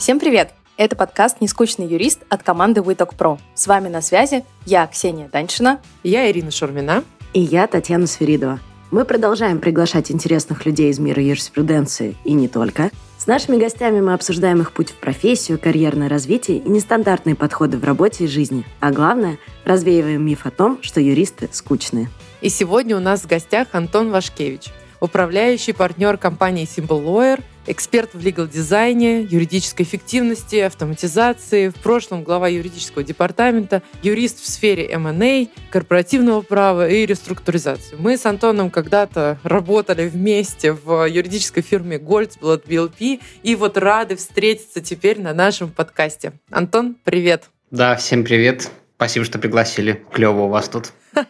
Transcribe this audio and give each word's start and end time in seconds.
Всем 0.00 0.18
привет! 0.18 0.54
Это 0.78 0.96
подкаст 0.96 1.42
«Нескучный 1.42 1.86
юрист» 1.86 2.20
от 2.30 2.42
команды 2.42 2.80
WeTalk 2.80 3.14
Pro. 3.18 3.38
С 3.54 3.66
вами 3.66 3.88
на 3.88 4.00
связи 4.00 4.46
я, 4.64 4.86
Ксения 4.86 5.28
Даньшина. 5.30 5.78
Я 6.02 6.30
Ирина 6.30 6.50
Шурмина. 6.50 7.04
И 7.34 7.40
я, 7.40 7.66
Татьяна 7.66 8.06
Сверидова. 8.06 8.60
Мы 8.90 9.04
продолжаем 9.04 9.58
приглашать 9.58 10.10
интересных 10.10 10.64
людей 10.64 10.90
из 10.90 10.98
мира 10.98 11.22
юриспруденции 11.22 12.16
и 12.24 12.32
не 12.32 12.48
только. 12.48 12.90
С 13.18 13.26
нашими 13.26 13.58
гостями 13.58 14.00
мы 14.00 14.14
обсуждаем 14.14 14.62
их 14.62 14.72
путь 14.72 14.88
в 14.88 14.94
профессию, 14.94 15.58
карьерное 15.58 16.08
развитие 16.08 16.56
и 16.56 16.68
нестандартные 16.70 17.36
подходы 17.36 17.76
в 17.76 17.84
работе 17.84 18.24
и 18.24 18.26
жизни. 18.26 18.64
А 18.80 18.92
главное, 18.92 19.38
развеиваем 19.66 20.24
миф 20.24 20.46
о 20.46 20.50
том, 20.50 20.78
что 20.80 21.02
юристы 21.02 21.50
скучные. 21.52 22.08
И 22.40 22.48
сегодня 22.48 22.96
у 22.96 23.00
нас 23.00 23.20
в 23.20 23.26
гостях 23.26 23.68
Антон 23.72 24.10
Вашкевич, 24.10 24.68
управляющий 25.00 25.72
партнер 25.72 26.16
компании 26.16 26.66
Simple 26.66 27.04
Lawyer, 27.04 27.42
эксперт 27.66 28.14
в 28.14 28.20
легал-дизайне, 28.20 29.22
юридической 29.22 29.82
эффективности, 29.82 30.56
автоматизации, 30.56 31.68
в 31.68 31.74
прошлом 31.74 32.22
глава 32.22 32.48
юридического 32.48 33.04
департамента, 33.04 33.82
юрист 34.02 34.40
в 34.40 34.48
сфере 34.48 34.86
M&A, 34.86 35.48
корпоративного 35.70 36.42
права 36.42 36.88
и 36.88 37.06
реструктуризации. 37.06 37.96
Мы 37.98 38.16
с 38.16 38.26
Антоном 38.26 38.70
когда-то 38.70 39.38
работали 39.42 40.08
вместе 40.08 40.72
в 40.72 41.06
юридической 41.06 41.62
фирме 41.62 41.98
Goldblood 41.98 42.66
BLP 42.66 43.20
и 43.42 43.54
вот 43.54 43.76
рады 43.76 44.16
встретиться 44.16 44.80
теперь 44.80 45.20
на 45.20 45.32
нашем 45.34 45.70
подкасте. 45.70 46.32
Антон, 46.50 46.96
привет! 47.04 47.50
Да, 47.70 47.94
всем 47.94 48.24
привет. 48.24 48.70
Спасибо, 49.00 49.24
что 49.24 49.38
пригласили. 49.38 50.04
Клево 50.12 50.42
у 50.42 50.48
вас 50.48 50.68
тут. 50.68 50.92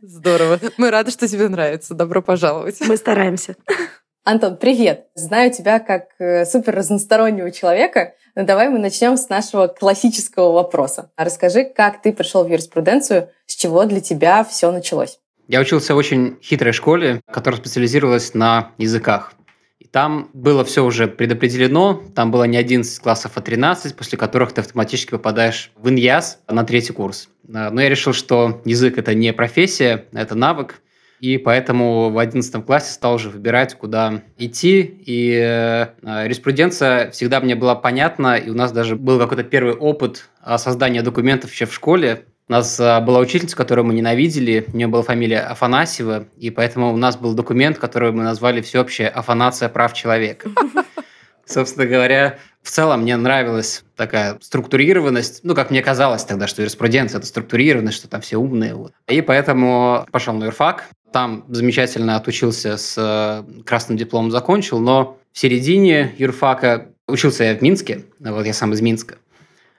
Здорово. 0.00 0.60
Мы 0.76 0.92
рады, 0.92 1.10
что 1.10 1.26
тебе 1.26 1.48
нравится. 1.48 1.92
Добро 1.92 2.22
пожаловать. 2.22 2.76
Мы 2.86 2.96
стараемся. 2.96 3.56
Антон, 4.22 4.56
привет! 4.56 5.06
Знаю 5.16 5.52
тебя 5.52 5.80
как 5.80 6.10
э, 6.20 6.44
супер 6.44 6.76
разностороннего 6.76 7.50
человека, 7.50 8.14
но 8.36 8.44
давай 8.44 8.68
мы 8.68 8.78
начнем 8.78 9.16
с 9.16 9.28
нашего 9.28 9.66
классического 9.66 10.52
вопроса. 10.52 11.10
Расскажи, 11.16 11.64
как 11.64 12.00
ты 12.00 12.12
пришел 12.12 12.44
в 12.44 12.48
юриспруденцию, 12.48 13.30
с 13.46 13.56
чего 13.56 13.84
для 13.84 14.00
тебя 14.00 14.44
все 14.44 14.70
началось? 14.70 15.18
Я 15.48 15.58
учился 15.58 15.94
в 15.94 15.96
очень 15.96 16.38
хитрой 16.40 16.72
школе, 16.72 17.22
которая 17.28 17.60
специализировалась 17.60 18.34
на 18.34 18.70
языках. 18.78 19.32
Там 19.90 20.30
было 20.34 20.64
все 20.64 20.84
уже 20.84 21.06
предопределено, 21.06 22.02
там 22.14 22.30
было 22.30 22.44
не 22.44 22.56
11 22.56 23.00
классов, 23.00 23.32
а 23.36 23.40
13, 23.40 23.96
после 23.96 24.18
которых 24.18 24.52
ты 24.52 24.60
автоматически 24.60 25.12
попадаешь 25.12 25.70
в 25.76 25.88
иньяс 25.88 26.40
на 26.48 26.64
третий 26.64 26.92
курс. 26.92 27.28
Э, 27.48 27.70
но 27.70 27.80
я 27.80 27.88
решил, 27.88 28.12
что 28.12 28.60
язык– 28.64 28.98
это 28.98 29.14
не 29.14 29.32
профессия, 29.32 30.06
это 30.12 30.34
навык, 30.34 30.82
и 31.20 31.38
поэтому 31.38 32.10
в 32.10 32.18
11 32.18 32.64
классе 32.64 32.92
стал 32.92 33.14
уже 33.14 33.30
выбирать, 33.30 33.74
куда 33.74 34.22
идти. 34.36 34.82
И 35.04 35.32
э, 35.32 35.88
юриспруденция 36.24 37.10
всегда 37.10 37.40
мне 37.40 37.56
была 37.56 37.74
понятна, 37.74 38.36
и 38.36 38.50
у 38.50 38.54
нас 38.54 38.72
даже 38.72 38.94
был 38.94 39.18
какой-то 39.18 39.42
первый 39.42 39.74
опыт 39.74 40.28
создания 40.58 41.02
документов 41.02 41.50
еще 41.50 41.66
в 41.66 41.74
школе. 41.74 42.26
У 42.48 42.52
нас 42.52 42.80
э, 42.80 43.00
была 43.00 43.18
учительница, 43.18 43.56
которую 43.56 43.84
мы 43.84 43.92
ненавидели, 43.92 44.64
у 44.72 44.76
нее 44.76 44.86
была 44.86 45.02
фамилия 45.02 45.40
Афанасьева, 45.40 46.28
и 46.38 46.48
поэтому 46.48 46.94
у 46.94 46.96
нас 46.96 47.18
был 47.18 47.34
документ, 47.34 47.78
который 47.78 48.10
мы 48.10 48.22
назвали 48.22 48.62
«Всеобщая 48.62 49.08
афанация 49.08 49.68
прав 49.68 49.92
человека». 49.92 50.48
Собственно 51.44 51.86
говоря, 51.86 52.38
в 52.62 52.70
целом 52.70 53.02
мне 53.02 53.16
нравилась 53.18 53.84
такая 53.96 54.38
структурированность, 54.40 55.40
ну, 55.42 55.54
как 55.54 55.70
мне 55.70 55.82
казалось 55.82 56.24
тогда, 56.24 56.46
что 56.46 56.62
юриспруденция– 56.62 57.18
это 57.18 57.26
структурированность, 57.26 57.98
что 57.98 58.08
там 58.08 58.22
все 58.22 58.38
умные. 58.38 58.74
Вот. 58.74 58.92
И 59.08 59.20
поэтому 59.20 60.06
пошел 60.10 60.32
на 60.32 60.44
юрфак, 60.44 60.84
там 61.12 61.44
замечательно 61.48 62.16
отучился 62.16 62.78
с 62.78 62.94
э, 62.96 63.62
красным 63.64 63.98
дипломом, 63.98 64.30
закончил, 64.30 64.78
но 64.78 65.18
в 65.32 65.38
середине 65.38 66.14
юрфака 66.16 66.88
учился 67.06 67.44
я 67.44 67.54
в 67.56 67.60
Минске, 67.60 68.04
вот 68.20 68.46
я 68.46 68.54
сам 68.54 68.72
из 68.72 68.80
Минска. 68.80 69.18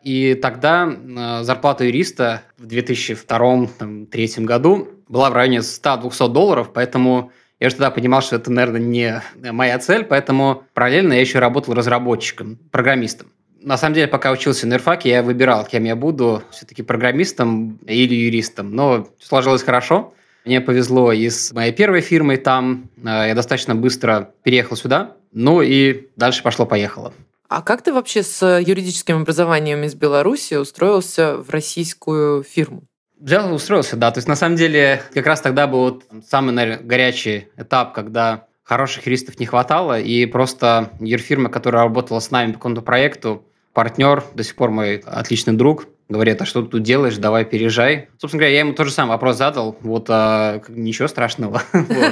И 0.03 0.33
тогда 0.35 0.87
э, 0.87 1.43
зарплата 1.43 1.83
юриста 1.85 2.43
в 2.57 2.65
2002-2003 2.65 4.43
году 4.45 4.87
была 5.07 5.29
в 5.29 5.33
районе 5.33 5.57
100-200 5.59 6.29
долларов, 6.29 6.71
поэтому 6.73 7.31
я 7.59 7.67
уже 7.67 7.75
тогда 7.75 7.91
понимал, 7.91 8.21
что 8.21 8.37
это, 8.37 8.51
наверное, 8.51 8.79
не 8.79 9.21
моя 9.51 9.77
цель, 9.79 10.05
поэтому 10.05 10.63
параллельно 10.73 11.13
я 11.13 11.21
еще 11.21 11.39
работал 11.39 11.73
разработчиком, 11.73 12.57
программистом. 12.71 13.27
На 13.61 13.75
самом 13.75 13.95
деле, 13.95 14.07
пока 14.07 14.31
учился 14.31 14.65
на 14.67 14.75
ирфаке, 14.75 15.09
я 15.09 15.21
выбирал, 15.21 15.65
кем 15.65 15.83
я 15.83 15.97
буду, 15.97 16.41
все-таки 16.51 16.81
программистом 16.81 17.77
или 17.85 18.16
юристом, 18.16 18.73
но 18.73 19.09
сложилось 19.19 19.63
хорошо. 19.63 20.13
Мне 20.45 20.61
повезло 20.61 21.11
и 21.11 21.29
с 21.29 21.51
моей 21.51 21.73
первой 21.73 21.99
фирмой 21.99 22.37
там. 22.37 22.89
Э, 23.03 23.27
я 23.27 23.35
достаточно 23.35 23.75
быстро 23.75 24.31
переехал 24.43 24.77
сюда. 24.77 25.17
Ну 25.33 25.61
и 25.61 26.07
дальше 26.16 26.41
пошло-поехало. 26.41 27.13
А 27.49 27.63
как 27.63 27.81
ты 27.81 27.91
вообще 27.91 28.21
с 28.21 28.59
юридическим 28.59 29.21
образованием 29.21 29.83
из 29.83 29.95
Беларуси 29.95 30.53
устроился 30.53 31.37
в 31.37 31.49
российскую 31.49 32.43
фирму? 32.43 32.83
Взял 33.19 33.51
устроился, 33.51 33.97
да. 33.97 34.11
То 34.11 34.19
есть, 34.19 34.27
на 34.27 34.35
самом 34.35 34.55
деле, 34.55 35.01
как 35.13 35.25
раз 35.25 35.41
тогда 35.41 35.65
был 35.65 35.79
вот 35.79 36.03
самый, 36.29 36.51
наверное, 36.51 36.85
горячий 36.85 37.47
этап, 37.57 37.93
когда 37.93 38.45
хороших 38.63 39.07
юристов 39.07 39.39
не 39.39 39.47
хватало, 39.47 39.99
и 39.99 40.27
просто 40.27 40.91
юрфирма, 40.99 41.49
которая 41.49 41.83
работала 41.83 42.19
с 42.19 42.29
нами 42.29 42.51
по 42.51 42.59
какому-то 42.59 42.81
проекту, 42.81 43.43
партнер, 43.73 44.23
до 44.35 44.43
сих 44.43 44.55
пор 44.55 44.69
мой 44.69 44.97
отличный 44.97 45.53
друг, 45.53 45.87
говорит, 46.07 46.41
а 46.41 46.45
что 46.45 46.61
ты 46.61 46.69
тут 46.69 46.83
делаешь, 46.83 47.17
давай 47.17 47.45
переезжай. 47.45 48.09
Собственно 48.19 48.41
говоря, 48.41 48.53
я 48.53 48.59
ему 48.59 48.73
тоже 48.73 48.91
самый 48.91 49.11
вопрос 49.11 49.37
задал, 49.37 49.75
вот 49.81 50.05
а, 50.09 50.61
ничего 50.69 51.07
страшного. 51.07 51.63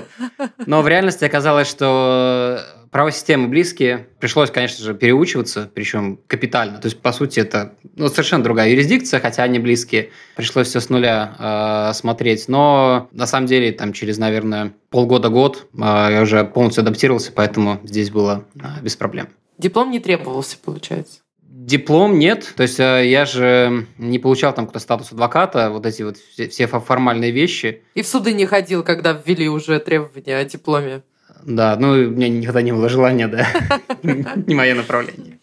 Но 0.65 0.81
в 0.81 0.87
реальности 0.87 1.25
оказалось, 1.25 1.67
что 1.67 2.59
правосистемы 2.91 3.47
близкие. 3.47 4.07
Пришлось, 4.19 4.51
конечно 4.51 4.83
же, 4.83 4.93
переучиваться, 4.93 5.69
причем 5.73 6.19
капитально. 6.27 6.79
То 6.79 6.87
есть, 6.87 6.99
по 7.01 7.11
сути, 7.11 7.39
это 7.39 7.75
ну, 7.95 8.07
совершенно 8.09 8.43
другая 8.43 8.69
юрисдикция, 8.69 9.19
хотя 9.19 9.43
они 9.43 9.59
близкие. 9.59 10.09
Пришлось 10.35 10.67
все 10.67 10.79
с 10.79 10.89
нуля 10.89 11.89
э, 11.89 11.93
смотреть. 11.93 12.47
Но 12.47 13.09
на 13.11 13.27
самом 13.27 13.47
деле, 13.47 13.71
там 13.71 13.93
через, 13.93 14.17
наверное, 14.17 14.73
полгода-год 14.89 15.67
э, 15.73 15.77
я 15.79 16.21
уже 16.21 16.43
полностью 16.45 16.81
адаптировался, 16.81 17.31
поэтому 17.31 17.79
здесь 17.83 18.09
было 18.09 18.45
э, 18.55 18.81
без 18.81 18.95
проблем. 18.95 19.29
Диплом 19.57 19.91
не 19.91 19.99
требовался, 19.99 20.57
получается? 20.63 21.19
Диплом 21.41 22.17
нет, 22.17 22.53
то 22.55 22.63
есть 22.63 22.79
э, 22.79 23.09
я 23.09 23.25
же 23.25 23.87
не 23.97 24.19
получал 24.19 24.53
там 24.53 24.67
какой-то 24.67 24.79
статус 24.79 25.11
адвоката, 25.11 25.69
вот 25.69 25.85
эти 25.85 26.03
вот 26.03 26.15
все 26.15 26.67
формальные 26.67 27.31
вещи. 27.31 27.81
И 27.93 28.03
в 28.03 28.07
суды 28.07 28.33
не 28.33 28.45
ходил, 28.45 28.83
когда 28.83 29.11
ввели 29.11 29.49
уже 29.49 29.79
требования 29.79 30.37
о 30.37 30.45
дипломе? 30.45 31.01
Да, 31.45 31.75
ну 31.77 31.91
у 31.91 32.11
меня 32.11 32.29
никогда 32.29 32.61
не 32.61 32.71
было 32.71 32.89
желания, 32.89 33.27
да, 33.27 33.47
не 34.03 34.55
мое 34.55 34.75
направление. 34.75 35.39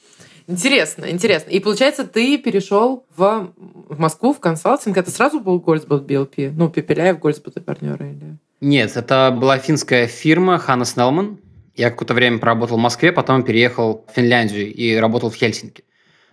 Интересно, 0.46 1.10
интересно. 1.10 1.50
И 1.50 1.58
получается, 1.58 2.04
ты 2.04 2.36
перешел 2.36 3.06
в, 3.16 3.52
Москву, 3.88 4.34
в 4.34 4.40
консалтинг. 4.40 4.96
Это 4.96 5.10
сразу 5.10 5.40
был 5.40 5.58
Гольцбот 5.58 6.08
BLP? 6.08 6.52
Ну, 6.54 6.68
Пепеляев, 6.68 7.18
Гольцбот 7.18 7.56
и 7.56 7.60
партнеры? 7.60 8.10
Или... 8.10 8.36
Нет, 8.60 8.94
это 8.96 9.34
была 9.38 9.58
финская 9.58 10.06
фирма 10.06 10.58
Ханна 10.58 10.84
Снелман. 10.84 11.38
Я 11.74 11.90
какое-то 11.90 12.14
время 12.14 12.38
проработал 12.38 12.76
в 12.76 12.80
Москве, 12.80 13.10
потом 13.10 13.42
переехал 13.42 14.04
в 14.06 14.14
Финляндию 14.14 14.72
и 14.72 14.94
работал 14.96 15.30
в 15.30 15.34
Хельсинки. 15.34 15.82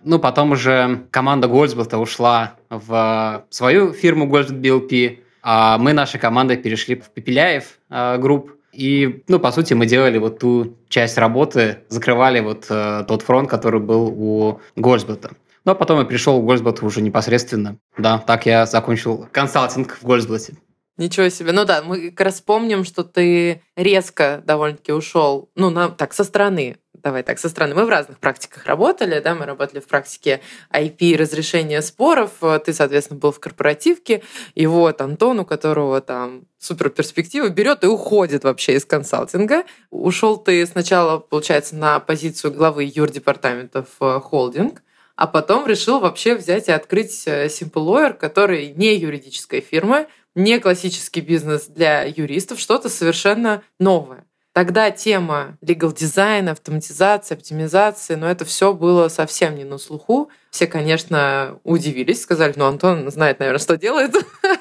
Ну, 0.04 0.18
потом 0.18 0.52
уже 0.52 1.06
команда 1.10 1.48
Гольцболта 1.48 1.98
ушла 1.98 2.54
в 2.68 3.46
свою 3.50 3.92
фирму 3.92 4.26
Гольцболт 4.26 4.60
BLP, 4.60 5.20
а 5.42 5.78
мы 5.78 5.92
нашей 5.92 6.20
командой 6.20 6.56
перешли 6.56 6.96
в 6.96 7.08
Пепеляев 7.10 7.78
э, 7.88 8.18
групп. 8.18 8.52
И, 8.72 9.22
ну, 9.28 9.38
по 9.38 9.52
сути, 9.52 9.74
мы 9.74 9.86
делали 9.86 10.18
вот 10.18 10.38
ту 10.38 10.76
часть 10.88 11.18
работы, 11.18 11.80
закрывали 11.88 12.40
вот 12.40 12.66
э, 12.70 13.04
тот 13.06 13.22
фронт, 13.22 13.50
который 13.50 13.80
был 13.80 14.06
у 14.08 14.60
Гольцболта. 14.76 15.32
Но 15.64 15.74
потом 15.74 15.98
я 15.98 16.04
пришел 16.04 16.40
в 16.40 16.44
Гольцбот 16.44 16.82
уже 16.82 17.02
непосредственно. 17.02 17.78
Да, 17.96 18.18
так 18.18 18.46
я 18.46 18.66
закончил 18.66 19.28
консалтинг 19.30 19.98
в 20.00 20.04
Гольцблоте. 20.04 20.54
Ничего 20.96 21.28
себе. 21.28 21.52
Ну 21.52 21.64
да, 21.64 21.82
мы 21.82 22.10
как 22.10 22.26
раз 22.26 22.40
помним, 22.40 22.84
что 22.84 23.02
ты 23.02 23.62
резко 23.76 24.42
довольно-таки 24.44 24.92
ушел, 24.92 25.50
ну, 25.54 25.70
на, 25.70 25.88
так, 25.88 26.12
со 26.12 26.24
стороны 26.24 26.76
давай 27.02 27.22
так, 27.22 27.38
со 27.38 27.48
стороны. 27.48 27.74
Мы 27.74 27.84
в 27.84 27.88
разных 27.88 28.18
практиках 28.18 28.66
работали, 28.66 29.20
да, 29.20 29.34
мы 29.34 29.46
работали 29.46 29.80
в 29.80 29.86
практике 29.86 30.40
IP 30.72 31.16
разрешения 31.16 31.82
споров, 31.82 32.32
ты, 32.64 32.72
соответственно, 32.72 33.20
был 33.20 33.32
в 33.32 33.40
корпоративке, 33.40 34.22
и 34.54 34.66
вот 34.66 35.00
Антон, 35.00 35.40
у 35.40 35.44
которого 35.44 36.00
там 36.00 36.44
супер 36.58 36.90
перспективы, 36.90 37.50
берет 37.50 37.84
и 37.84 37.88
уходит 37.88 38.44
вообще 38.44 38.74
из 38.74 38.84
консалтинга. 38.84 39.64
Ушел 39.90 40.36
ты 40.36 40.64
сначала, 40.66 41.18
получается, 41.18 41.76
на 41.76 41.98
позицию 42.00 42.52
главы 42.52 42.90
юрдепартамента 42.94 43.84
в 43.98 44.20
холдинг, 44.20 44.82
а 45.16 45.26
потом 45.26 45.66
решил 45.66 46.00
вообще 46.00 46.34
взять 46.34 46.68
и 46.68 46.72
открыть 46.72 47.24
э, 47.26 47.46
Simple 47.46 47.84
Lawyer, 47.84 48.14
который 48.14 48.72
не 48.72 48.96
юридическая 48.96 49.60
фирма, 49.60 50.06
не 50.34 50.58
классический 50.58 51.20
бизнес 51.20 51.66
для 51.66 52.04
юристов, 52.04 52.58
что-то 52.58 52.88
совершенно 52.88 53.62
новое. 53.78 54.24
Тогда 54.52 54.90
тема 54.90 55.56
legal 55.64 55.94
дизайна, 55.94 56.50
автоматизации, 56.52 57.34
оптимизации, 57.34 58.16
но 58.16 58.30
это 58.30 58.44
все 58.44 58.74
было 58.74 59.08
совсем 59.08 59.54
не 59.56 59.64
на 59.64 59.78
слуху. 59.78 60.28
Все, 60.50 60.66
конечно, 60.66 61.58
удивились, 61.64 62.22
сказали, 62.22 62.52
ну, 62.56 62.66
Антон 62.66 63.10
знает, 63.10 63.38
наверное, 63.38 63.58
что 63.58 63.78
делает. 63.78 64.14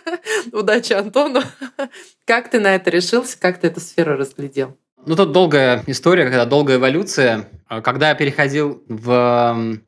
Удачи 0.54 0.94
Антону. 0.94 1.42
Как 2.26 2.50
ты 2.50 2.62
на 2.62 2.76
это 2.76 2.90
решился? 2.90 3.38
Как 3.38 3.60
ты 3.60 3.68
эту 3.68 3.82
сферу 3.82 4.16
разглядел? 4.16 4.78
Ну, 5.06 5.16
тут 5.16 5.34
долгая 5.34 5.84
история, 5.88 6.24
когда 6.24 6.46
долгая 6.46 6.78
эволюция. 6.78 7.50
А 7.68 7.82
когда 7.82 8.10
я 8.10 8.16
переходил 8.16 8.84
в 8.88 9.10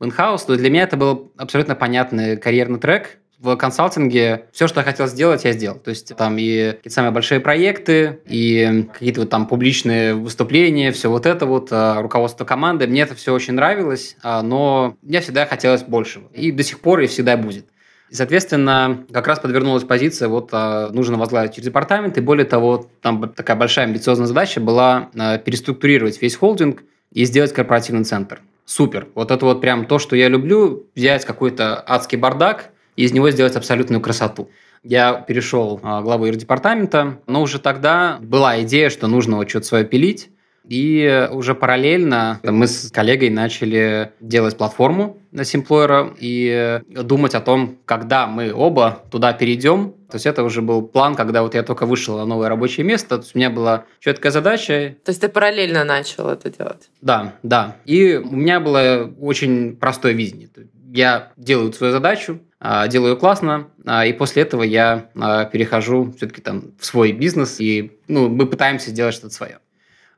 in-house, 0.00 0.46
то 0.46 0.56
для 0.56 0.68
меня 0.68 0.82
это 0.82 0.98
был 0.98 1.32
абсолютно 1.38 1.74
понятный 1.76 2.36
карьерный 2.36 2.80
трек. 2.80 3.18
В 3.44 3.56
консалтинге 3.56 4.46
все, 4.52 4.66
что 4.66 4.80
я 4.80 4.84
хотел 4.84 5.06
сделать, 5.06 5.44
я 5.44 5.52
сделал. 5.52 5.78
То 5.78 5.90
есть 5.90 6.16
там 6.16 6.38
и 6.38 6.70
какие-то 6.70 6.88
самые 6.88 7.10
большие 7.10 7.40
проекты, 7.40 8.20
и 8.24 8.86
какие-то 8.90 9.20
вот 9.20 9.28
там 9.28 9.46
публичные 9.46 10.14
выступления, 10.14 10.92
все 10.92 11.10
вот 11.10 11.26
это 11.26 11.44
вот, 11.44 11.68
а, 11.70 12.00
руководство 12.00 12.46
команды. 12.46 12.86
Мне 12.86 13.02
это 13.02 13.14
все 13.14 13.34
очень 13.34 13.52
нравилось, 13.52 14.16
а, 14.22 14.40
но 14.40 14.96
мне 15.02 15.20
всегда 15.20 15.44
хотелось 15.44 15.82
большего. 15.82 16.24
И 16.32 16.52
до 16.52 16.62
сих 16.62 16.80
пор 16.80 17.00
и 17.00 17.06
всегда 17.06 17.36
будет. 17.36 17.66
И, 18.08 18.14
соответственно, 18.14 19.04
как 19.12 19.26
раз 19.26 19.40
подвернулась 19.40 19.84
позиция, 19.84 20.28
вот 20.28 20.48
а, 20.52 20.88
нужно 20.88 21.18
возглавить 21.18 21.60
департамент, 21.60 22.16
и 22.16 22.22
более 22.22 22.46
того, 22.46 22.88
там 23.02 23.28
такая 23.28 23.58
большая 23.58 23.84
амбициозная 23.84 24.26
задача 24.26 24.62
была 24.62 25.10
переструктурировать 25.44 26.22
весь 26.22 26.34
холдинг 26.34 26.82
и 27.12 27.26
сделать 27.26 27.52
корпоративный 27.52 28.04
центр. 28.04 28.40
Супер. 28.64 29.08
Вот 29.14 29.30
это 29.30 29.44
вот 29.44 29.60
прям 29.60 29.84
то, 29.84 29.98
что 29.98 30.16
я 30.16 30.28
люблю, 30.28 30.86
взять 30.94 31.26
какой-то 31.26 31.84
адский 31.86 32.16
бардак 32.16 32.70
и 32.96 33.04
из 33.04 33.12
него 33.12 33.30
сделать 33.30 33.56
абсолютную 33.56 34.00
красоту. 34.00 34.50
Я 34.82 35.14
перешел 35.14 35.80
а, 35.82 36.02
главой 36.02 36.30
департамента, 36.32 37.18
но 37.26 37.42
уже 37.42 37.58
тогда 37.58 38.18
была 38.20 38.60
идея, 38.62 38.90
что 38.90 39.06
нужно 39.06 39.36
вот 39.36 39.48
что-то 39.48 39.66
свое 39.66 39.84
пилить, 39.84 40.30
и 40.68 41.28
уже 41.30 41.54
параллельно 41.54 42.40
мы 42.42 42.66
с 42.66 42.90
коллегой 42.90 43.28
начали 43.28 44.12
делать 44.20 44.56
платформу 44.56 45.18
на 45.30 45.42
Simplore 45.42 46.16
и 46.18 46.80
думать 46.88 47.34
о 47.34 47.40
том, 47.40 47.78
когда 47.84 48.26
мы 48.26 48.52
оба 48.52 49.02
туда 49.10 49.32
перейдем. 49.34 49.92
То 50.10 50.16
есть 50.16 50.26
это 50.26 50.42
уже 50.42 50.62
был 50.62 50.82
план, 50.82 51.16
когда 51.16 51.42
вот 51.42 51.54
я 51.54 51.62
только 51.62 51.84
вышел 51.84 52.16
на 52.16 52.24
новое 52.24 52.48
рабочее 52.48 52.86
место. 52.86 53.16
То 53.16 53.22
есть 53.22 53.34
у 53.34 53.38
меня 53.38 53.50
была 53.50 53.84
четкая 54.00 54.32
задача. 54.32 54.96
То 55.04 55.10
есть 55.10 55.20
ты 55.20 55.28
параллельно 55.28 55.84
начал 55.84 56.28
это 56.30 56.50
делать? 56.50 56.88
Да, 57.02 57.34
да. 57.42 57.76
И 57.84 58.16
у 58.16 58.34
меня 58.34 58.60
было 58.60 59.12
очень 59.20 59.76
простое 59.76 60.12
видение. 60.12 60.48
Я 60.92 61.32
делаю 61.36 61.72
свою 61.72 61.92
задачу, 61.92 62.40
делаю 62.88 63.16
классно, 63.16 63.68
а, 63.84 64.06
и 64.06 64.12
после 64.12 64.42
этого 64.42 64.62
я 64.62 65.10
а, 65.14 65.44
перехожу 65.44 66.12
все-таки 66.16 66.40
там 66.40 66.72
в 66.78 66.86
свой 66.86 67.12
бизнес, 67.12 67.60
и 67.60 67.98
ну, 68.08 68.28
мы 68.28 68.46
пытаемся 68.46 68.90
сделать 68.90 69.14
что-то 69.14 69.34
свое. 69.34 69.58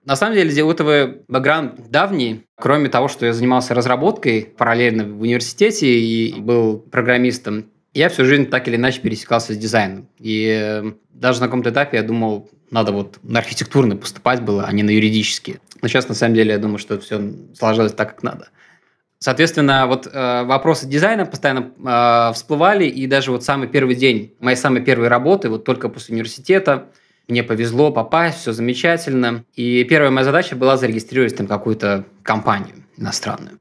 На 0.05 0.15
самом 0.15 0.37
деле, 0.37 0.63
у 0.63 0.71
этого 0.71 1.17
бэкграунд 1.27 1.91
давний. 1.91 2.45
Кроме 2.55 2.89
того, 2.89 3.09
что 3.09 3.27
я 3.27 3.33
занимался 3.33 3.75
разработкой 3.75 4.43
параллельно 4.57 5.05
в 5.05 5.21
университете 5.21 5.99
и 5.99 6.41
был 6.41 6.79
программистом, 6.79 7.67
я 7.93 8.09
всю 8.09 8.25
жизнь 8.25 8.47
так 8.47 8.69
или 8.69 8.77
иначе 8.77 9.01
пересекался 9.01 9.53
с 9.53 9.57
дизайном. 9.57 10.07
И 10.21 10.47
э, 10.47 10.93
даже 11.11 11.41
на 11.41 11.47
каком-то 11.47 11.71
этапе 11.71 11.97
я 11.97 12.05
думал, 12.05 12.49
надо 12.71 12.93
вот 12.93 13.19
на 13.25 13.41
архитектурный 13.41 13.97
поступать 13.97 14.43
было, 14.43 14.65
а 14.65 14.73
не 14.73 14.85
на 14.85 14.91
юридический. 14.91 15.57
Но 15.83 15.89
сейчас, 15.89 16.09
на 16.09 16.15
самом 16.15 16.35
деле, 16.35 16.53
я 16.53 16.59
думаю, 16.59 16.79
что 16.79 17.01
все 17.01 17.21
сложилось 17.59 17.93
так, 17.93 18.11
как 18.11 18.23
надо. 18.23 18.51
Соответственно, 19.19 19.87
вот 19.87 20.07
э, 20.13 20.45
вопросы 20.45 20.87
дизайна 20.87 21.25
постоянно 21.25 21.73
э, 21.79 22.35
всплывали, 22.35 22.85
и 22.85 23.07
даже 23.07 23.31
вот 23.31 23.45
самый 23.45 23.67
первый 23.67 23.95
день 23.95 24.35
моей 24.41 24.57
самой 24.57 24.83
первой 24.83 25.09
работы, 25.09 25.49
вот 25.49 25.65
только 25.65 25.89
после 25.89 26.15
университета, 26.15 26.89
мне 27.27 27.43
повезло 27.43 27.91
попасть, 27.91 28.41
все 28.41 28.53
замечательно. 28.53 29.45
И 29.55 29.83
первая 29.85 30.11
моя 30.11 30.25
задача 30.25 30.55
была 30.55 30.77
зарегистрировать 30.77 31.37
там 31.37 31.47
какую-то 31.47 32.05
компанию 32.23 32.85
иностранную. 32.97 33.59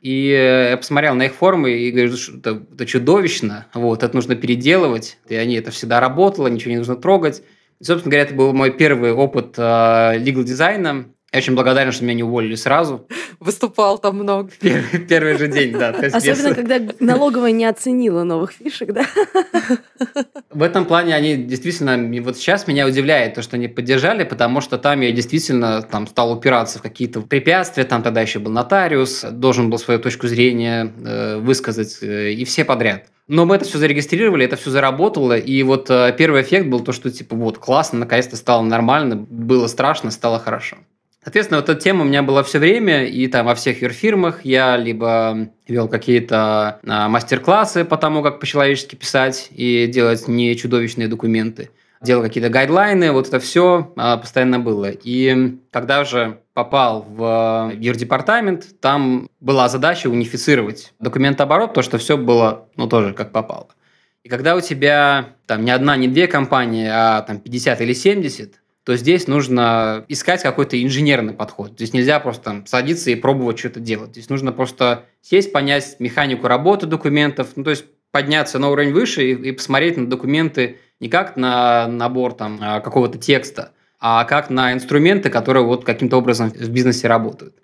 И 0.00 0.68
я 0.70 0.76
посмотрел 0.76 1.14
на 1.14 1.26
их 1.26 1.34
форумы 1.34 1.70
и 1.70 1.90
говорю, 1.90 2.16
что 2.16 2.36
это, 2.36 2.62
это 2.74 2.84
чудовищно, 2.84 3.66
вот, 3.72 4.02
это 4.02 4.14
нужно 4.14 4.36
переделывать, 4.36 5.16
и 5.28 5.34
они 5.34 5.54
это 5.54 5.70
всегда 5.70 5.98
работало, 5.98 6.48
ничего 6.48 6.72
не 6.72 6.78
нужно 6.78 6.96
трогать. 6.96 7.42
И, 7.80 7.84
собственно 7.84 8.10
говоря, 8.10 8.26
это 8.26 8.34
был 8.34 8.52
мой 8.52 8.70
первый 8.70 9.12
опыт 9.12 9.54
э, 9.56 9.62
legal 9.62 10.44
дизайна, 10.44 11.06
я 11.34 11.38
очень 11.38 11.54
благодарен, 11.54 11.90
что 11.90 12.04
меня 12.04 12.14
не 12.14 12.22
уволили 12.22 12.54
сразу. 12.54 13.08
Выступал 13.40 13.98
там 13.98 14.18
много. 14.18 14.50
Первый, 14.60 15.00
первый 15.00 15.36
же 15.36 15.48
день, 15.48 15.72
да. 15.72 15.88
Особенно, 15.90 16.54
когда 16.54 16.80
налоговая 17.00 17.50
не 17.50 17.64
оценила 17.64 18.22
новых 18.22 18.52
фишек, 18.52 18.92
да? 18.92 19.04
В 20.50 20.62
этом 20.62 20.84
плане 20.86 21.16
они 21.16 21.36
действительно... 21.36 21.98
Вот 22.22 22.36
сейчас 22.36 22.68
меня 22.68 22.86
удивляет 22.86 23.34
то, 23.34 23.42
что 23.42 23.56
они 23.56 23.66
поддержали, 23.66 24.22
потому 24.22 24.60
что 24.60 24.78
там 24.78 25.00
я 25.00 25.10
действительно 25.10 25.82
там 25.82 26.06
стал 26.06 26.32
упираться 26.32 26.78
в 26.78 26.82
какие-то 26.82 27.20
препятствия. 27.22 27.82
Там 27.82 28.04
тогда 28.04 28.20
еще 28.20 28.38
был 28.38 28.52
нотариус, 28.52 29.24
должен 29.32 29.70
был 29.70 29.78
свою 29.78 29.98
точку 29.98 30.28
зрения 30.28 30.92
э, 31.04 31.38
высказать, 31.38 31.98
э, 32.00 32.30
и 32.30 32.44
все 32.44 32.64
подряд. 32.64 33.06
Но 33.26 33.46
мы 33.46 33.56
это 33.56 33.64
все 33.64 33.78
зарегистрировали, 33.78 34.44
это 34.44 34.56
все 34.56 34.70
заработало, 34.70 35.36
и 35.36 35.62
вот 35.62 35.88
э, 35.88 36.14
первый 36.16 36.42
эффект 36.42 36.66
был 36.66 36.80
то, 36.80 36.92
что 36.92 37.10
типа 37.10 37.34
вот 37.34 37.56
классно, 37.56 38.00
наконец-то 38.00 38.36
стало 38.36 38.62
нормально, 38.62 39.16
было 39.16 39.66
страшно, 39.66 40.10
стало 40.10 40.38
хорошо. 40.38 40.76
Соответственно, 41.24 41.60
вот 41.60 41.70
эта 41.70 41.80
тема 41.80 42.02
у 42.02 42.04
меня 42.04 42.22
была 42.22 42.42
все 42.42 42.58
время, 42.58 43.06
и 43.06 43.26
там 43.28 43.46
во 43.46 43.54
всех 43.54 43.80
юрфирмах 43.80 44.44
я 44.44 44.76
либо 44.76 45.48
вел 45.66 45.88
какие-то 45.88 46.80
а, 46.86 47.08
мастер-классы 47.08 47.86
по 47.86 47.96
тому, 47.96 48.22
как 48.22 48.40
по-человечески 48.40 48.94
писать 48.94 49.48
и 49.50 49.86
делать 49.86 50.28
не 50.28 50.54
чудовищные 50.54 51.08
документы, 51.08 51.70
делал 52.02 52.22
какие-то 52.22 52.50
гайдлайны, 52.50 53.10
вот 53.10 53.28
это 53.28 53.40
все 53.40 53.90
а, 53.96 54.18
постоянно 54.18 54.60
было. 54.60 54.90
И 54.90 55.56
когда 55.70 56.02
уже 56.02 56.40
попал 56.52 57.06
в 57.08 57.72
юрдепартамент, 57.74 58.78
там 58.80 59.30
была 59.40 59.70
задача 59.70 60.08
унифицировать 60.08 60.92
документооборот, 61.00 61.72
то, 61.72 61.80
что 61.80 61.96
все 61.96 62.18
было, 62.18 62.68
ну, 62.76 62.86
тоже 62.86 63.14
как 63.14 63.32
попало. 63.32 63.68
И 64.24 64.28
когда 64.28 64.54
у 64.56 64.60
тебя 64.60 65.30
там 65.46 65.64
не 65.64 65.70
одна, 65.70 65.96
не 65.96 66.08
две 66.08 66.26
компании, 66.26 66.86
а 66.90 67.22
там 67.22 67.38
50 67.38 67.80
или 67.80 67.94
70, 67.94 68.60
то 68.84 68.96
здесь 68.96 69.26
нужно 69.26 70.04
искать 70.08 70.42
какой-то 70.42 70.82
инженерный 70.82 71.32
подход. 71.32 71.72
Здесь 71.72 71.94
нельзя 71.94 72.20
просто 72.20 72.42
там, 72.44 72.66
садиться 72.66 73.10
и 73.10 73.14
пробовать 73.14 73.58
что-то 73.58 73.80
делать. 73.80 74.10
Здесь 74.10 74.28
нужно 74.28 74.52
просто 74.52 75.06
сесть, 75.22 75.52
понять 75.52 75.96
механику 75.98 76.46
работы 76.48 76.86
документов, 76.86 77.48
ну, 77.56 77.64
то 77.64 77.70
есть 77.70 77.86
подняться 78.10 78.58
на 78.58 78.70
уровень 78.70 78.92
выше 78.92 79.24
и, 79.24 79.32
и 79.32 79.52
посмотреть 79.52 79.96
на 79.96 80.06
документы 80.06 80.78
не 81.00 81.08
как 81.08 81.36
на 81.36 81.88
набор 81.88 82.34
там, 82.34 82.58
а, 82.60 82.80
какого-то 82.80 83.18
текста, 83.18 83.72
а 83.98 84.24
как 84.24 84.50
на 84.50 84.72
инструменты, 84.72 85.30
которые 85.30 85.64
вот 85.64 85.84
каким-то 85.84 86.18
образом 86.18 86.50
в 86.50 86.68
бизнесе 86.68 87.08
работают. 87.08 87.56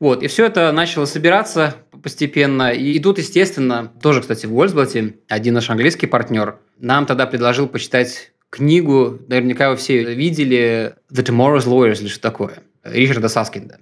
Вот, 0.00 0.22
и 0.22 0.26
все 0.26 0.46
это 0.46 0.72
начало 0.72 1.04
собираться 1.04 1.76
постепенно. 2.02 2.72
И, 2.72 2.98
тут, 2.98 3.18
естественно, 3.18 3.92
тоже, 4.02 4.20
кстати, 4.20 4.46
в 4.46 4.50
Вольсблате 4.50 5.14
один 5.28 5.54
наш 5.54 5.70
английский 5.70 6.08
партнер 6.08 6.58
нам 6.78 7.06
тогда 7.06 7.26
предложил 7.26 7.68
почитать 7.68 8.31
книгу, 8.52 9.18
наверняка 9.28 9.70
вы 9.70 9.76
все 9.76 10.14
видели 10.14 10.94
«The 11.10 11.24
Tomorrow's 11.24 11.66
Lawyers» 11.66 12.00
или 12.00 12.08
что 12.08 12.20
такое, 12.20 12.58
Ричарда 12.84 13.28
Саскинда. 13.28 13.80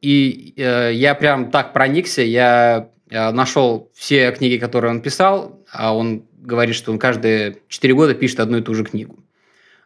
И 0.00 0.54
э, 0.56 0.92
я 0.94 1.14
прям 1.16 1.50
так 1.50 1.72
проникся, 1.72 2.22
я 2.22 2.90
э, 3.10 3.30
нашел 3.32 3.90
все 3.94 4.30
книги, 4.30 4.58
которые 4.58 4.92
он 4.92 5.02
писал, 5.02 5.64
а 5.72 5.94
он 5.94 6.24
говорит, 6.36 6.76
что 6.76 6.92
он 6.92 7.00
каждые 7.00 7.58
4 7.68 7.94
года 7.94 8.14
пишет 8.14 8.38
одну 8.38 8.58
и 8.58 8.62
ту 8.62 8.74
же 8.74 8.84
книгу. 8.84 9.18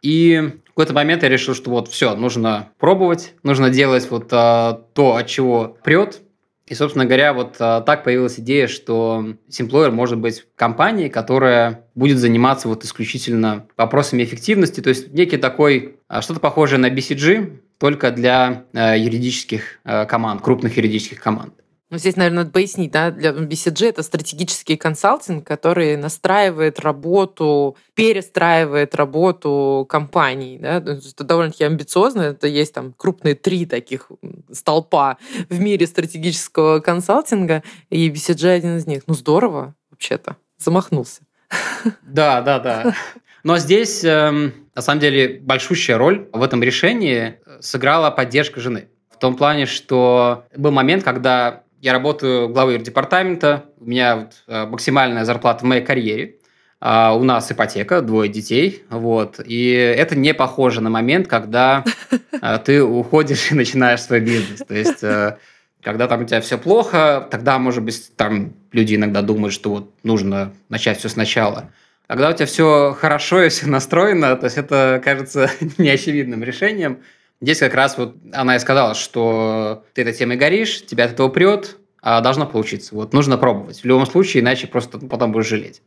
И 0.03 0.51
в 0.65 0.69
какой-то 0.69 0.93
момент 0.93 1.23
я 1.23 1.29
решил, 1.29 1.55
что 1.55 1.71
вот 1.71 1.87
все, 1.87 2.15
нужно 2.15 2.69
пробовать, 2.77 3.33
нужно 3.41 3.71
делать 3.71 4.07
вот 4.11 4.27
а, 4.31 4.83
то, 4.93 5.15
от 5.15 5.25
чего 5.25 5.77
прет, 5.83 6.21
и, 6.67 6.73
собственно 6.73 7.05
говоря, 7.05 7.33
вот 7.33 7.55
а, 7.59 7.81
так 7.81 8.03
появилась 8.03 8.39
идея, 8.39 8.67
что 8.67 9.35
Simployer 9.49 9.89
может 9.89 10.17
быть 10.17 10.45
компанией, 10.55 11.09
которая 11.09 11.85
будет 11.95 12.17
заниматься 12.17 12.67
вот 12.67 12.83
исключительно 12.83 13.65
вопросами 13.77 14.23
эффективности, 14.23 14.81
то 14.81 14.89
есть 14.89 15.13
некий 15.13 15.37
такой, 15.37 15.95
а, 16.09 16.21
что-то 16.21 16.41
похожее 16.41 16.79
на 16.79 16.89
BCG, 16.89 17.59
только 17.77 18.11
для 18.11 18.65
а, 18.73 18.97
юридических 18.97 19.79
а, 19.85 20.05
команд, 20.05 20.41
крупных 20.41 20.75
юридических 20.75 21.21
команд. 21.21 21.53
Ну, 21.89 21.97
здесь, 21.97 22.17
наверное, 22.17 22.39
надо 22.39 22.51
пояснить, 22.51 22.91
да, 22.91 23.11
для 23.11 23.31
BCG 23.31 23.89
это 23.89 24.03
стратегический 24.03 24.75
консалтинг, 24.75 25.47
который 25.47 25.95
настраивает 25.95 26.81
работу, 26.81 27.77
перестраивает 27.93 28.93
работу 28.93 29.85
компаний, 29.87 30.59
да, 30.61 30.77
это 30.77 31.23
довольно-таки 31.23 31.63
амбициозно, 31.63 32.23
это 32.23 32.47
есть 32.47 32.73
там 32.73 32.91
крупные 32.91 33.35
три 33.35 33.65
таких 33.65 34.11
столпа 34.51 35.17
в 35.49 35.59
мире 35.59 35.87
стратегического 35.87 36.81
консалтинга, 36.81 37.63
и 37.89 38.09
BCG 38.09 38.49
один 38.49 38.77
из 38.77 38.85
них. 38.85 39.03
Ну, 39.07 39.13
здорово, 39.13 39.73
вообще-то, 39.89 40.35
замахнулся. 40.57 41.21
Да, 42.01 42.41
да, 42.41 42.59
да. 42.59 42.95
Но 43.43 43.57
здесь, 43.59 44.03
эм, 44.03 44.53
на 44.75 44.81
самом 44.81 44.99
деле, 44.99 45.39
большущая 45.39 45.97
роль 45.97 46.27
в 46.33 46.43
этом 46.43 46.61
решении 46.61 47.39
сыграла 47.61 48.11
поддержка 48.11 48.59
жены. 48.59 48.89
В 49.09 49.19
том 49.19 49.37
плане, 49.37 49.65
что 49.65 50.45
был 50.55 50.71
момент, 50.71 51.03
когда 51.03 51.63
я 51.87 51.93
работаю 51.93 52.49
главой 52.49 52.79
департамента, 52.79 53.63
у 53.79 53.85
меня 53.85 54.29
э, 54.45 54.65
максимальная 54.65 55.23
зарплата 55.23 55.63
в 55.63 55.67
моей 55.69 55.81
карьере, 55.81 56.35
а 56.81 57.15
у 57.15 57.23
нас 57.23 57.49
ипотека, 57.49 58.01
двое 58.01 58.29
детей, 58.29 58.83
вот, 58.89 59.39
и 59.39 59.71
это 59.71 60.17
не 60.17 60.33
похоже 60.33 60.81
на 60.81 60.89
момент, 60.89 61.29
когда 61.29 61.85
э, 62.41 62.59
ты 62.65 62.83
уходишь 62.83 63.53
и 63.53 63.55
начинаешь 63.55 64.01
свой 64.01 64.19
бизнес, 64.19 64.63
то 64.67 64.75
есть 64.75 65.01
э, 65.01 65.37
когда 65.81 66.09
там 66.09 66.23
у 66.23 66.25
тебя 66.25 66.41
все 66.41 66.57
плохо, 66.57 67.25
тогда, 67.31 67.57
может 67.57 67.83
быть, 67.83 68.11
там 68.17 68.51
люди 68.73 68.95
иногда 68.95 69.21
думают, 69.21 69.53
что 69.53 69.69
вот 69.69 69.93
нужно 70.03 70.51
начать 70.67 70.99
все 70.99 71.07
сначала. 71.07 71.71
Когда 72.07 72.29
у 72.29 72.33
тебя 72.33 72.47
все 72.47 72.97
хорошо 72.99 73.43
и 73.43 73.49
все 73.49 73.67
настроено, 73.67 74.35
то 74.35 74.47
есть 74.47 74.57
это 74.57 75.01
кажется 75.01 75.49
неочевидным 75.77 76.43
решением, 76.43 76.99
Здесь 77.39 77.59
как 77.59 77.75
раз 77.75 77.97
вот 77.97 78.15
она 78.33 78.55
и 78.55 78.59
сказала, 78.59 78.95
что 78.95 79.83
ты 79.93 80.01
этой 80.01 80.13
темой 80.13 80.37
горишь, 80.37 80.85
тебя 80.85 81.05
от 81.05 81.11
этого 81.11 81.29
прет, 81.29 81.77
а 82.01 82.21
должно 82.21 82.47
получиться. 82.47 82.95
Вот 82.95 83.13
нужно 83.13 83.37
пробовать. 83.37 83.81
В 83.81 83.85
любом 83.85 84.05
случае, 84.05 84.41
иначе 84.41 84.67
просто 84.67 84.97
потом 84.99 85.31
будешь 85.31 85.47
жалеть. 85.47 85.81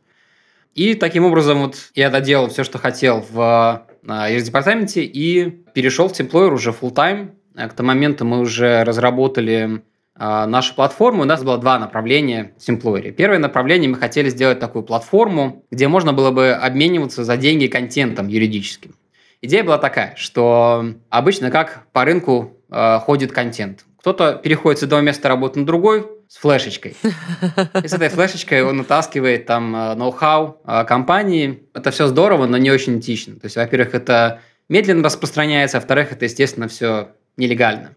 И 0.75 0.93
таким 0.95 1.25
образом 1.25 1.63
вот 1.63 1.75
я 1.95 2.09
доделал 2.09 2.49
все, 2.49 2.63
что 2.63 2.77
хотел 2.77 3.25
в 3.29 3.85
департаменте 4.03 5.03
и 5.03 5.49
перешел 5.73 6.07
в 6.07 6.13
Temployer 6.13 6.53
уже 6.53 6.71
full 6.71 6.93
time. 6.93 7.31
К 7.55 7.73
тому 7.73 7.87
моменту 7.87 8.23
мы 8.23 8.39
уже 8.39 8.83
разработали 8.85 9.83
а, 10.15 10.47
нашу 10.47 10.75
платформу. 10.75 11.23
У 11.23 11.25
нас 11.25 11.43
было 11.43 11.57
два 11.57 11.77
направления 11.77 12.53
в 12.57 12.69
Temployer. 12.69 13.11
Первое 13.11 13.39
направление 13.39 13.89
мы 13.89 13.97
хотели 13.97 14.29
сделать 14.29 14.59
такую 14.59 14.83
платформу, 14.83 15.65
где 15.71 15.89
можно 15.89 16.13
было 16.13 16.31
бы 16.31 16.51
обмениваться 16.51 17.25
за 17.25 17.35
деньги 17.35 17.67
контентом 17.67 18.29
юридическим. 18.29 18.93
Идея 19.41 19.63
была 19.63 19.79
такая, 19.79 20.13
что 20.17 20.93
обычно 21.09 21.49
как 21.49 21.87
по 21.93 22.05
рынку 22.05 22.57
э, 22.69 22.99
ходит 22.99 23.31
контент. 23.31 23.85
Кто-то 23.99 24.35
переходит 24.35 24.79
с 24.79 24.83
одного 24.83 25.01
места 25.01 25.29
работы 25.29 25.59
на 25.59 25.65
другой 25.65 26.07
с 26.27 26.37
флешечкой. 26.37 26.95
И 27.83 27.87
с 27.87 27.93
этой 27.93 28.09
флешечкой 28.09 28.63
он 28.63 28.77
натаскивает 28.77 29.47
там 29.47 29.75
э, 29.75 29.95
ноу-хау 29.95 30.61
э, 30.63 30.85
компании. 30.85 31.63
Это 31.73 31.89
все 31.89 32.07
здорово, 32.07 32.45
но 32.45 32.57
не 32.57 32.69
очень 32.69 32.99
этично. 32.99 33.33
То 33.35 33.45
есть, 33.45 33.55
во-первых, 33.55 33.95
это 33.95 34.41
медленно 34.69 35.03
распространяется, 35.03 35.77
а 35.77 35.79
во-вторых, 35.79 36.11
это, 36.11 36.25
естественно, 36.25 36.67
все 36.67 37.09
нелегально. 37.35 37.95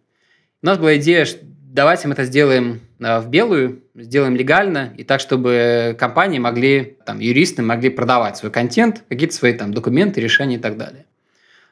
У 0.63 0.67
нас 0.67 0.79
была 0.79 0.97
идея, 0.97 1.27
что 1.27 1.41
давайте 1.43 2.09
мы 2.09 2.15
это 2.15 2.25
сделаем 2.25 2.81
э, 3.01 3.21
в 3.21 3.29
белую, 3.29 3.83
сделаем 3.95 4.35
легально, 4.35 4.95
и 4.97 5.05
так, 5.05 5.21
чтобы 5.21 5.95
компании 5.99 6.39
могли, 6.39 6.97
там, 7.05 7.19
юристы 7.19 7.61
могли 7.61 7.91
продавать 7.91 8.39
свой 8.39 8.51
контент, 8.51 9.05
какие-то 9.11 9.35
свои 9.35 9.53
там 9.53 9.75
документы, 9.75 10.23
решения 10.23 10.57
и 10.57 10.61
так 10.61 10.79
далее. 10.79 11.05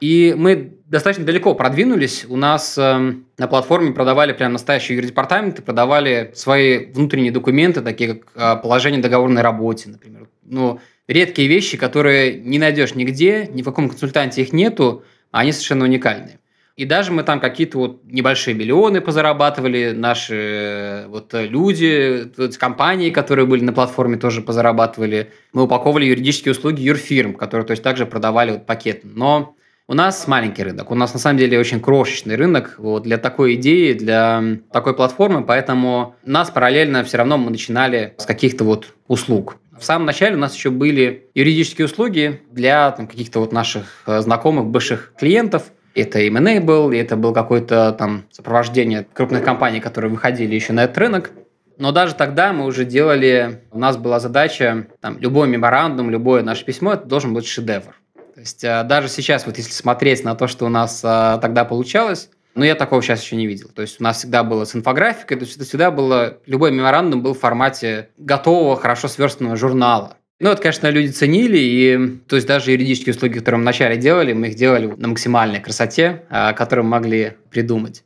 И 0.03 0.35
мы 0.37 0.79
достаточно 0.87 1.25
далеко 1.25 1.55
продвинулись. 1.55 2.27
У 2.29 2.37
нас 2.37 2.77
э, 2.77 3.15
на 3.39 3.47
платформе 3.47 3.93
продавали 3.93 4.33
прям 4.33 4.53
настоящие 4.53 4.97
юридепартаменты, 4.97 5.63
продавали 5.63 6.33
свои 6.35 6.87
внутренние 6.87 7.31
документы, 7.31 7.83
такие 7.83 8.15
как 8.15 8.27
э, 8.35 8.61
положение 8.61 9.01
договорной 9.01 9.43
работе, 9.43 9.91
например. 9.91 10.29
Ну, 10.43 10.81
редкие 11.07 11.47
вещи, 11.47 11.77
которые 11.77 12.35
не 12.35 12.59
найдешь 12.59 12.97
нигде, 12.97 13.49
ни 13.53 13.63
в 13.63 13.65
каком 13.65 13.89
консультанте 13.89 14.43
их 14.43 14.53
нету, 14.53 15.05
они 15.31 15.53
совершенно 15.53 15.85
уникальные. 15.85 16.41
И 16.75 16.85
даже 16.85 17.13
мы 17.13 17.23
там 17.23 17.39
какие-то 17.39 17.79
вот 17.79 18.01
небольшие 18.03 18.57
миллионы 18.57 19.01
позарабатывали, 19.01 19.93
наши 19.93 20.35
э, 20.35 21.07
вот 21.07 21.33
люди, 21.33 22.29
вот 22.37 22.57
компании, 22.57 23.11
которые 23.11 23.47
были 23.47 23.63
на 23.63 23.73
платформе, 23.73 24.17
тоже 24.17 24.43
позарабатывали. 24.43 25.31
Мы 25.53 25.63
упаковывали 25.63 26.07
юридические 26.07 26.51
услуги 26.51 26.83
юрфирм, 26.83 27.35
которые 27.35 27.65
то 27.65 27.71
есть 27.71 27.85
также 27.85 28.05
продавали 28.05 28.51
вот 28.51 28.67
пакет. 28.67 29.03
Но 29.05 29.55
у 29.89 29.95
нас 29.95 30.27
маленький 30.29 30.63
рынок, 30.63 30.91
у 30.91 30.95
нас 30.95 31.13
на 31.13 31.19
самом 31.19 31.39
деле 31.39 31.59
очень 31.59 31.81
крошечный 31.81 32.37
рынок 32.37 32.77
вот, 32.79 33.03
для 33.03 33.19
такой 33.19 33.55
идеи, 33.55 33.93
для 33.93 34.43
такой 34.73 34.95
платформы, 34.95 35.45
поэтому 35.45 36.15
нас 36.25 36.51
параллельно 36.51 37.05
все 37.05 37.19
равно 37.19 37.37
мы 37.39 37.51
начинали 37.51 38.15
с 38.19 38.25
каких-то 38.25 38.65
вот 38.65 38.95
услуг. 39.09 39.57
В 39.79 39.85
самом 39.85 40.07
начале 40.07 40.37
у 40.37 40.39
нас 40.39 40.55
еще 40.55 40.71
были 40.71 41.29
юридические 41.35 41.87
услуги 41.87 42.41
для 42.51 42.93
каких-то 42.93 43.41
вот 43.41 43.53
наших 43.53 44.05
э, 44.07 44.21
знакомых, 44.21 44.67
бывших 44.67 45.13
клиентов. 45.19 45.73
Это 45.95 46.21
M&A 46.21 46.61
был, 46.61 46.93
и 46.93 46.97
это 46.97 47.17
был 47.17 47.33
какое-то 47.33 47.93
там 47.93 48.25
сопровождение 48.31 49.07
крупных 49.13 49.43
компаний, 49.43 49.81
которые 49.81 50.11
выходили 50.11 50.55
еще 50.55 50.73
на 50.73 50.85
этот 50.85 50.99
рынок. 50.99 51.33
Но 51.79 51.91
даже 51.91 52.15
тогда 52.15 52.53
мы 52.53 52.67
уже 52.67 52.85
делали, 52.85 53.63
у 53.73 53.79
нас 53.79 53.97
была 53.97 54.21
задача, 54.21 54.87
там, 55.01 55.19
любой 55.19 55.49
меморандум, 55.49 56.11
любое 56.11 56.43
наше 56.43 56.65
письмо, 56.65 56.93
это 56.93 57.07
должен 57.07 57.35
быть 57.35 57.47
шедевр. 57.47 57.97
То 58.35 58.41
есть 58.41 58.65
а, 58.65 58.83
даже 58.83 59.09
сейчас, 59.09 59.47
вот 59.47 59.59
если 59.59 59.73
смотреть 59.73 60.25
на 60.25 60.35
то, 60.35 60.47
что 60.47 60.67
у 60.67 60.69
нас 60.69 61.01
а, 61.05 61.39
тогда 61.39 61.65
получалось, 61.65 62.31
ну, 62.55 62.65
я 62.65 62.75
такого 62.75 63.03
сейчас 63.03 63.23
еще 63.23 63.37
не 63.37 63.47
видел. 63.47 63.71
То 63.75 63.83
есть 63.83 64.01
у 64.01 64.05
нас 64.05 64.19
всегда 64.19 64.45
было 64.45 64.65
с 64.65 64.77
инфографикой, 64.77 65.39
то 65.39 65.45
есть 65.45 65.57
это 65.57 65.65
всегда 65.65 65.91
было, 65.91 66.39
любой 66.47 66.71
меморандум 66.71 67.23
был 67.23 67.35
в 67.35 67.39
формате 67.39 68.11
готового, 68.19 68.77
хорошо 68.77 69.09
сверстанного 69.09 69.57
журнала. 69.57 70.17
Ну, 70.39 70.51
это, 70.51 70.61
конечно, 70.61 70.89
люди 70.89 71.13
ценили, 71.13 71.59
и 71.59 72.19
то 72.27 72.37
есть 72.37 72.49
даже 72.49 72.73
юридические 72.73 73.15
услуги, 73.15 73.39
которые 73.39 73.61
мы 73.61 73.63
вначале 73.63 73.97
делали, 73.97 74.33
мы 74.33 74.49
их 74.49 74.57
делали 74.57 74.87
на 74.87 75.09
максимальной 75.09 75.61
красоте, 75.61 76.25
а, 76.29 76.53
которую 76.53 76.85
мы 76.85 76.91
могли 76.91 77.35
придумать. 77.51 78.03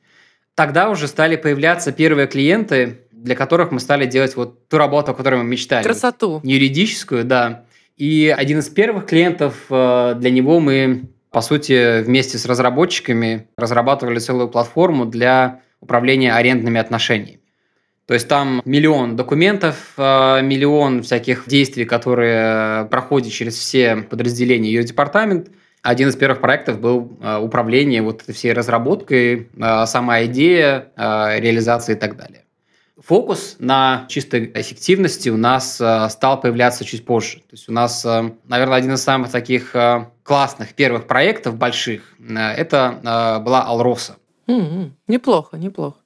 Тогда 0.55 0.91
уже 0.91 1.09
стали 1.09 1.37
появляться 1.37 1.93
первые 1.93 2.27
клиенты, 2.27 2.99
для 3.11 3.35
которых 3.35 3.71
мы 3.71 3.81
стали 3.81 4.07
делать 4.07 4.37
вот 4.37 4.69
ту 4.69 4.79
работу, 4.79 5.13
о 5.13 5.15
которой 5.15 5.37
мы 5.37 5.45
мечтали. 5.45 5.83
Красоту. 5.83 6.35
Вот, 6.35 6.45
юридическую, 6.45 7.25
да. 7.25 7.65
И 7.97 8.35
один 8.37 8.59
из 8.59 8.69
первых 8.69 9.07
клиентов, 9.07 9.65
э, 9.71 10.15
для 10.19 10.31
него 10.31 10.61
мы, 10.61 11.09
по 11.31 11.41
сути, 11.41 12.03
вместе 12.03 12.37
с 12.37 12.45
разработчиками 12.45 13.49
разрабатывали 13.57 14.19
целую 14.19 14.49
платформу 14.49 15.07
для 15.07 15.63
управления 15.81 16.35
арендными 16.35 16.79
отношениями. 16.79 17.41
То 18.07 18.15
есть 18.15 18.29
там 18.29 18.61
миллион 18.67 19.17
документов, 19.17 19.95
э, 19.97 20.43
миллион 20.43 21.03
всяких 21.03 21.49
действий, 21.49 21.87
которые 21.87 22.85
проходят 22.87 23.33
через 23.33 23.55
все 23.57 23.97
подразделения 23.97 24.69
ее 24.69 24.85
департамент. 24.85 25.49
Один 25.83 26.09
из 26.09 26.17
первых 26.17 26.41
проектов 26.41 26.79
был 26.81 27.17
э, 27.23 27.39
управление 27.39 28.03
вот 28.03 28.23
этой 28.23 28.35
всей 28.35 28.53
разработкой, 28.53 29.49
сама 29.87 30.25
идея, 30.25 30.89
реализация 30.97 31.97
и 31.97 31.99
так 31.99 32.17
далее. 32.17 32.46
Фокус 33.07 33.55
на 33.61 34.05
чистой 34.09 34.51
эффективности 34.53 35.29
у 35.29 35.37
нас 35.37 35.81
э, 35.81 36.09
стал 36.11 36.41
появляться 36.41 36.85
чуть 36.85 37.05
позже. 37.05 37.37
То 37.39 37.53
есть 37.53 37.69
у 37.69 37.73
нас, 37.73 38.05
э, 38.05 38.33
наверное, 38.49 38.79
один 38.79 38.95
из 38.95 39.03
самых 39.03 39.31
таких 39.31 39.77
э, 39.77 40.07
классных 40.25 40.75
первых 40.75 41.07
проектов 41.07 41.55
больших 41.55 42.03
это 42.19 43.41
была 43.45 43.63
Алроса. 43.63 44.17
Mm-hmm. 44.49 44.91
Неплохо, 45.07 45.57
неплохо. 45.57 45.99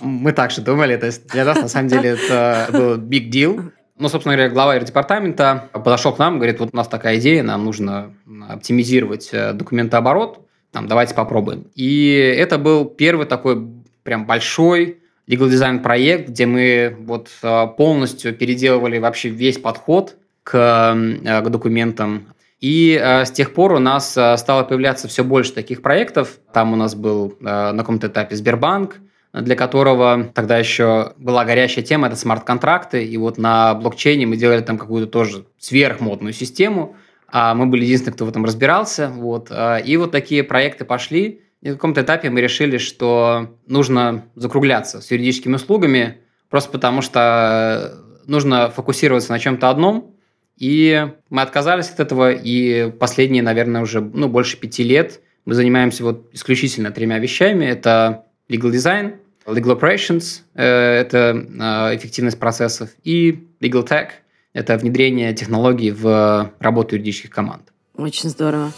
Мы 0.00 0.32
также 0.32 0.60
думали, 0.60 0.96
то 0.96 1.06
есть 1.06 1.28
для 1.28 1.44
нас 1.44 1.56
на 1.56 1.68
самом 1.68 1.86
деле 1.86 2.10
это 2.10 2.68
был 2.72 2.96
big 2.96 3.30
deal. 3.30 3.70
Ну, 3.96 4.08
собственно 4.08 4.34
говоря, 4.34 4.52
глава 4.52 4.76
департамента 4.80 5.68
подошел 5.72 6.12
к 6.12 6.18
нам, 6.18 6.38
говорит, 6.38 6.58
вот 6.58 6.70
у 6.72 6.76
нас 6.76 6.88
такая 6.88 7.20
идея, 7.20 7.44
нам 7.44 7.64
нужно 7.64 8.12
оптимизировать 8.48 9.30
документооборот, 9.32 10.44
там, 10.72 10.88
давайте 10.88 11.14
попробуем. 11.14 11.68
И 11.76 12.10
это 12.36 12.58
был 12.58 12.86
первый 12.86 13.26
такой 13.26 13.68
прям 14.02 14.26
большой 14.26 14.99
legal 15.30 15.48
design 15.48 15.80
проект, 15.80 16.30
где 16.30 16.46
мы 16.46 16.96
вот 17.00 17.28
э, 17.42 17.66
полностью 17.76 18.34
переделывали 18.34 18.98
вообще 18.98 19.28
весь 19.28 19.58
подход 19.58 20.16
к, 20.42 20.56
э, 20.56 21.42
к 21.42 21.48
документам. 21.48 22.34
И 22.60 23.00
э, 23.00 23.24
с 23.24 23.30
тех 23.30 23.54
пор 23.54 23.72
у 23.72 23.78
нас 23.78 24.10
стало 24.10 24.64
появляться 24.64 25.06
все 25.08 25.22
больше 25.22 25.52
таких 25.52 25.82
проектов. 25.82 26.38
Там 26.52 26.72
у 26.72 26.76
нас 26.76 26.94
был 26.94 27.36
на 27.40 27.76
каком-то 27.76 28.08
этапе 28.08 28.36
Сбербанк, 28.36 28.96
для 29.32 29.54
которого 29.54 30.30
тогда 30.34 30.58
еще 30.58 31.12
была 31.16 31.44
горячая 31.44 31.84
тема, 31.84 32.08
это 32.08 32.16
смарт-контракты. 32.16 33.04
И 33.04 33.16
вот 33.16 33.38
на 33.38 33.74
блокчейне 33.74 34.26
мы 34.26 34.36
делали 34.36 34.60
там 34.60 34.76
какую-то 34.76 35.06
тоже 35.06 35.44
сверхмодную 35.58 36.32
систему. 36.32 36.96
А 37.32 37.54
мы 37.54 37.66
были 37.66 37.84
единственные, 37.84 38.14
кто 38.14 38.24
в 38.26 38.28
этом 38.28 38.44
разбирался. 38.44 39.08
Вот. 39.08 39.52
И 39.86 39.96
вот 39.96 40.10
такие 40.10 40.42
проекты 40.42 40.84
пошли. 40.84 41.42
И 41.62 41.68
на 41.68 41.74
каком-то 41.74 42.02
этапе 42.02 42.30
мы 42.30 42.40
решили, 42.40 42.78
что 42.78 43.56
нужно 43.66 44.24
закругляться 44.34 45.00
с 45.00 45.10
юридическими 45.10 45.54
услугами, 45.54 46.18
просто 46.48 46.70
потому 46.70 47.02
что 47.02 47.98
нужно 48.26 48.70
фокусироваться 48.70 49.32
на 49.32 49.38
чем-то 49.38 49.68
одном. 49.68 50.14
И 50.56 51.08
мы 51.30 51.42
отказались 51.42 51.90
от 51.90 52.00
этого, 52.00 52.32
и 52.32 52.90
последние, 52.90 53.42
наверное, 53.42 53.82
уже 53.82 54.00
ну, 54.00 54.28
больше 54.28 54.58
пяти 54.58 54.82
лет 54.82 55.20
мы 55.44 55.54
занимаемся 55.54 56.04
вот 56.04 56.28
исключительно 56.32 56.90
тремя 56.90 57.18
вещами. 57.18 57.64
Это 57.64 58.26
legal 58.48 58.70
design, 58.70 59.16
legal 59.46 59.78
operations 59.78 60.42
э,– 60.54 60.64
это 61.00 61.34
э, 61.34 61.96
эффективность 61.96 62.38
процессов, 62.38 62.90
и 63.04 63.48
legal 63.60 63.86
tech– 63.86 64.08
это 64.52 64.76
внедрение 64.76 65.32
технологий 65.34 65.90
в 65.90 66.52
работу 66.58 66.96
юридических 66.96 67.30
команд. 67.30 67.72
Очень 67.96 68.28
здорово. 68.28 68.72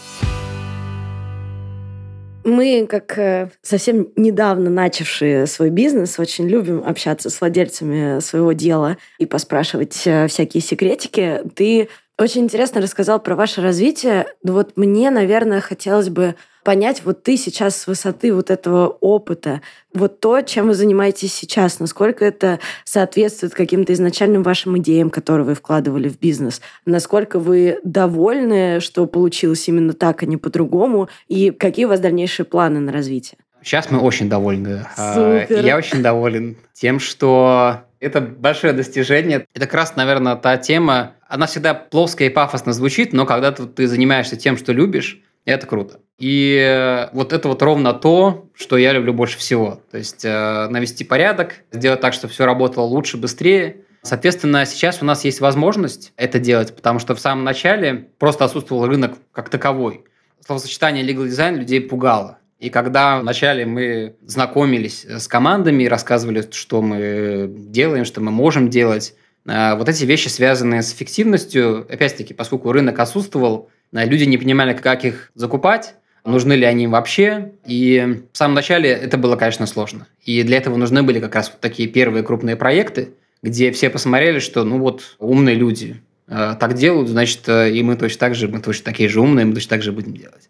Мы, 2.43 2.87
как 2.89 3.17
э, 3.17 3.49
совсем 3.61 4.09
недавно 4.15 4.69
начавшие 4.69 5.47
свой 5.47 5.69
бизнес, 5.69 6.19
очень 6.19 6.47
любим 6.47 6.83
общаться 6.85 7.29
с 7.29 7.39
владельцами 7.39 8.19
своего 8.19 8.51
дела 8.51 8.97
и 9.17 9.25
поспрашивать 9.25 10.01
э, 10.05 10.27
всякие 10.27 10.61
секретики. 10.61 11.41
Ты 11.55 11.89
очень 12.17 12.41
интересно 12.41 12.81
рассказал 12.81 13.19
про 13.19 13.35
ваше 13.35 13.61
развитие. 13.61 14.27
Вот 14.43 14.75
мне, 14.75 15.09
наверное, 15.09 15.61
хотелось 15.61 16.09
бы 16.09 16.35
понять, 16.63 17.03
вот 17.05 17.23
ты 17.23 17.37
сейчас 17.37 17.77
с 17.77 17.87
высоты 17.87 18.33
вот 18.33 18.49
этого 18.49 18.87
опыта, 18.87 19.61
вот 19.93 20.19
то, 20.19 20.41
чем 20.41 20.67
вы 20.67 20.73
занимаетесь 20.73 21.33
сейчас, 21.33 21.79
насколько 21.79 22.25
это 22.25 22.59
соответствует 22.83 23.53
каким-то 23.53 23.93
изначальным 23.93 24.43
вашим 24.43 24.77
идеям, 24.79 25.09
которые 25.09 25.45
вы 25.45 25.55
вкладывали 25.55 26.09
в 26.09 26.19
бизнес, 26.19 26.61
насколько 26.85 27.39
вы 27.39 27.79
довольны, 27.83 28.79
что 28.79 29.05
получилось 29.05 29.67
именно 29.67 29.93
так, 29.93 30.23
а 30.23 30.25
не 30.25 30.37
по-другому, 30.37 31.09
и 31.27 31.51
какие 31.51 31.85
у 31.85 31.89
вас 31.89 31.99
дальнейшие 31.99 32.45
планы 32.45 32.79
на 32.79 32.91
развитие? 32.91 33.37
Сейчас 33.63 33.89
мы 33.89 33.99
очень 33.99 34.29
довольны. 34.29 34.85
А, 34.97 35.13
Супер. 35.13 35.63
Я 35.63 35.77
очень 35.77 36.01
доволен 36.01 36.57
тем, 36.73 36.99
что 36.99 37.83
это 38.01 38.19
большое 38.19 38.73
достижение. 38.73 39.47
Это 39.53 39.65
как 39.65 39.75
раз, 39.75 39.95
наверное, 39.95 40.35
та 40.35 40.57
тема, 40.57 41.13
она 41.27 41.47
всегда 41.47 41.73
плоская 41.73 42.27
и 42.27 42.31
пафосно 42.31 42.73
звучит, 42.73 43.13
но 43.13 43.25
когда 43.25 43.51
ты 43.51 43.87
занимаешься 43.87 44.35
тем, 44.35 44.57
что 44.57 44.73
любишь, 44.73 45.21
это 45.45 45.65
круто. 45.65 45.99
И 46.19 47.09
вот 47.13 47.33
это 47.33 47.47
вот 47.47 47.61
ровно 47.61 47.93
то, 47.93 48.49
что 48.53 48.77
я 48.77 48.93
люблю 48.93 49.13
больше 49.13 49.37
всего. 49.37 49.81
То 49.91 49.97
есть 49.97 50.23
э, 50.23 50.67
навести 50.69 51.03
порядок, 51.03 51.55
сделать 51.71 52.01
так, 52.01 52.13
чтобы 52.13 52.33
все 52.33 52.45
работало 52.45 52.85
лучше, 52.85 53.17
быстрее. 53.17 53.77
Соответственно, 54.03 54.65
сейчас 54.65 55.01
у 55.01 55.05
нас 55.05 55.23
есть 55.25 55.41
возможность 55.41 56.13
это 56.17 56.37
делать, 56.37 56.75
потому 56.75 56.99
что 56.99 57.15
в 57.15 57.19
самом 57.19 57.43
начале 57.43 58.09
просто 58.19 58.45
отсутствовал 58.45 58.85
рынок 58.85 59.13
как 59.31 59.49
таковой. 59.49 60.03
Словосочетание 60.45 61.05
legal 61.05 61.25
design 61.27 61.55
людей 61.55 61.81
пугало. 61.81 62.37
И 62.59 62.69
когда 62.69 63.19
вначале 63.19 63.65
мы 63.65 64.15
знакомились 64.21 65.05
с 65.05 65.27
командами 65.27 65.83
и 65.83 65.87
рассказывали, 65.87 66.45
что 66.51 66.81
мы 66.81 67.49
делаем, 67.49 68.05
что 68.05 68.21
мы 68.21 68.31
можем 68.31 68.69
делать, 68.69 69.15
э, 69.45 69.75
вот 69.75 69.89
эти 69.89 70.05
вещи, 70.05 70.27
связанные 70.27 70.81
с 70.81 70.93
эффективностью, 70.93 71.87
опять-таки, 71.89 72.33
поскольку 72.33 72.71
рынок 72.71 72.99
отсутствовал, 72.99 73.69
э, 73.91 74.05
люди 74.05 74.25
не 74.25 74.37
понимали, 74.37 74.73
как 74.73 75.03
их 75.05 75.31
закупать, 75.35 75.95
нужны 76.25 76.53
ли 76.53 76.65
они 76.65 76.87
вообще. 76.87 77.51
И 77.65 78.23
в 78.31 78.37
самом 78.37 78.55
начале 78.55 78.89
это 78.89 79.17
было, 79.17 79.35
конечно, 79.35 79.65
сложно. 79.65 80.07
И 80.23 80.43
для 80.43 80.57
этого 80.57 80.77
нужны 80.77 81.03
были 81.03 81.19
как 81.19 81.35
раз 81.35 81.49
вот 81.49 81.59
такие 81.59 81.89
первые 81.89 82.23
крупные 82.23 82.55
проекты, 82.55 83.13
где 83.41 83.71
все 83.71 83.89
посмотрели, 83.89 84.39
что 84.39 84.63
ну 84.63 84.79
вот 84.79 85.15
умные 85.19 85.55
люди 85.55 86.01
э, 86.27 86.55
так 86.59 86.75
делают, 86.75 87.09
значит, 87.09 87.47
э, 87.47 87.71
и 87.71 87.83
мы 87.83 87.95
точно 87.95 88.19
так 88.19 88.35
же, 88.35 88.47
мы 88.47 88.59
точно 88.59 88.85
такие 88.85 89.09
же 89.09 89.19
умные, 89.21 89.45
мы 89.45 89.53
точно 89.53 89.71
так 89.71 89.83
же 89.83 89.91
будем 89.91 90.15
делать. 90.15 90.49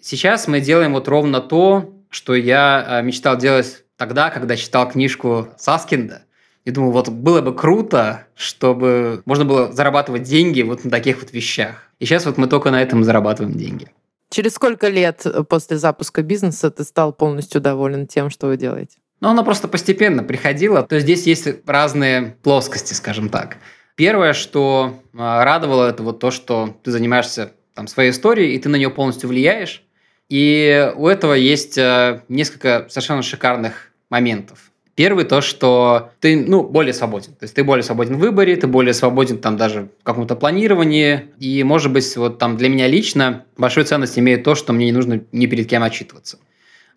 Сейчас 0.00 0.48
мы 0.48 0.60
делаем 0.60 0.92
вот 0.92 1.06
ровно 1.06 1.40
то, 1.40 1.94
что 2.10 2.34
я 2.34 3.00
э, 3.00 3.02
мечтал 3.02 3.36
делать 3.36 3.84
тогда, 3.96 4.30
когда 4.30 4.56
читал 4.56 4.88
книжку 4.88 5.48
Саскинда. 5.56 6.22
И 6.64 6.70
думал, 6.70 6.92
вот 6.92 7.08
было 7.08 7.40
бы 7.40 7.54
круто, 7.56 8.26
чтобы 8.36 9.22
можно 9.24 9.44
было 9.44 9.72
зарабатывать 9.72 10.22
деньги 10.22 10.62
вот 10.62 10.84
на 10.84 10.90
таких 10.92 11.20
вот 11.20 11.32
вещах. 11.32 11.90
И 11.98 12.04
сейчас 12.04 12.24
вот 12.24 12.38
мы 12.38 12.46
только 12.46 12.70
на 12.70 12.80
этом 12.80 13.02
зарабатываем 13.02 13.56
деньги. 13.56 13.88
Через 14.32 14.54
сколько 14.54 14.88
лет 14.88 15.26
после 15.50 15.76
запуска 15.76 16.22
бизнеса 16.22 16.70
ты 16.70 16.84
стал 16.84 17.12
полностью 17.12 17.60
доволен 17.60 18.06
тем, 18.06 18.30
что 18.30 18.46
вы 18.46 18.56
делаете? 18.56 18.96
Ну, 19.20 19.28
оно 19.28 19.44
просто 19.44 19.68
постепенно 19.68 20.24
приходило. 20.24 20.82
То 20.84 20.94
есть 20.94 21.04
здесь 21.04 21.26
есть 21.26 21.46
разные 21.66 22.38
плоскости, 22.42 22.94
скажем 22.94 23.28
так. 23.28 23.58
Первое, 23.94 24.32
что 24.32 25.02
а, 25.14 25.44
радовало, 25.44 25.86
это 25.86 26.02
вот 26.02 26.18
то, 26.18 26.30
что 26.30 26.74
ты 26.82 26.90
занимаешься 26.90 27.52
там, 27.74 27.86
своей 27.86 28.10
историей, 28.10 28.54
и 28.54 28.58
ты 28.58 28.70
на 28.70 28.76
нее 28.76 28.88
полностью 28.88 29.28
влияешь. 29.28 29.84
И 30.30 30.90
у 30.96 31.08
этого 31.08 31.34
есть 31.34 31.76
а, 31.76 32.22
несколько 32.28 32.86
совершенно 32.88 33.20
шикарных 33.20 33.92
моментов. 34.08 34.71
Первый 34.94 35.24
то, 35.24 35.40
что 35.40 36.10
ты 36.20 36.36
ну, 36.36 36.62
более 36.62 36.92
свободен. 36.92 37.32
То 37.32 37.44
есть 37.44 37.54
ты 37.54 37.64
более 37.64 37.82
свободен 37.82 38.16
в 38.16 38.18
выборе, 38.18 38.56
ты 38.56 38.66
более 38.66 38.92
свободен 38.92 39.38
там 39.38 39.56
даже 39.56 39.88
в 40.00 40.04
каком-то 40.04 40.36
планировании. 40.36 41.30
И, 41.38 41.64
может 41.64 41.92
быть, 41.92 42.14
вот 42.16 42.38
там 42.38 42.58
для 42.58 42.68
меня 42.68 42.88
лично 42.88 43.46
большую 43.56 43.86
ценность 43.86 44.18
имеет 44.18 44.44
то, 44.44 44.54
что 44.54 44.74
мне 44.74 44.86
не 44.86 44.92
нужно 44.92 45.22
ни 45.32 45.46
перед 45.46 45.66
кем 45.66 45.82
отчитываться. 45.82 46.38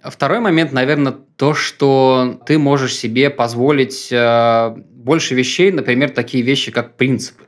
Второй 0.04 0.40
момент, 0.40 0.74
наверное, 0.74 1.16
то, 1.38 1.54
что 1.54 2.40
ты 2.46 2.60
можешь 2.60 2.94
себе 2.94 3.30
позволить 3.30 4.10
э, 4.12 4.76
больше 4.92 5.34
вещей, 5.34 5.72
например, 5.72 6.12
такие 6.12 6.44
вещи, 6.44 6.72
как 6.72 6.96
принципы. 6.96 7.46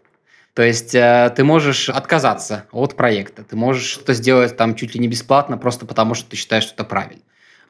То 0.54 0.63
есть 0.63 0.96
э, 0.96 1.32
ты 1.36 1.44
можешь 1.44 1.89
отказаться 1.89 2.66
от 2.72 2.96
проекта, 2.96 3.44
ты 3.44 3.56
можешь 3.56 3.86
что-то 3.86 4.13
сделать 4.13 4.58
там 4.58 4.75
чуть 4.75 4.96
ли 4.96 5.00
не 5.00 5.08
бесплатно, 5.08 5.58
просто 5.58 5.86
потому 5.86 6.16
что 6.16 6.32
ты 6.32 6.36
считаешь, 6.36 6.63
что 6.63 6.74
это 6.74 6.84
правильно 6.84 7.22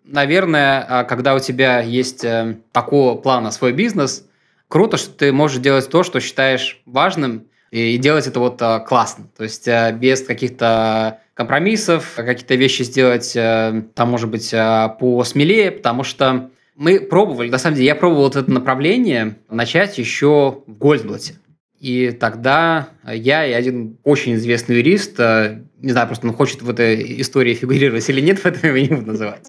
наверное, 0.07 0.85
а, 0.87 1.03
когда 1.03 1.35
у 1.35 1.39
тебя 1.39 1.81
есть 1.81 2.23
э, 2.23 2.57
такого 2.71 3.15
плана 3.15 3.51
свой 3.51 3.73
бизнес, 3.73 4.25
круто, 4.67 4.97
что 4.97 5.11
ты 5.11 5.31
можешь 5.31 5.59
делать 5.59 5.89
то, 5.89 6.03
что 6.03 6.19
считаешь 6.19 6.81
важным, 6.85 7.47
и 7.69 7.97
делать 7.97 8.27
это 8.27 8.39
вот 8.39 8.61
а, 8.61 8.79
классно. 8.79 9.27
То 9.35 9.43
есть 9.43 9.67
э, 9.67 9.91
без 9.93 10.21
каких-то 10.21 11.19
компромиссов, 11.33 12.13
какие-то 12.15 12.55
вещи 12.55 12.83
сделать, 12.83 13.35
э, 13.35 13.83
там, 13.93 14.09
может 14.09 14.29
быть, 14.29 14.53
посмелее, 14.99 15.71
потому 15.71 16.03
что 16.03 16.49
мы 16.75 16.99
пробовали, 16.99 17.50
на 17.50 17.57
самом 17.57 17.75
деле, 17.75 17.87
я 17.87 17.96
пробовал 17.96 18.29
это 18.29 18.50
направление 18.50 19.37
начать 19.50 19.98
еще 19.98 20.63
в 20.65 20.77
Гольдблате. 20.77 21.35
И 21.79 22.11
тогда 22.11 22.89
я 23.05 23.46
и 23.46 23.51
один 23.51 23.98
очень 24.03 24.35
известный 24.35 24.77
юрист, 24.77 25.20
не 25.20 25.91
знаю, 25.91 26.07
просто 26.07 26.27
он 26.27 26.33
хочет 26.33 26.61
в 26.61 26.70
этой 26.70 27.22
истории 27.22 27.53
фигурировать 27.53 28.07
или 28.09 28.22
нет, 28.22 28.39
поэтому 28.43 28.75
его 28.75 28.77
не 28.77 28.96
буду 28.96 29.11
называть. 29.11 29.46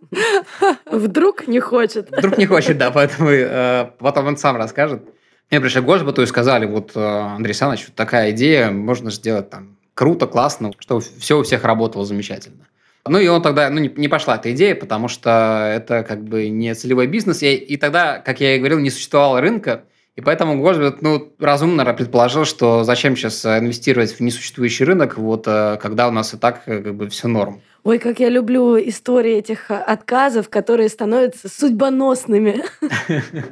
Вдруг 0.98 1.46
не 1.48 1.60
хочет. 1.60 2.10
Вдруг 2.10 2.38
не 2.38 2.46
хочет, 2.46 2.78
да, 2.78 2.90
поэтому 2.90 3.30
э, 3.30 3.90
потом 3.98 4.26
он 4.26 4.36
сам 4.36 4.56
расскажет. 4.56 5.02
Мне 5.50 5.60
пришли 5.60 5.80
к 5.80 5.84
Госботу 5.84 6.22
и 6.22 6.26
сказали, 6.26 6.66
вот, 6.66 6.92
э, 6.94 7.00
Андрей 7.00 7.52
Александрович, 7.52 7.86
вот 7.86 7.94
такая 7.94 8.32
идея, 8.32 8.70
можно 8.70 9.10
сделать 9.10 9.48
там 9.48 9.76
круто, 9.94 10.26
классно, 10.26 10.72
что 10.78 11.00
все 11.00 11.38
у 11.38 11.42
всех 11.42 11.64
работало 11.64 12.04
замечательно. 12.04 12.66
Ну, 13.06 13.18
и 13.18 13.26
он 13.28 13.40
тогда, 13.42 13.70
ну, 13.70 13.78
не, 13.78 13.88
не 13.88 14.08
пошла 14.08 14.36
эта 14.36 14.52
идея, 14.52 14.74
потому 14.74 15.08
что 15.08 15.72
это 15.74 16.04
как 16.04 16.22
бы 16.22 16.48
не 16.48 16.74
целевой 16.74 17.06
бизнес. 17.06 17.42
И, 17.42 17.54
и 17.54 17.76
тогда, 17.76 18.18
как 18.18 18.40
я 18.40 18.56
и 18.56 18.58
говорил, 18.58 18.78
не 18.78 18.90
существовало 18.90 19.40
рынка, 19.40 19.84
и 20.18 20.20
поэтому 20.20 20.60
Госбет 20.60 21.00
ну, 21.00 21.32
разумно 21.38 21.84
предположил, 21.94 22.44
что 22.44 22.82
зачем 22.82 23.16
сейчас 23.16 23.44
э, 23.44 23.60
инвестировать 23.60 24.12
в 24.12 24.20
несуществующий 24.20 24.84
рынок, 24.84 25.16
вот, 25.16 25.44
э, 25.46 25.78
когда 25.80 26.08
у 26.08 26.10
нас 26.10 26.34
и 26.34 26.36
так 26.36 26.64
как 26.64 26.94
бы 26.94 27.08
все 27.08 27.28
норм. 27.28 27.60
Ой, 27.84 27.98
как 27.98 28.20
я 28.20 28.28
люблю 28.28 28.76
истории 28.78 29.34
этих 29.34 29.70
отказов, 29.70 30.48
которые 30.48 30.88
становятся 30.88 31.48
судьбоносными. 31.48 32.62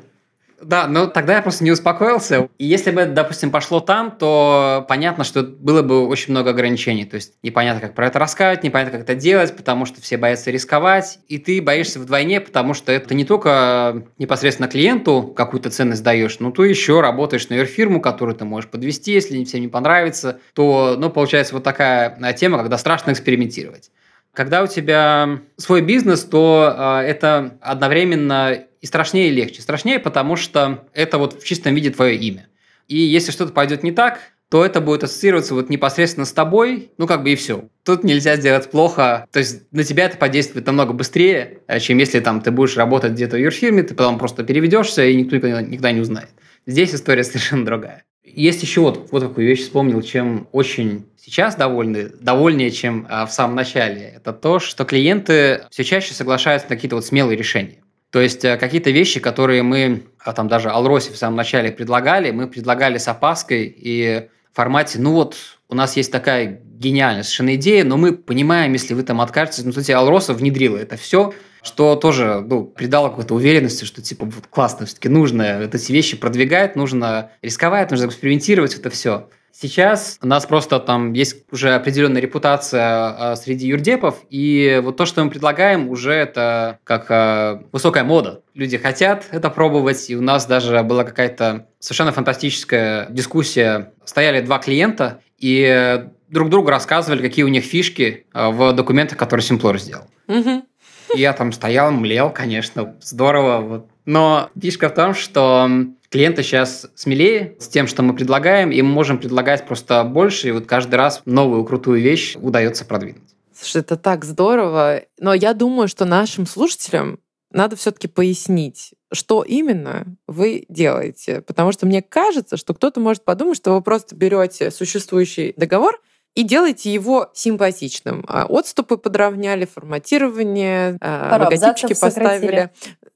Да, 0.60 0.86
но 0.86 1.06
тогда 1.06 1.36
я 1.36 1.42
просто 1.42 1.64
не 1.64 1.70
успокоился. 1.70 2.48
И 2.58 2.64
если 2.64 2.90
бы, 2.90 3.04
допустим, 3.04 3.50
пошло 3.50 3.80
там, 3.80 4.10
то 4.10 4.86
понятно, 4.88 5.22
что 5.22 5.42
было 5.42 5.82
бы 5.82 6.06
очень 6.06 6.30
много 6.30 6.50
ограничений. 6.50 7.04
То 7.04 7.16
есть 7.16 7.34
непонятно, 7.42 7.80
как 7.80 7.94
про 7.94 8.06
это 8.06 8.18
рассказывать, 8.18 8.64
непонятно, 8.64 8.92
как 8.92 9.02
это 9.02 9.14
делать, 9.14 9.54
потому 9.54 9.84
что 9.84 10.00
все 10.00 10.16
боятся 10.16 10.50
рисковать. 10.50 11.18
И 11.28 11.38
ты 11.38 11.60
боишься 11.60 12.00
вдвойне, 12.00 12.40
потому 12.40 12.72
что 12.72 12.90
это 12.90 13.14
не 13.14 13.24
только 13.24 14.06
непосредственно 14.18 14.68
клиенту 14.68 15.34
какую-то 15.36 15.70
ценность 15.70 16.02
даешь, 16.02 16.40
но 16.40 16.50
ты 16.50 16.66
еще 16.66 17.00
работаешь 17.00 17.48
на 17.48 17.64
фирму, 17.66 18.00
которую 18.00 18.34
ты 18.34 18.44
можешь 18.44 18.70
подвести, 18.70 19.12
если 19.12 19.44
всем 19.44 19.60
не 19.60 19.68
понравится, 19.68 20.40
то, 20.54 20.96
ну, 20.98 21.10
получается 21.10 21.54
вот 21.54 21.64
такая 21.64 22.16
э, 22.20 22.34
тема, 22.34 22.58
когда 22.58 22.78
страшно 22.78 23.12
экспериментировать. 23.12 23.90
Когда 24.36 24.62
у 24.62 24.66
тебя 24.66 25.40
свой 25.56 25.80
бизнес, 25.80 26.22
то 26.24 27.00
э, 27.02 27.08
это 27.08 27.56
одновременно 27.62 28.66
и 28.82 28.86
страшнее, 28.86 29.28
и 29.28 29.30
легче. 29.30 29.62
Страшнее, 29.62 29.98
потому 29.98 30.36
что 30.36 30.86
это 30.92 31.16
вот 31.16 31.42
в 31.42 31.46
чистом 31.46 31.74
виде 31.74 31.88
твое 31.88 32.16
имя. 32.16 32.46
И 32.86 32.98
если 32.98 33.32
что-то 33.32 33.54
пойдет 33.54 33.82
не 33.82 33.92
так, 33.92 34.18
то 34.50 34.62
это 34.62 34.82
будет 34.82 35.04
ассоциироваться 35.04 35.54
вот 35.54 35.70
непосредственно 35.70 36.26
с 36.26 36.32
тобой, 36.32 36.92
ну 36.98 37.06
как 37.06 37.22
бы 37.22 37.30
и 37.30 37.34
все. 37.34 37.70
Тут 37.82 38.04
нельзя 38.04 38.36
сделать 38.36 38.70
плохо, 38.70 39.26
то 39.32 39.38
есть 39.38 39.62
на 39.72 39.84
тебя 39.84 40.04
это 40.04 40.18
подействует 40.18 40.66
намного 40.66 40.92
быстрее, 40.92 41.60
э, 41.66 41.80
чем 41.80 41.96
если 41.96 42.20
там 42.20 42.42
ты 42.42 42.50
будешь 42.50 42.76
работать 42.76 43.12
где-то 43.12 43.36
в 43.36 43.40
юрфирме, 43.40 43.84
ты 43.84 43.94
потом 43.94 44.18
просто 44.18 44.44
переведешься 44.44 45.02
и 45.02 45.16
никто 45.16 45.36
никогда, 45.36 45.62
никогда 45.62 45.92
не 45.92 46.00
узнает. 46.00 46.28
Здесь 46.66 46.94
история 46.94 47.24
совершенно 47.24 47.64
другая. 47.64 48.04
Есть 48.26 48.62
еще 48.62 48.80
вот, 48.82 49.08
вот 49.12 49.20
такую 49.20 49.46
вещь 49.46 49.62
вспомнил, 49.62 50.02
чем 50.02 50.48
очень 50.52 51.06
сейчас 51.16 51.56
довольны, 51.56 52.10
довольнее, 52.20 52.70
чем 52.70 53.06
а, 53.08 53.24
в 53.24 53.32
самом 53.32 53.56
начале. 53.56 54.14
Это 54.16 54.32
то, 54.32 54.58
что 54.58 54.84
клиенты 54.84 55.62
все 55.70 55.84
чаще 55.84 56.12
соглашаются 56.12 56.68
на 56.68 56.76
какие-то 56.76 56.96
вот 56.96 57.06
смелые 57.06 57.36
решения. 57.36 57.82
То 58.10 58.20
есть 58.20 58.44
э, 58.44 58.56
какие-то 58.56 58.90
вещи, 58.90 59.20
которые 59.20 59.62
мы, 59.62 60.04
а 60.18 60.32
там 60.32 60.48
даже 60.48 60.70
Алросе 60.70 61.12
в 61.12 61.16
самом 61.16 61.36
начале 61.36 61.72
предлагали, 61.72 62.30
мы 62.30 62.46
предлагали 62.46 62.98
с 62.98 63.08
опаской 63.08 63.64
и 63.64 64.28
в 64.52 64.56
формате, 64.56 64.98
ну 65.00 65.12
вот, 65.12 65.36
у 65.68 65.74
нас 65.74 65.96
есть 65.96 66.12
такая 66.12 66.62
гениальная 66.64 67.22
совершенно 67.22 67.56
идея, 67.56 67.84
но 67.84 67.96
мы 67.96 68.12
понимаем, 68.12 68.72
если 68.72 68.94
вы 68.94 69.02
там 69.02 69.20
откажетесь, 69.20 69.64
ну, 69.64 69.70
кстати, 69.70 69.92
Алроса 69.92 70.32
внедрила 70.32 70.76
это 70.76 70.96
все, 70.96 71.34
что 71.66 71.96
тоже 71.96 72.44
ну, 72.46 72.64
придало 72.64 73.08
какой-то 73.08 73.34
уверенности, 73.34 73.84
что 73.84 74.00
типа 74.00 74.24
вот 74.24 74.46
классно, 74.48 74.86
все-таки 74.86 75.08
нужно 75.08 75.42
эти 75.42 75.92
вещи 75.92 76.16
продвигать, 76.16 76.76
нужно 76.76 77.32
рисковать, 77.42 77.90
нужно 77.90 78.06
экспериментировать, 78.06 78.74
это 78.74 78.88
все. 78.88 79.28
Сейчас 79.50 80.18
у 80.22 80.26
нас 80.26 80.44
просто 80.44 80.78
там 80.78 81.14
есть 81.14 81.44
уже 81.50 81.74
определенная 81.74 82.20
репутация 82.20 83.32
э, 83.32 83.36
среди 83.36 83.66
юрдепов, 83.66 84.18
и 84.28 84.80
вот 84.84 84.96
то, 84.96 85.06
что 85.06 85.24
мы 85.24 85.30
предлагаем, 85.30 85.88
уже 85.88 86.12
это 86.12 86.78
как 86.84 87.10
э, 87.10 87.62
высокая 87.72 88.04
мода. 88.04 88.42
Люди 88.54 88.76
хотят 88.76 89.26
это 89.30 89.48
пробовать, 89.50 90.10
и 90.10 90.16
у 90.16 90.20
нас 90.20 90.46
даже 90.46 90.82
была 90.82 91.04
какая-то 91.04 91.66
совершенно 91.78 92.12
фантастическая 92.12 93.08
дискуссия. 93.08 93.92
Стояли 94.04 94.42
два 94.42 94.58
клиента, 94.58 95.20
и 95.38 96.04
друг 96.28 96.50
другу 96.50 96.68
рассказывали, 96.68 97.22
какие 97.22 97.44
у 97.44 97.48
них 97.48 97.64
фишки 97.64 98.26
э, 98.32 98.48
в 98.50 98.72
документах, 98.72 99.18
которые 99.18 99.42
Simplor 99.42 99.78
сделал. 99.78 100.04
И 100.28 100.75
я 101.14 101.32
там 101.32 101.52
стоял, 101.52 101.90
млел, 101.90 102.30
конечно, 102.30 102.96
здорово. 103.00 103.60
Вот. 103.60 103.86
Но 104.04 104.50
фишка 104.60 104.88
в 104.88 104.94
том, 104.94 105.14
что 105.14 105.68
клиенты 106.10 106.42
сейчас 106.42 106.86
смелее 106.94 107.56
с 107.58 107.68
тем, 107.68 107.86
что 107.86 108.02
мы 108.02 108.14
предлагаем, 108.14 108.70
и 108.70 108.80
мы 108.82 108.88
можем 108.88 109.18
предлагать 109.18 109.66
просто 109.66 110.02
больше, 110.04 110.48
и 110.48 110.52
вот 110.52 110.66
каждый 110.66 110.94
раз 110.94 111.22
новую 111.24 111.64
крутую 111.64 112.00
вещь 112.00 112.36
удается 112.36 112.84
продвинуть. 112.84 113.36
Слушай, 113.54 113.80
это 113.80 113.96
так 113.96 114.24
здорово. 114.24 115.02
Но 115.18 115.32
я 115.34 115.54
думаю, 115.54 115.88
что 115.88 116.04
нашим 116.04 116.46
слушателям 116.46 117.18
надо 117.50 117.76
все-таки 117.76 118.06
пояснить, 118.06 118.92
что 119.12 119.42
именно 119.42 120.04
вы 120.26 120.66
делаете. 120.68 121.40
Потому 121.40 121.72
что 121.72 121.86
мне 121.86 122.02
кажется, 122.02 122.56
что 122.56 122.74
кто-то 122.74 123.00
может 123.00 123.24
подумать, 123.24 123.56
что 123.56 123.74
вы 123.74 123.82
просто 123.82 124.14
берете 124.14 124.70
существующий 124.70 125.54
договор 125.56 126.00
и 126.36 126.42
делайте 126.42 126.92
его 126.92 127.30
симпатичным. 127.34 128.22
А 128.28 128.44
отступы 128.44 128.98
подровняли, 128.98 129.64
форматирование, 129.64 130.98
Пару 131.00 131.44
логотипчики 131.44 131.98
поставили. 131.98 132.70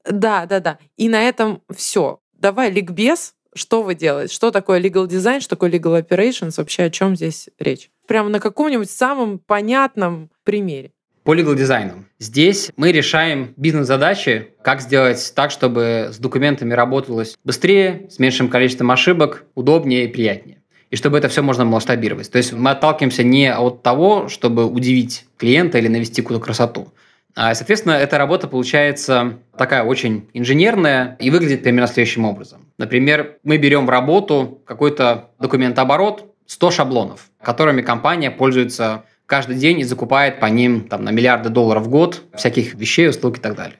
Да, 0.09 0.47
да, 0.47 0.59
да. 0.59 0.79
И 0.97 1.07
на 1.07 1.21
этом 1.21 1.61
все. 1.73 2.19
Давай 2.33 2.71
ликбез, 2.71 3.35
что 3.53 3.83
вы 3.83 3.93
делаете? 3.93 4.33
Что 4.33 4.49
такое 4.49 4.81
legal 4.81 5.07
design, 5.07 5.39
что 5.39 5.51
такое 5.51 5.69
legal 5.69 6.01
operations? 6.01 6.55
Вообще 6.57 6.83
о 6.83 6.89
чем 6.89 7.15
здесь 7.15 7.49
речь? 7.59 7.91
Прямо 8.07 8.29
на 8.29 8.39
каком-нибудь 8.39 8.89
самом 8.89 9.37
понятном 9.37 10.31
примере. 10.43 10.91
По 11.23 11.35
legal 11.35 11.55
дизайну. 11.55 12.05
Здесь 12.17 12.71
мы 12.75 12.91
решаем 12.91 13.53
бизнес-задачи, 13.55 14.55
как 14.63 14.81
сделать 14.81 15.33
так, 15.35 15.51
чтобы 15.51 16.09
с 16.11 16.17
документами 16.17 16.73
работалось 16.73 17.35
быстрее, 17.43 18.07
с 18.09 18.17
меньшим 18.17 18.49
количеством 18.49 18.89
ошибок, 18.89 19.45
удобнее 19.53 20.05
и 20.05 20.07
приятнее 20.07 20.60
и 20.91 20.95
чтобы 20.95 21.17
это 21.17 21.29
все 21.29 21.41
можно 21.41 21.65
масштабировать. 21.65 22.29
То 22.29 22.37
есть 22.37 22.53
мы 22.53 22.69
отталкиваемся 22.71 23.23
не 23.23 23.51
от 23.51 23.81
того, 23.81 24.27
чтобы 24.27 24.65
удивить 24.65 25.25
клиента 25.37 25.79
или 25.79 25.87
навести 25.87 26.21
какую-то 26.21 26.43
красоту. 26.43 26.89
А, 27.33 27.55
соответственно, 27.55 27.93
эта 27.93 28.17
работа 28.17 28.47
получается 28.47 29.39
такая 29.57 29.83
очень 29.83 30.29
инженерная 30.33 31.15
и 31.19 31.31
выглядит 31.31 31.63
примерно 31.63 31.87
следующим 31.87 32.25
образом. 32.25 32.65
Например, 32.77 33.37
мы 33.43 33.57
берем 33.57 33.85
в 33.85 33.89
работу 33.89 34.61
какой-то 34.65 35.29
документооборот, 35.39 36.27
100 36.45 36.71
шаблонов, 36.71 37.29
которыми 37.41 37.81
компания 37.81 38.29
пользуется 38.29 39.05
каждый 39.25 39.55
день 39.55 39.79
и 39.79 39.85
закупает 39.85 40.41
по 40.41 40.47
ним 40.47 40.81
там, 40.81 41.05
на 41.05 41.11
миллиарды 41.11 41.47
долларов 41.47 41.83
в 41.83 41.89
год 41.89 42.21
всяких 42.35 42.73
вещей, 42.73 43.07
услуг 43.07 43.37
и 43.37 43.41
так 43.41 43.55
далее. 43.55 43.77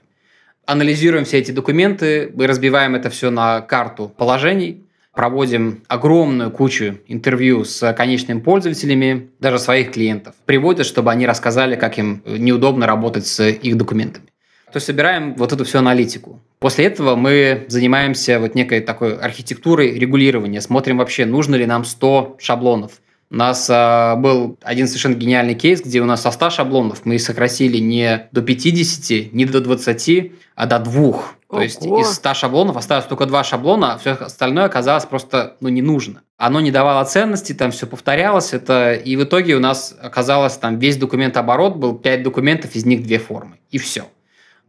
Анализируем 0.66 1.26
все 1.26 1.40
эти 1.40 1.52
документы, 1.52 2.32
мы 2.34 2.48
разбиваем 2.48 2.96
это 2.96 3.10
все 3.10 3.30
на 3.32 3.60
карту 3.60 4.08
положений, 4.08 4.81
проводим 5.14 5.84
огромную 5.88 6.52
кучу 6.52 7.00
интервью 7.08 7.66
с 7.66 7.94
конечными 7.94 8.40
пользователями, 8.40 9.30
даже 9.40 9.60
своих 9.60 9.92
клиентов. 9.92 10.36
Приводят, 10.46 10.86
чтобы 10.86 11.12
они 11.12 11.26
рассказали, 11.26 11.76
как 11.76 11.98
им 11.98 12.24
неудобно 12.26 12.88
работать 12.88 13.28
с 13.28 13.46
их 13.46 13.78
документами. 13.78 14.28
То 14.72 14.78
есть 14.78 14.88
собираем 14.88 15.36
вот 15.36 15.52
эту 15.52 15.66
всю 15.66 15.80
аналитику. 15.80 16.40
После 16.60 16.86
этого 16.86 17.16
мы 17.16 17.66
занимаемся 17.68 18.40
вот 18.40 18.56
некой 18.56 18.80
такой 18.80 19.18
архитектурой 19.18 20.00
регулирования, 20.00 20.62
смотрим 20.62 20.98
вообще, 20.98 21.26
нужно 21.26 21.56
ли 21.56 21.66
нам 21.66 21.84
100 21.84 22.38
шаблонов. 22.40 23.02
У 23.32 23.36
нас 23.36 23.70
э, 23.70 24.16
был 24.18 24.58
один 24.62 24.88
совершенно 24.88 25.14
гениальный 25.14 25.56
кейс, 25.56 25.82
где 25.82 26.02
у 26.02 26.06
нас 26.06 26.22
со 26.22 26.32
100 26.32 26.50
шаблонов 26.50 27.06
мы 27.06 27.18
сократили 27.18 27.78
не 27.78 28.28
до 28.34 28.42
50, 28.42 29.32
не 29.32 29.46
до 29.46 29.62
20, 29.62 30.34
а 30.56 30.66
до 30.66 30.80
двух. 30.80 31.36
То 31.50 31.56
Ого. 31.56 31.64
есть 31.64 31.86
из 31.86 32.12
100 32.16 32.34
шаблонов 32.34 32.76
осталось 32.76 33.06
только 33.06 33.26
два 33.26 33.46
шаблона, 33.46 33.94
а 33.94 33.98
все 33.98 34.12
остальное 34.12 34.66
оказалось 34.66 35.06
просто 35.06 35.56
ну, 35.62 35.70
не 35.70 35.82
нужно. 35.82 36.24
Оно 36.36 36.60
не 36.60 36.72
давало 36.72 37.06
ценности, 37.06 37.54
там 37.54 37.72
все 37.72 37.88
повторялось, 37.88 38.52
это, 38.52 38.96
и 38.96 39.16
в 39.16 39.24
итоге 39.24 39.56
у 39.56 39.62
нас 39.62 39.96
оказалось 40.02 40.58
там 40.58 40.78
весь 40.78 40.98
документооборот 40.98 41.78
был 41.78 41.96
5 41.96 42.24
документов, 42.24 42.76
из 42.76 42.86
них 42.86 43.02
две 43.02 43.18
формы, 43.18 43.60
и 43.70 43.78
все. 43.78 44.10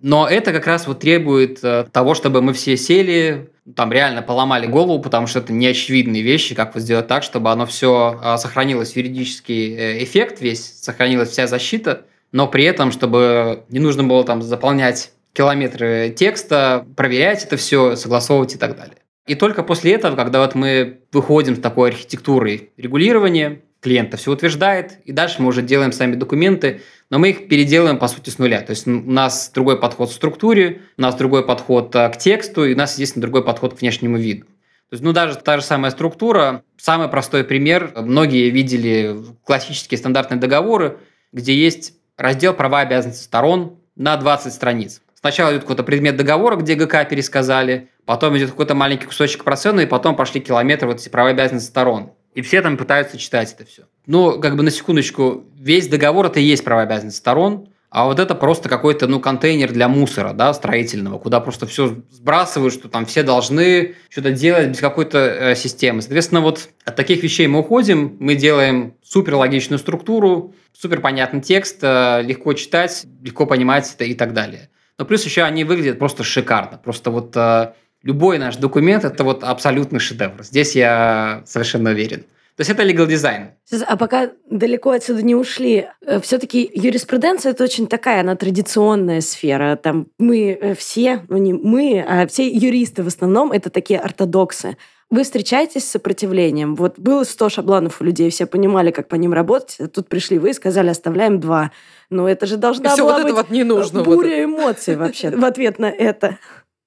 Но 0.01 0.29
это 0.29 0.53
как 0.53 0.69
раз 0.69 0.87
вот 0.87 1.01
требует 1.01 1.59
э, 1.65 1.87
того, 1.91 2.15
чтобы 2.15 2.43
мы 2.43 2.53
все 2.53 2.77
сели, 2.77 3.51
там 3.77 3.93
реально 3.93 4.23
поломали 4.23 4.67
голову, 4.67 5.01
потому 5.01 5.27
что 5.27 5.39
это 5.39 5.53
неочевидные 5.53 6.23
вещи, 6.23 6.55
как 6.55 6.75
вот 6.75 6.83
сделать 6.83 7.07
так, 7.07 7.23
чтобы 7.23 7.51
оно 7.51 7.67
все 7.67 8.19
э, 8.23 8.37
сохранилось, 8.37 8.97
юридический 8.97 9.77
э, 9.77 10.03
эффект 10.03 10.41
весь, 10.41 10.81
сохранилась 10.81 11.31
вся 11.31 11.47
защита, 11.47 12.07
но 12.33 12.49
при 12.49 12.65
этом, 12.65 12.91
чтобы 12.91 13.65
не 13.69 13.79
нужно 13.79 14.05
было 14.05 14.25
там 14.25 14.43
заполнять 14.43 15.13
километры 15.33 16.13
текста, 16.17 16.87
проверять 16.97 17.45
это 17.45 17.57
все, 17.57 17.97
согласовывать 17.97 18.55
и 18.55 18.59
так 18.59 18.77
далее. 18.77 18.97
И 19.27 19.35
только 19.37 19.63
после 19.63 19.93
этого, 19.93 20.17
когда 20.17 20.41
вот 20.41 20.55
мы 20.55 21.01
выходим 21.13 21.55
с 21.55 21.61
такой 21.61 21.91
архитектурой 21.91 22.71
регулирования, 22.77 23.61
клиента 23.83 24.17
все 24.17 24.31
утверждает, 24.31 25.01
и 25.05 25.13
дальше 25.13 25.43
мы 25.43 25.49
уже 25.49 25.61
делаем 25.61 25.93
сами 25.93 26.15
документы, 26.15 26.83
но 27.11 27.19
мы 27.19 27.31
их 27.31 27.49
переделаем, 27.49 27.99
по 27.99 28.07
сути, 28.07 28.31
с 28.31 28.39
нуля. 28.39 28.61
То 28.61 28.71
есть 28.71 28.87
у 28.87 28.91
нас 28.91 29.51
другой 29.53 29.79
подход 29.79 30.09
к 30.09 30.13
структуре, 30.13 30.83
у 30.97 31.03
нас 31.03 31.17
другой 31.17 31.45
подход 31.45 31.95
а, 31.97 32.09
к 32.09 32.17
тексту, 32.17 32.65
и 32.65 32.75
у 32.75 32.77
нас, 32.77 32.93
естественно, 32.93 33.23
другой 33.23 33.45
подход 33.45 33.75
к 33.75 33.81
внешнему 33.81 34.17
виду. 34.17 34.45
То 34.45 34.95
есть, 34.95 35.03
ну, 35.03 35.13
даже 35.13 35.37
та 35.37 35.57
же 35.59 35.65
самая 35.65 35.91
структура, 35.91 36.63
самый 36.77 37.09
простой 37.09 37.45
пример, 37.45 37.93
многие 37.97 38.51
видели 38.51 39.17
классические 39.45 39.99
стандартные 39.99 40.39
договоры, 40.39 40.99
где 41.33 41.55
есть 41.55 41.95
раздел 42.17 42.55
права 42.55 42.83
и 42.83 42.87
обязанности 42.87 43.25
сторон 43.25 43.79
на 43.97 44.17
20 44.17 44.53
страниц. 44.53 45.03
Сначала 45.15 45.51
идет 45.51 45.63
какой-то 45.63 45.83
предмет 45.83 46.17
договора, 46.17 46.57
где 46.57 46.75
ГК 46.75 47.05
пересказали, 47.05 47.91
потом 48.05 48.37
идет 48.37 48.51
какой-то 48.51 48.75
маленький 48.75 49.07
кусочек 49.07 49.45
процента, 49.45 49.83
и 49.83 49.87
потом 49.87 50.15
пошли 50.15 50.41
километры 50.41 50.87
вот 50.89 51.01
эти 51.01 51.09
права 51.09 51.29
и 51.29 51.33
обязанности 51.33 51.69
сторон. 51.69 52.13
И 52.35 52.43
все 52.43 52.63
там 52.63 52.77
пытаются 52.77 53.19
читать 53.19 53.53
это 53.53 53.69
все. 53.69 53.83
Ну, 54.07 54.41
как 54.41 54.57
бы 54.57 54.63
на 54.63 54.71
секундочку, 54.71 55.45
весь 55.59 55.89
договор 55.89 56.27
это 56.27 56.41
и 56.41 56.45
есть 56.45 56.65
права 56.65 56.83
и 56.83 56.85
обязанности 56.85 57.19
сторон, 57.19 57.69
а 57.93 58.07
вот 58.07 58.19
это 58.19 58.35
просто 58.35 58.71
какой-то, 58.71 59.07
ну, 59.07 59.21
контейнер 59.21 59.71
для 59.71 59.87
мусора, 59.87 60.33
да, 60.33 60.55
строительного, 60.55 61.19
куда 61.19 61.41
просто 61.41 61.67
все 61.67 61.99
сбрасывают, 62.11 62.73
что 62.73 62.89
там 62.89 63.05
все 63.05 63.23
должны 63.23 63.97
что-то 64.09 64.31
делать 64.31 64.69
без 64.69 64.81
какой-то 64.81 65.19
э, 65.19 65.55
системы. 65.55 66.01
Соответственно, 66.01 66.41
вот 66.41 66.71
от 66.87 66.97
таких 66.97 67.23
вещей 67.23 67.47
мы 67.49 67.59
уходим, 67.59 68.17
мы 68.19 68.35
делаем 68.35 68.95
супер 69.05 69.35
логичную 69.35 69.79
структуру, 69.79 70.55
супер 70.73 71.03
понятный 71.03 71.43
текст, 71.43 71.81
э, 71.83 72.23
легко 72.23 72.55
читать, 72.55 73.05
легко 73.21 73.45
понимать 73.45 73.93
это 73.95 74.05
и 74.05 74.15
так 74.15 74.33
далее. 74.33 74.71
Но 74.97 75.05
плюс 75.05 75.25
еще 75.27 75.43
они 75.43 75.65
выглядят 75.65 75.99
просто 75.99 76.25
шикарно. 76.25 76.79
Просто 76.79 77.11
вот 77.11 77.37
э, 77.37 77.75
любой 78.03 78.39
наш 78.39 78.57
документ– 78.57 79.05
это 79.07 79.25
вот 79.25 79.45
абсолютный 79.45 80.01
шедевр. 80.01 80.43
Здесь 80.43 80.75
я 80.75 81.43
совершенно 81.47 81.91
уверен. 81.91 82.25
То 82.57 82.61
есть 82.61 82.71
это 82.71 82.83
legal 82.83 83.09
design. 83.09 83.53
А 83.87 83.97
пока 83.97 84.31
далеко 84.51 84.91
отсюда 84.91 85.23
не 85.23 85.35
ушли, 85.35 85.89
э, 86.03 86.21
все-таки 86.21 86.71
юриспруденция 86.75 87.53
это 87.53 87.65
очень 87.65 87.87
такая, 87.87 88.21
она 88.21 88.37
традиционная 88.37 89.23
сфера. 89.23 89.77
Там 89.77 90.09
мы 90.19 90.59
э, 90.61 90.75
все, 90.75 91.25
ну 91.29 91.39
не 91.39 91.55
мы, 91.55 92.05
а 92.07 92.27
все 92.27 92.47
юристы 92.47 93.03
в 93.03 93.07
основном 93.07 93.53
это 93.53 93.71
такие 93.71 93.99
ортодоксы. 93.99 94.77
Вы 95.09 95.25
встречаетесь 95.25 95.85
с 95.85 95.91
сопротивлением. 95.91 96.75
Вот 96.75 96.99
было 96.99 97.25
100 97.25 97.49
шаблонов 97.49 98.01
у 98.01 98.05
людей, 98.05 98.31
все 98.31 98.47
понимали, 98.47 98.91
как 98.91 99.09
по 99.09 99.15
ним 99.15 99.33
работать. 99.33 99.77
А 99.79 99.89
тут 99.89 100.09
пришли 100.09 100.39
вы 100.39 100.51
и 100.51 100.55
сказали, 100.55 100.89
оставляем 100.89 101.41
два. 101.41 101.71
Ну, 102.11 102.27
это 102.27 102.47
же 102.47 102.59
должна 102.59 102.91
Все 102.91 103.03
была 103.03 103.19
вот 103.19 103.23
быть 103.25 103.33
вот 103.35 103.51
не 103.51 103.65
нужно, 103.65 104.03
буря 104.03 104.47
вот 104.47 104.61
эмоций 104.61 104.97
вообще 104.97 105.31
в 105.37 105.45
ответ 105.45 105.79
на 105.79 105.91
это. 105.91 106.39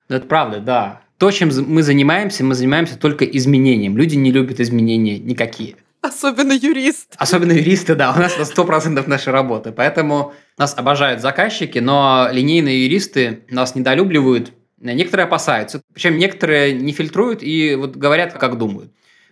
Ну, 0.09 0.15
это 0.17 0.27
правда, 0.27 0.59
да. 0.59 1.01
То, 1.17 1.31
чем 1.31 1.49
мы 1.67 1.81
занимаемся, 1.81 2.43
мы 2.43 2.55
занимаемся 2.55 2.97
только 2.97 3.23
изменением. 3.25 3.97
Люди 3.97 4.15
не 4.15 4.31
любят 4.31 4.59
изменения 4.59 5.17
никакие. 5.17 5.75
Особенно 6.01 6.51
юрист. 6.51 7.15
Особенно 7.17 7.53
юристы, 7.53 7.95
да. 7.95 8.13
У 8.15 8.19
нас 8.19 8.37
это 8.37 8.43
100% 8.43 9.07
нашей 9.07 9.33
работы. 9.33 9.71
Поэтому 9.71 10.33
нас 10.57 10.77
обожают 10.77 11.21
заказчики, 11.21 11.79
но 11.79 12.27
линейные 12.31 12.83
юристы 12.83 13.43
нас 13.49 13.75
недолюбливают. 13.75 14.53
Некоторые 14.79 15.25
опасаются. 15.25 15.81
Причем 15.93 16.17
некоторые 16.17 16.73
не 16.73 16.91
фильтруют 16.91 17.41
и 17.41 17.75
вот 17.75 17.95
говорят, 17.95 18.33
как 18.33 18.57
думают. 18.57 18.91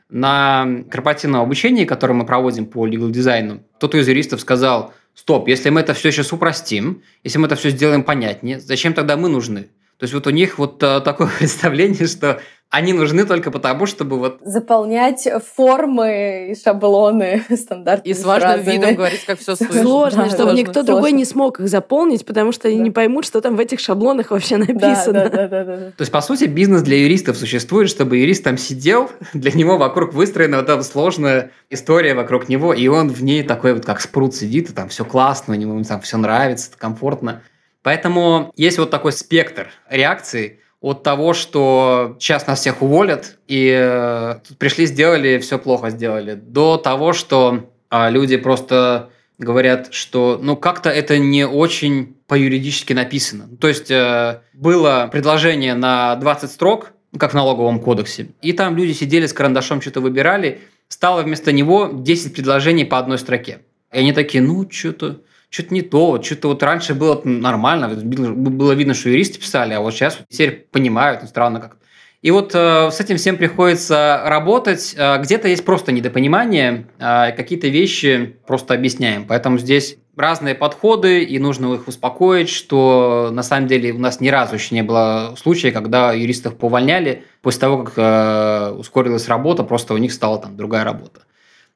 На 0.09 0.83
корпоративном 0.89 1.41
обучении, 1.41 1.85
которое 1.85 2.13
мы 2.13 2.25
проводим 2.25 2.65
по 2.65 2.87
legal 2.87 3.11
дизайну, 3.11 3.61
кто-то 3.77 3.97
из 3.97 4.07
юристов 4.07 4.41
сказал, 4.41 4.93
стоп, 5.13 5.47
если 5.47 5.69
мы 5.69 5.81
это 5.81 5.93
все 5.93 6.11
сейчас 6.11 6.31
упростим, 6.33 7.03
если 7.23 7.39
мы 7.39 7.47
это 7.47 7.55
все 7.55 7.69
сделаем 7.69 8.03
понятнее, 8.03 8.59
зачем 8.59 8.93
тогда 8.93 9.17
мы 9.17 9.29
нужны? 9.29 9.67
То 10.03 10.05
есть 10.05 10.13
вот 10.13 10.27
у 10.27 10.31
них 10.31 10.57
вот 10.57 10.83
э, 10.83 10.99
такое 10.99 11.29
представление, 11.39 12.07
что 12.07 12.41
они 12.69 12.91
нужны 12.91 13.23
только 13.23 13.51
потому, 13.51 13.85
чтобы 13.85 14.19
вот... 14.19 14.39
Заполнять 14.43 15.25
формы 15.55 16.49
и 16.51 16.61
шаблоны 16.61 17.41
стандартными 17.55 18.13
И 18.13 18.13
с 18.13 18.25
важным 18.25 18.51
фразами. 18.51 18.73
видом 18.73 18.95
говорить, 18.95 19.23
как 19.23 19.39
все 19.39 19.55
слышно. 19.55 19.81
Сложно, 19.81 20.23
да, 20.23 20.25
чтобы 20.25 20.43
сложно, 20.43 20.57
никто 20.57 20.73
сложно. 20.73 20.93
другой 20.93 21.11
не 21.13 21.23
смог 21.23 21.61
их 21.61 21.69
заполнить, 21.69 22.25
потому 22.25 22.51
что 22.51 22.63
да. 22.63 22.73
не 22.75 22.91
поймут, 22.91 23.23
что 23.23 23.39
там 23.39 23.55
в 23.55 23.61
этих 23.61 23.79
шаблонах 23.79 24.31
вообще 24.31 24.57
написано. 24.57 25.13
Да, 25.13 25.29
да, 25.29 25.47
да, 25.47 25.63
да, 25.63 25.77
да. 25.77 25.91
То 25.91 26.01
есть, 26.01 26.11
по 26.11 26.19
сути, 26.19 26.45
бизнес 26.45 26.81
для 26.81 26.97
юристов 26.97 27.37
существует, 27.37 27.89
чтобы 27.89 28.17
юрист 28.17 28.43
там 28.43 28.57
сидел, 28.57 29.09
для 29.33 29.53
него 29.53 29.77
вокруг 29.77 30.13
выстроена 30.13 30.57
вот 30.57 30.67
эта 30.67 30.83
сложная 30.83 31.51
история 31.69 32.13
вокруг 32.13 32.49
него, 32.49 32.73
и 32.73 32.89
он 32.89 33.07
в 33.07 33.23
ней 33.23 33.41
такой 33.43 33.73
вот 33.73 33.85
как 33.85 34.01
спрут 34.01 34.35
сидит, 34.35 34.69
и 34.69 34.73
там 34.73 34.89
все 34.89 35.05
классно, 35.05 35.53
ему 35.53 35.81
там 35.85 36.01
все 36.01 36.17
нравится, 36.17 36.71
комфортно. 36.77 37.41
Поэтому 37.83 38.51
есть 38.55 38.79
вот 38.79 38.89
такой 38.89 39.11
спектр 39.11 39.69
реакций 39.89 40.61
от 40.81 41.03
того, 41.03 41.33
что 41.33 42.17
сейчас 42.19 42.47
нас 42.47 42.59
всех 42.59 42.81
уволят, 42.81 43.37
и 43.47 43.73
э, 43.73 44.35
пришли, 44.57 44.85
сделали, 44.85 45.37
все 45.39 45.59
плохо 45.59 45.89
сделали, 45.89 46.33
до 46.33 46.77
того, 46.77 47.13
что 47.13 47.69
э, 47.89 48.09
люди 48.09 48.37
просто 48.37 49.09
говорят, 49.37 49.93
что 49.93 50.39
ну 50.41 50.55
как-то 50.57 50.89
это 50.89 51.17
не 51.17 51.45
очень 51.45 52.15
по-юридически 52.27 52.93
написано. 52.93 53.47
То 53.59 53.67
есть 53.67 53.91
э, 53.91 54.41
было 54.53 55.09
предложение 55.11 55.73
на 55.73 56.15
20 56.15 56.51
строк, 56.51 56.91
как 57.17 57.31
в 57.31 57.35
налоговом 57.35 57.79
кодексе, 57.79 58.29
и 58.41 58.53
там 58.53 58.75
люди 58.75 58.91
сидели 58.91 59.25
с 59.25 59.33
карандашом, 59.33 59.81
что-то 59.81 60.01
выбирали, 60.01 60.61
стало 60.87 61.21
вместо 61.21 61.51
него 61.51 61.89
10 61.93 62.33
предложений 62.33 62.85
по 62.85 62.97
одной 62.97 63.19
строке. 63.19 63.59
И 63.91 63.99
они 63.99 64.11
такие, 64.11 64.43
ну, 64.43 64.69
что-то 64.69 65.21
что-то 65.53 65.73
не 65.73 65.83
то, 65.83 66.19
что-то 66.21 66.47
вот 66.47 66.63
раньше 66.63 66.95
было 66.95 67.21
нормально, 67.23 67.87
было 67.89 68.71
видно, 68.71 68.95
что 68.95 69.09
юристы 69.09 69.39
писали, 69.39 69.73
а 69.73 69.81
вот 69.81 69.93
сейчас 69.93 70.17
теперь 70.27 70.67
понимают, 70.71 71.23
странно 71.29 71.59
как. 71.59 71.77
И 72.23 72.31
вот 72.31 72.55
э, 72.55 72.89
с 72.89 72.99
этим 72.99 73.17
всем 73.17 73.37
приходится 73.37 74.23
работать. 74.25 74.95
Э, 74.97 75.21
где-то 75.21 75.49
есть 75.49 75.63
просто 75.63 75.91
недопонимание, 75.91 76.87
э, 76.97 77.33
какие-то 77.33 77.67
вещи 77.67 78.37
просто 78.47 78.73
объясняем. 78.73 79.25
Поэтому 79.27 79.57
здесь 79.57 79.97
разные 80.15 80.55
подходы, 80.55 81.21
и 81.21 81.37
нужно 81.37 81.73
их 81.73 81.87
успокоить, 81.87 82.49
что 82.49 83.29
на 83.31 83.43
самом 83.43 83.67
деле 83.67 83.91
у 83.91 83.99
нас 83.99 84.21
ни 84.21 84.29
разу 84.29 84.55
еще 84.55 84.73
не 84.73 84.83
было 84.83 85.35
случая, 85.37 85.71
когда 85.71 86.13
юристов 86.13 86.55
повольняли 86.57 87.25
после 87.41 87.59
того, 87.59 87.83
как 87.83 87.93
э, 87.97 88.71
ускорилась 88.71 89.27
работа, 89.27 89.63
просто 89.63 89.93
у 89.93 89.97
них 89.97 90.13
стала 90.13 90.39
там 90.39 90.55
другая 90.55 90.85
работа. 90.85 91.21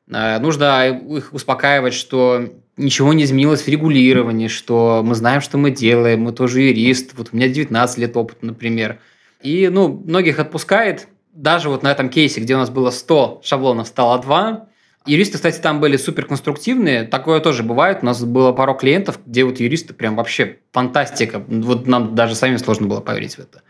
Э, 0.09 0.39
нужно 0.39 0.87
их 0.87 1.33
успокаивать, 1.33 1.93
что 1.93 2.47
ничего 2.77 3.11
не 3.13 3.23
изменилось 3.23 3.63
в 3.63 3.67
регулировании, 3.67 4.47
что 4.47 5.01
мы 5.03 5.15
знаем, 5.15 5.41
что 5.41 5.57
мы 5.57 5.71
делаем, 5.71 6.21
мы 6.21 6.31
тоже 6.31 6.61
юрист, 6.61 7.13
вот 7.17 7.29
у 7.31 7.35
меня 7.35 7.49
19 7.49 7.97
лет 7.97 8.15
опыта, 8.15 8.45
например– 8.45 8.99
и, 9.41 9.69
ну, 9.71 10.01
многих 10.05 10.39
отпускает. 10.39 11.07
Даже 11.33 11.69
вот 11.69 11.83
на 11.83 11.91
этом 11.91 12.09
кейсе, 12.09 12.41
где 12.41 12.55
у 12.55 12.57
нас 12.57 12.69
было 12.69 12.89
100 12.89 13.41
шаблонов, 13.43 13.87
стало 13.87 14.19
2. 14.21 14.67
Юристы, 15.05 15.35
кстати, 15.37 15.59
там 15.59 15.79
были 15.79 15.95
супер 15.95 16.25
конструктивные. 16.25 17.03
Такое 17.03 17.39
тоже 17.39 17.63
бывает. 17.63 17.99
У 18.01 18.05
нас 18.05 18.23
было 18.23 18.51
пару 18.51 18.73
клиентов, 18.73 19.19
где 19.25 19.43
вот 19.43 19.59
юристы 19.59 19.93
прям 19.93 20.15
вообще 20.15 20.57
фантастика. 20.73 21.43
Вот 21.47 21.87
нам 21.87 22.15
даже 22.15 22.35
самим 22.35 22.57
сложно 22.57 22.87
было 22.87 22.99
поверить 22.99 23.35
в 23.35 23.39
это. 23.39 23.61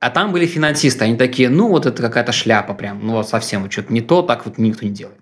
А 0.00 0.10
там 0.10 0.32
были 0.32 0.46
финансисты. 0.46 1.04
Они 1.04 1.16
такие, 1.16 1.50
ну, 1.50 1.68
вот 1.68 1.84
это 1.84 2.02
какая-то 2.02 2.32
шляпа 2.32 2.74
прям. 2.74 3.06
Ну, 3.06 3.12
вот 3.12 3.28
совсем 3.28 3.62
вот 3.62 3.72
что-то 3.72 3.92
не 3.92 4.00
то, 4.00 4.22
так 4.22 4.46
вот 4.46 4.56
никто 4.56 4.86
не 4.86 4.92
делает. 4.92 5.18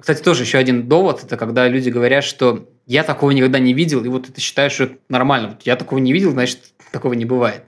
Кстати, 0.00 0.22
тоже 0.22 0.44
еще 0.44 0.58
один 0.58 0.88
довод, 0.88 1.22
это 1.24 1.36
когда 1.36 1.68
люди 1.68 1.90
говорят, 1.90 2.24
что 2.24 2.68
я 2.86 3.04
такого 3.04 3.30
никогда 3.32 3.58
не 3.58 3.74
видел, 3.74 4.02
и 4.04 4.08
вот 4.08 4.26
ты 4.32 4.40
считаешь, 4.40 4.72
что 4.72 4.90
нормально. 5.08 5.50
Вот 5.50 5.62
я 5.62 5.76
такого 5.76 5.98
не 5.98 6.12
видел, 6.12 6.30
значит, 6.32 6.58
такого 6.90 7.12
не 7.12 7.24
бывает. 7.26 7.64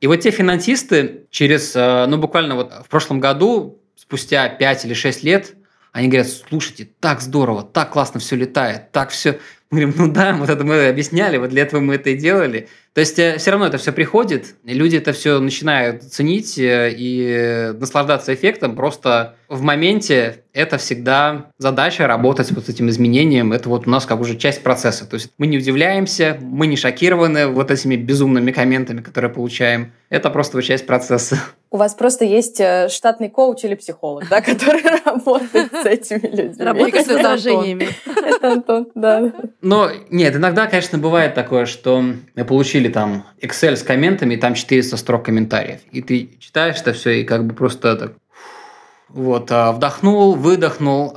И 0.00 0.06
вот 0.06 0.16
те 0.16 0.30
финансисты 0.30 1.26
через, 1.30 1.74
э, 1.74 2.06
ну, 2.06 2.18
буквально 2.18 2.56
вот 2.56 2.72
в 2.84 2.88
прошлом 2.88 3.20
году, 3.20 3.80
спустя 3.96 4.48
5 4.48 4.84
или 4.84 4.94
6 4.94 5.22
лет, 5.22 5.54
они 5.92 6.08
говорят, 6.08 6.28
слушайте, 6.28 6.88
так 7.00 7.20
здорово, 7.20 7.62
так 7.62 7.90
классно 7.90 8.20
все 8.20 8.36
летает, 8.36 8.92
так 8.92 9.10
все... 9.10 9.38
Мы 9.70 9.80
говорим, 9.80 9.94
ну 9.96 10.12
да, 10.12 10.34
вот 10.34 10.50
это 10.50 10.64
мы 10.64 10.88
объясняли, 10.88 11.38
вот 11.38 11.50
для 11.50 11.62
этого 11.62 11.80
мы 11.80 11.94
это 11.94 12.10
и 12.10 12.16
делали. 12.16 12.68
То 12.94 13.00
есть 13.00 13.18
э, 13.18 13.38
все 13.38 13.50
равно 13.50 13.66
это 13.66 13.78
все 13.78 13.92
приходит, 13.92 14.54
и 14.64 14.74
люди 14.74 14.96
это 14.96 15.12
все 15.12 15.38
начинают 15.40 16.02
ценить 16.02 16.58
э, 16.58 16.92
и 16.94 17.72
наслаждаться 17.78 18.34
эффектом. 18.34 18.76
Просто 18.76 19.36
в 19.48 19.62
моменте 19.62 20.42
это 20.52 20.76
всегда 20.78 21.46
задача 21.58 22.06
работать 22.06 22.50
вот 22.52 22.66
с 22.66 22.68
этим 22.68 22.88
изменением. 22.90 23.52
Это 23.52 23.68
вот 23.68 23.86
у 23.86 23.90
нас 23.90 24.04
как 24.04 24.20
уже 24.20 24.36
часть 24.36 24.62
процесса. 24.62 25.06
То 25.06 25.14
есть 25.14 25.30
мы 25.38 25.46
не 25.46 25.58
удивляемся, 25.58 26.38
мы 26.40 26.66
не 26.66 26.76
шокированы 26.76 27.46
вот 27.46 27.70
этими 27.70 27.96
безумными 27.96 28.50
комментами, 28.50 29.00
которые 29.00 29.30
получаем. 29.30 29.92
Это 30.10 30.28
просто 30.28 30.58
вот 30.58 30.64
часть 30.64 30.86
процесса. 30.86 31.38
У 31.70 31.78
вас 31.78 31.94
просто 31.94 32.26
есть 32.26 32.60
э, 32.60 32.88
штатный 32.90 33.30
коуч 33.30 33.64
или 33.64 33.74
психолог, 33.74 34.28
да, 34.28 34.42
который 34.42 34.82
работает 35.04 35.72
с 35.72 35.86
этими 35.86 36.28
людьми. 36.28 36.64
Работает 36.64 37.06
с 37.06 37.08
возражениями. 37.08 37.88
Это 38.04 38.52
Антон, 38.52 38.88
да. 38.94 39.32
Но 39.62 39.90
нет, 40.10 40.36
иногда, 40.36 40.66
конечно, 40.66 40.98
бывает 40.98 41.34
такое, 41.34 41.64
что 41.64 42.02
мы 42.34 42.44
получили 42.44 42.81
там 42.88 43.26
Excel 43.40 43.76
с 43.76 43.82
комментами, 43.82 44.34
и 44.34 44.36
там 44.36 44.54
400 44.54 44.96
строк 44.96 45.24
комментариев. 45.24 45.80
И 45.90 46.02
ты 46.02 46.30
читаешь 46.38 46.76
это 46.80 46.92
все, 46.92 47.20
и 47.20 47.24
как 47.24 47.46
бы 47.46 47.54
просто 47.54 47.96
так 47.96 48.12
вот, 49.08 49.52
а, 49.52 49.72
вдохнул, 49.72 50.34
выдохнул, 50.34 51.14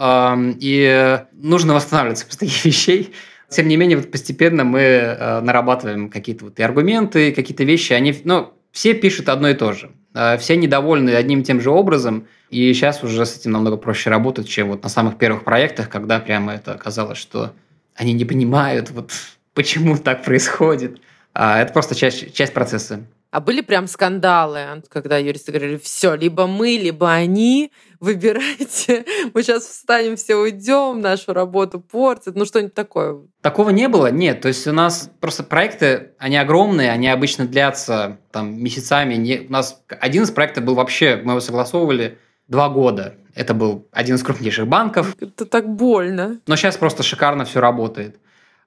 и 0.60 1.20
нужно 1.32 1.74
восстанавливаться 1.74 2.26
после 2.26 2.48
таких 2.48 2.66
вещей. 2.66 3.14
Тем 3.50 3.68
не 3.68 3.78
менее, 3.78 3.98
вот 3.98 4.12
постепенно 4.12 4.64
мы 4.64 4.82
а, 4.82 5.42
нарабатываем 5.42 6.10
какие-то 6.10 6.46
вот 6.46 6.60
и 6.60 6.64
аргументы, 6.64 7.32
какие-то 7.32 7.64
вещи. 7.64 7.94
Они, 7.94 8.14
ну, 8.24 8.54
все 8.72 8.94
пишут 8.94 9.30
одно 9.30 9.50
и 9.50 9.54
то 9.54 9.72
же. 9.72 9.92
А, 10.14 10.38
все 10.38 10.58
недовольны 10.58 11.12
одним 11.12 11.42
и 11.42 11.44
тем 11.44 11.62
же 11.62 11.70
образом. 11.70 12.28
И 12.50 12.74
сейчас 12.74 13.04
уже 13.04 13.26
с 13.26 13.38
этим 13.38 13.52
намного 13.52 13.78
проще 13.78 14.10
работать, 14.10 14.48
чем 14.48 14.70
вот 14.70 14.84
на 14.84 14.90
самых 14.90 15.18
первых 15.18 15.44
проектах, 15.44 15.90
когда 15.90 16.20
прямо 16.20 16.54
это 16.56 16.74
оказалось, 16.74 17.18
что 17.18 17.54
они 17.96 18.14
не 18.14 18.26
понимают, 18.26 18.92
вот 18.92 19.12
почему 19.54 19.98
так 19.98 20.24
происходит. 20.24 21.00
Это 21.36 21.74
просто 21.74 21.96
часть, 21.96 22.34
часть 22.34 22.54
процесса. 22.54 23.06
А 23.36 23.42
были 23.42 23.60
прям 23.60 23.88
скандалы, 23.88 24.82
когда 24.88 25.18
юристы 25.18 25.52
говорили, 25.52 25.76
все, 25.76 26.16
либо 26.16 26.48
мы, 26.48 26.70
либо 26.70 27.12
они, 27.12 27.74
выбирайте, 28.00 29.04
мы 29.34 29.44
сейчас 29.44 29.66
встанем, 29.66 30.16
все 30.16 30.36
уйдем, 30.38 31.02
нашу 31.02 31.34
работу 31.34 31.82
портят, 31.82 32.38
ну 32.38 32.46
что-нибудь 32.46 32.74
такое. 32.74 33.18
Такого 33.42 33.72
не 33.72 33.90
было, 33.90 34.10
нет. 34.10 34.40
То 34.40 34.48
есть 34.48 34.66
у 34.68 34.72
нас 34.72 35.12
просто 35.20 35.44
проекты, 35.44 36.12
они 36.18 36.38
огромные, 36.38 36.92
они 36.92 37.10
обычно 37.10 37.46
длятся 37.46 38.20
там 38.32 38.58
месяцами. 38.64 39.16
Не, 39.16 39.40
у 39.50 39.52
нас 39.52 39.84
один 39.90 40.24
из 40.24 40.32
проектов 40.32 40.64
был 40.64 40.76
вообще, 40.76 41.18
мы 41.22 41.34
его 41.34 41.42
согласовывали 41.42 42.18
два 42.48 42.70
года. 42.70 43.16
Это 43.34 43.54
был 43.54 43.90
один 43.92 44.16
из 44.16 44.24
крупнейших 44.24 44.66
банков. 44.66 45.14
Это 45.20 45.46
так 45.46 45.68
больно. 45.68 46.40
Но 46.48 46.56
сейчас 46.56 46.78
просто 46.78 47.04
шикарно 47.04 47.44
все 47.44 47.60
работает 47.60 48.18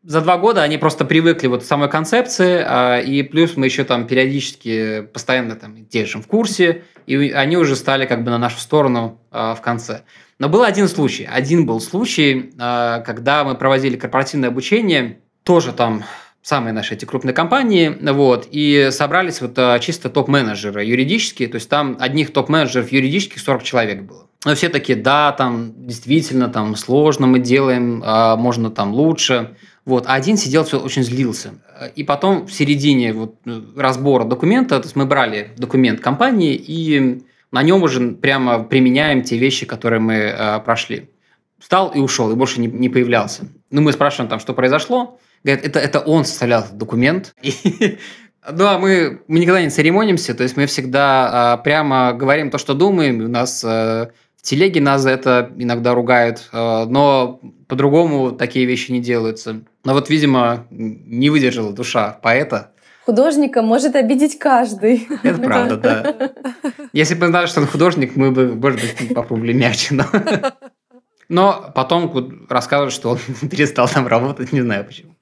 за 0.04 0.20
два 0.20 0.38
года 0.38 0.62
они 0.62 0.78
просто 0.78 1.04
привыкли 1.04 1.48
вот 1.48 1.62
к 1.62 1.66
самой 1.66 1.90
концепции, 1.90 2.62
а, 2.64 3.00
и 3.00 3.22
плюс 3.22 3.56
мы 3.56 3.66
еще 3.66 3.84
там 3.84 4.06
периодически 4.06 5.02
постоянно 5.12 5.56
там 5.56 5.86
держим 5.86 6.22
в 6.22 6.28
курсе, 6.28 6.84
и 7.06 7.30
они 7.30 7.56
уже 7.56 7.74
стали 7.74 8.06
как 8.06 8.22
бы 8.22 8.30
на 8.30 8.38
нашу 8.38 8.58
сторону 8.58 9.20
а, 9.30 9.54
в 9.54 9.60
конце. 9.60 10.02
Но 10.38 10.48
был 10.48 10.62
один 10.62 10.86
случай, 10.86 11.28
один 11.28 11.66
был 11.66 11.80
случай, 11.80 12.52
а, 12.58 13.00
когда 13.00 13.42
мы 13.42 13.56
проводили 13.56 13.96
корпоративное 13.96 14.50
обучение, 14.50 15.18
тоже 15.42 15.72
там 15.72 16.04
самые 16.42 16.72
наши 16.72 16.94
эти 16.94 17.04
крупные 17.04 17.34
компании, 17.34 17.94
вот, 18.00 18.46
и 18.50 18.88
собрались 18.92 19.40
вот 19.40 19.58
чисто 19.80 20.08
топ-менеджеры 20.08 20.84
юридические, 20.84 21.48
то 21.48 21.56
есть 21.56 21.68
там 21.68 21.96
одних 21.98 22.32
топ-менеджеров 22.32 22.92
юридических 22.92 23.40
40 23.40 23.62
человек 23.64 24.02
было. 24.02 24.28
Но 24.44 24.54
все 24.54 24.68
такие, 24.68 24.96
да, 24.96 25.32
там 25.32 25.74
действительно 25.86 26.48
там 26.48 26.76
сложно 26.76 27.26
мы 27.26 27.40
делаем, 27.40 28.02
можно 28.38 28.70
там 28.70 28.94
лучше. 28.94 29.56
Вот, 29.84 30.06
а 30.06 30.14
один 30.14 30.36
сидел, 30.36 30.64
все 30.64 30.78
очень 30.78 31.02
злился. 31.02 31.54
И 31.96 32.04
потом 32.04 32.46
в 32.46 32.52
середине 32.52 33.12
вот 33.12 33.36
э, 33.46 33.60
разбора 33.76 34.24
документа, 34.24 34.78
то 34.78 34.86
есть 34.86 34.96
мы 34.96 35.06
брали 35.06 35.52
документ 35.56 36.00
компании 36.00 36.54
и 36.54 37.22
на 37.50 37.62
нем 37.62 37.82
уже 37.82 38.10
прямо 38.12 38.62
применяем 38.62 39.22
те 39.22 39.38
вещи, 39.38 39.64
которые 39.66 40.00
мы 40.00 40.14
э, 40.14 40.60
прошли. 40.60 41.10
Встал 41.58 41.90
и 41.90 41.98
ушел, 41.98 42.30
и 42.30 42.34
больше 42.34 42.60
не, 42.60 42.68
не 42.68 42.88
появлялся. 42.88 43.48
Ну, 43.70 43.80
мы 43.80 43.92
спрашиваем 43.92 44.28
там, 44.28 44.40
что 44.40 44.54
произошло. 44.54 45.18
Говорят, 45.42 45.64
это, 45.64 45.78
это 45.78 46.00
он 46.00 46.24
составлял 46.24 46.66
документ. 46.72 47.34
Ну, 48.50 48.66
а 48.66 48.78
мы, 48.78 49.20
мы 49.28 49.40
никогда 49.40 49.60
не 49.60 49.68
церемонимся, 49.68 50.32
то 50.32 50.42
есть 50.42 50.56
мы 50.56 50.64
всегда 50.64 51.58
э, 51.58 51.64
прямо 51.64 52.14
говорим 52.14 52.50
то, 52.50 52.56
что 52.56 52.72
думаем. 52.72 53.22
У 53.22 53.28
нас 53.28 53.62
э, 53.62 54.08
в 54.48 54.50
телеге 54.50 54.80
нас 54.80 55.02
за 55.02 55.10
это 55.10 55.52
иногда 55.58 55.92
ругают, 55.92 56.48
э, 56.54 56.84
но 56.86 57.38
по-другому 57.68 58.32
такие 58.32 58.64
вещи 58.64 58.90
не 58.90 58.98
делаются. 58.98 59.60
Но 59.84 59.92
вот, 59.92 60.08
видимо, 60.08 60.66
не 60.70 61.28
выдержала 61.28 61.70
душа 61.74 62.18
поэта. 62.22 62.70
Художника 63.04 63.60
может 63.60 63.94
обидеть 63.94 64.38
каждый. 64.38 65.06
Это 65.22 65.38
правда, 65.38 65.76
да. 65.76 66.30
Если 66.94 67.14
бы 67.14 67.26
знали, 67.26 67.44
что 67.44 67.60
он 67.60 67.66
художник, 67.66 68.16
мы 68.16 68.30
бы, 68.30 68.54
может 68.54 68.80
быть, 68.80 69.14
попробовали 69.14 69.52
мягче. 69.52 69.96
Но, 69.96 70.04
но 71.28 71.70
потом 71.74 72.46
рассказывают, 72.48 72.94
что 72.94 73.10
он 73.10 73.18
перестал 73.50 73.86
там 73.86 74.06
работать, 74.06 74.50
не 74.54 74.62
знаю 74.62 74.86
почему. 74.86 75.12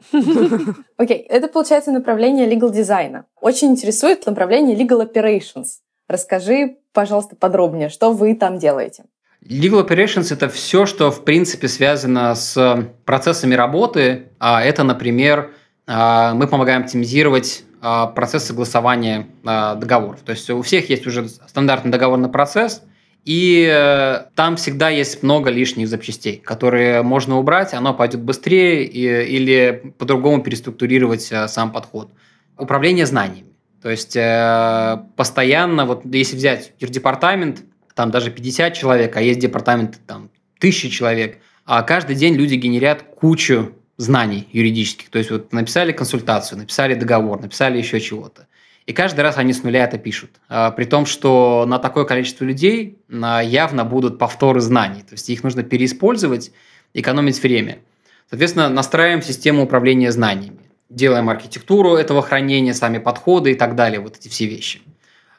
Окей, 0.98 1.18
okay. 1.18 1.26
это 1.28 1.48
получается 1.48 1.90
направление 1.90 2.48
legal 2.48 2.72
дизайна. 2.72 3.24
Очень 3.40 3.72
интересует 3.72 4.24
направление 4.24 4.76
legal 4.76 5.04
operations. 5.04 5.80
Расскажи, 6.06 6.76
пожалуйста, 6.92 7.34
подробнее, 7.34 7.88
что 7.88 8.12
вы 8.12 8.36
там 8.36 8.58
делаете. 8.58 9.06
Legal 9.48 9.86
Operations– 9.86 10.26
это 10.32 10.48
все, 10.48 10.86
что, 10.86 11.10
в 11.10 11.24
принципе, 11.24 11.68
связано 11.68 12.34
с 12.34 12.88
процессами 13.04 13.54
работы. 13.54 14.28
А 14.38 14.62
это, 14.62 14.82
например, 14.82 15.52
а, 15.86 16.34
мы 16.34 16.46
помогаем 16.46 16.82
оптимизировать 16.82 17.64
а, 17.80 18.06
процесс 18.06 18.44
согласования 18.44 19.28
договоров. 19.42 20.20
То 20.20 20.32
есть 20.32 20.48
у 20.50 20.62
всех 20.62 20.90
есть 20.90 21.06
уже 21.06 21.28
стандартный 21.28 21.90
договорный 21.90 22.28
процесс, 22.28 22.82
и 23.26 23.68
э, 23.68 24.26
там 24.36 24.54
всегда 24.54 24.88
есть 24.88 25.24
много 25.24 25.50
лишних 25.50 25.88
запчастей, 25.88 26.36
которые 26.36 27.02
можно 27.02 27.38
убрать, 27.38 27.74
оно 27.74 27.92
пойдет 27.92 28.22
быстрее 28.22 28.84
или 28.84 29.92
по-другому 29.98 30.44
переструктурировать 30.44 31.32
э, 31.32 31.48
сам 31.48 31.72
подход. 31.72 32.12
Управление 32.56 33.04
знаниями. 33.04 33.48
То 33.82 33.90
есть 33.90 34.14
э, 34.14 34.98
постоянно, 35.16 35.86
вот 35.86 36.02
если 36.04 36.36
взять 36.36 36.72
юрдепартамент, 36.78 37.64
там 37.96 38.10
даже 38.10 38.30
50 38.30 38.74
человек, 38.74 39.16
а 39.16 39.22
есть 39.22 39.40
департамент 39.40 39.98
там 40.06 40.30
тысячи 40.60 40.88
человек, 40.88 41.38
а 41.64 41.82
каждый 41.82 42.14
день 42.14 42.34
люди 42.34 42.54
генерят 42.54 43.02
кучу 43.02 43.72
знаний 43.96 44.46
юридических. 44.52 45.08
То 45.08 45.18
есть 45.18 45.30
вот 45.30 45.52
написали 45.52 45.92
консультацию, 45.92 46.58
написали 46.58 46.94
договор, 46.94 47.40
написали 47.40 47.78
еще 47.78 47.98
чего-то. 47.98 48.46
И 48.84 48.92
каждый 48.92 49.22
раз 49.22 49.38
они 49.38 49.52
с 49.52 49.64
нуля 49.64 49.84
это 49.84 49.98
пишут. 49.98 50.30
А, 50.48 50.70
при 50.70 50.84
том, 50.84 51.06
что 51.06 51.64
на 51.66 51.78
такое 51.78 52.04
количество 52.04 52.44
людей 52.44 52.98
явно 53.08 53.84
будут 53.84 54.18
повторы 54.18 54.60
знаний. 54.60 55.00
То 55.00 55.14
есть 55.14 55.28
их 55.30 55.42
нужно 55.42 55.64
переиспользовать, 55.64 56.52
экономить 56.94 57.42
время. 57.42 57.78
Соответственно, 58.28 58.68
настраиваем 58.68 59.22
систему 59.22 59.64
управления 59.64 60.12
знаниями 60.12 60.66
делаем 60.88 61.28
архитектуру 61.28 61.94
этого 61.94 62.22
хранения, 62.22 62.72
сами 62.72 62.98
подходы 62.98 63.52
и 63.52 63.54
так 63.54 63.74
далее, 63.74 64.00
вот 64.00 64.16
эти 64.16 64.28
все 64.28 64.46
вещи. 64.46 64.80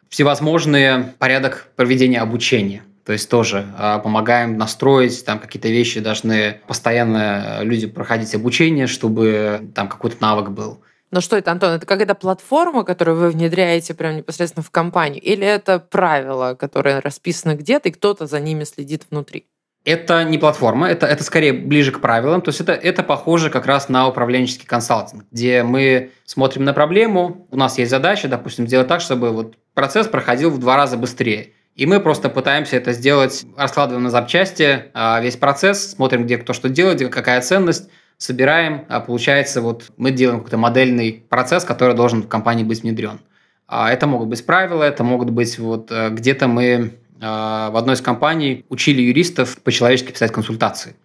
Всевозможные 0.09 1.13
порядок 1.19 1.67
проведения 1.75 2.19
обучения. 2.19 2.83
То 3.05 3.13
есть 3.13 3.29
тоже 3.29 3.65
э, 3.77 3.99
помогаем 4.03 4.57
настроить, 4.57 5.23
там 5.23 5.39
какие-то 5.39 5.69
вещи 5.69 6.01
должны 6.01 6.59
постоянно 6.67 7.59
люди 7.61 7.87
проходить 7.87 8.35
обучение, 8.35 8.87
чтобы 8.87 9.71
там 9.73 9.87
какой-то 9.87 10.17
навык 10.19 10.49
был. 10.49 10.81
Но 11.09 11.21
что 11.21 11.37
это, 11.37 11.51
Антон? 11.51 11.71
Это 11.71 11.85
какая-то 11.85 12.15
платформа, 12.15 12.83
которую 12.83 13.17
вы 13.17 13.29
внедряете 13.29 13.93
прямо 13.93 14.15
непосредственно 14.15 14.63
в 14.63 14.71
компанию? 14.71 15.21
Или 15.21 15.47
это 15.47 15.79
правила, 15.79 16.55
которые 16.55 16.99
расписаны 16.99 17.53
где-то, 17.53 17.87
и 17.89 17.93
кто-то 17.93 18.27
за 18.27 18.41
ними 18.41 18.65
следит 18.65 19.05
внутри? 19.09 19.47
Это 19.87 20.25
не 20.25 20.37
платформа, 20.37 20.89
это, 20.89 21.05
это 21.05 21.23
скорее 21.23 21.53
ближе 21.53 21.93
к 21.93 22.01
правилам. 22.01 22.41
То 22.41 22.49
есть 22.49 22.59
это, 22.59 22.73
это 22.73 23.03
похоже 23.03 23.49
как 23.49 23.65
раз 23.65 23.87
на 23.87 24.09
управленческий 24.09 24.67
консалтинг, 24.67 25.23
где 25.31 25.63
мы 25.63 26.11
смотрим 26.25 26.65
на 26.65 26.73
проблему, 26.73 27.47
у 27.51 27.55
нас 27.55 27.77
есть 27.77 27.89
задача, 27.89 28.27
допустим, 28.27 28.67
сделать 28.67 28.89
так, 28.89 28.99
чтобы 28.99 29.31
вот 29.31 29.55
процесс 29.73 30.07
проходил 30.07 30.49
в 30.49 30.57
два 30.57 30.75
раза 30.75 30.97
быстрее. 30.97 31.53
И 31.75 31.85
мы 31.85 32.01
просто 32.01 32.27
пытаемся 32.27 32.75
это 32.75 32.91
сделать, 32.91 33.45
раскладываем 33.55 34.03
на 34.03 34.09
запчасти 34.09 34.87
а, 34.93 35.21
весь 35.21 35.37
процесс, 35.37 35.91
смотрим, 35.91 36.25
где 36.25 36.37
кто 36.37 36.51
что 36.51 36.67
делает, 36.67 37.09
какая 37.09 37.39
ценность, 37.39 37.89
собираем, 38.17 38.83
а 38.89 38.99
получается 38.99 39.61
вот 39.61 39.85
мы 39.95 40.11
делаем 40.11 40.39
какой-то 40.39 40.57
модельный 40.57 41.23
процесс, 41.29 41.63
который 41.63 41.95
должен 41.95 42.23
в 42.23 42.27
компании 42.27 42.65
быть 42.65 42.81
внедрен. 42.81 43.21
А 43.67 43.89
это 43.89 44.05
могут 44.05 44.27
быть 44.27 44.45
правила, 44.45 44.83
это 44.83 45.05
могут 45.05 45.29
быть 45.29 45.57
вот 45.59 45.91
э, 45.91 46.09
где-то 46.09 46.49
мы 46.49 46.91
в 47.19 47.77
одной 47.77 47.95
из 47.95 48.01
компаний 48.01 48.65
учили 48.69 49.01
юристов 49.01 49.57
по-человечески 49.63 50.11
писать 50.11 50.31
консультации. 50.31 50.95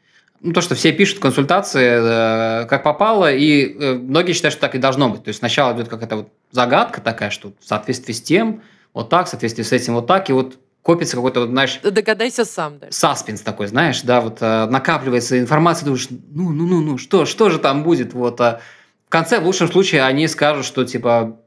Ну, 0.42 0.52
то, 0.52 0.60
что 0.60 0.74
все 0.74 0.90
пишут 0.90 1.20
консультации 1.20 2.62
э, 2.62 2.66
как 2.66 2.82
попало, 2.82 3.32
и 3.32 3.76
э, 3.78 3.94
многие 3.94 4.32
считают, 4.32 4.52
что 4.52 4.60
так 4.60 4.74
и 4.74 4.78
должно 4.78 5.08
быть. 5.08 5.22
То 5.22 5.28
есть 5.28 5.38
сначала 5.38 5.72
идет 5.72 5.88
какая-то 5.88 6.16
вот 6.16 6.28
загадка 6.50 7.00
такая, 7.00 7.30
что 7.30 7.52
в 7.60 7.64
соответствии 7.64 8.12
с 8.12 8.20
тем, 8.20 8.60
вот 8.92 9.08
так, 9.08 9.26
в 9.26 9.28
соответствии 9.28 9.62
с 9.62 9.70
этим 9.70 9.94
вот 9.94 10.08
так, 10.08 10.28
и 10.30 10.32
вот 10.32 10.58
копится 10.82 11.14
какой-то, 11.14 11.40
вот, 11.40 11.50
знаешь... 11.50 11.78
Догадайся 11.84 12.44
сам, 12.44 12.80
да. 12.80 12.88
Саспенс 12.90 13.40
такой, 13.42 13.68
знаешь, 13.68 14.02
да, 14.02 14.20
вот 14.20 14.38
э, 14.40 14.66
накапливается 14.66 15.38
информация, 15.38 15.86
думаешь, 15.86 16.08
ну, 16.10 16.50
ну, 16.50 16.66
ну, 16.66 16.80
ну, 16.80 16.98
что, 16.98 17.24
что 17.24 17.48
же 17.48 17.60
там 17.60 17.84
будет, 17.84 18.12
вот. 18.12 18.40
А 18.40 18.60
в 19.06 19.10
конце, 19.10 19.38
в 19.38 19.44
лучшем 19.46 19.70
случае, 19.70 20.02
они 20.02 20.26
скажут, 20.26 20.66
что, 20.66 20.84
типа, 20.84 21.38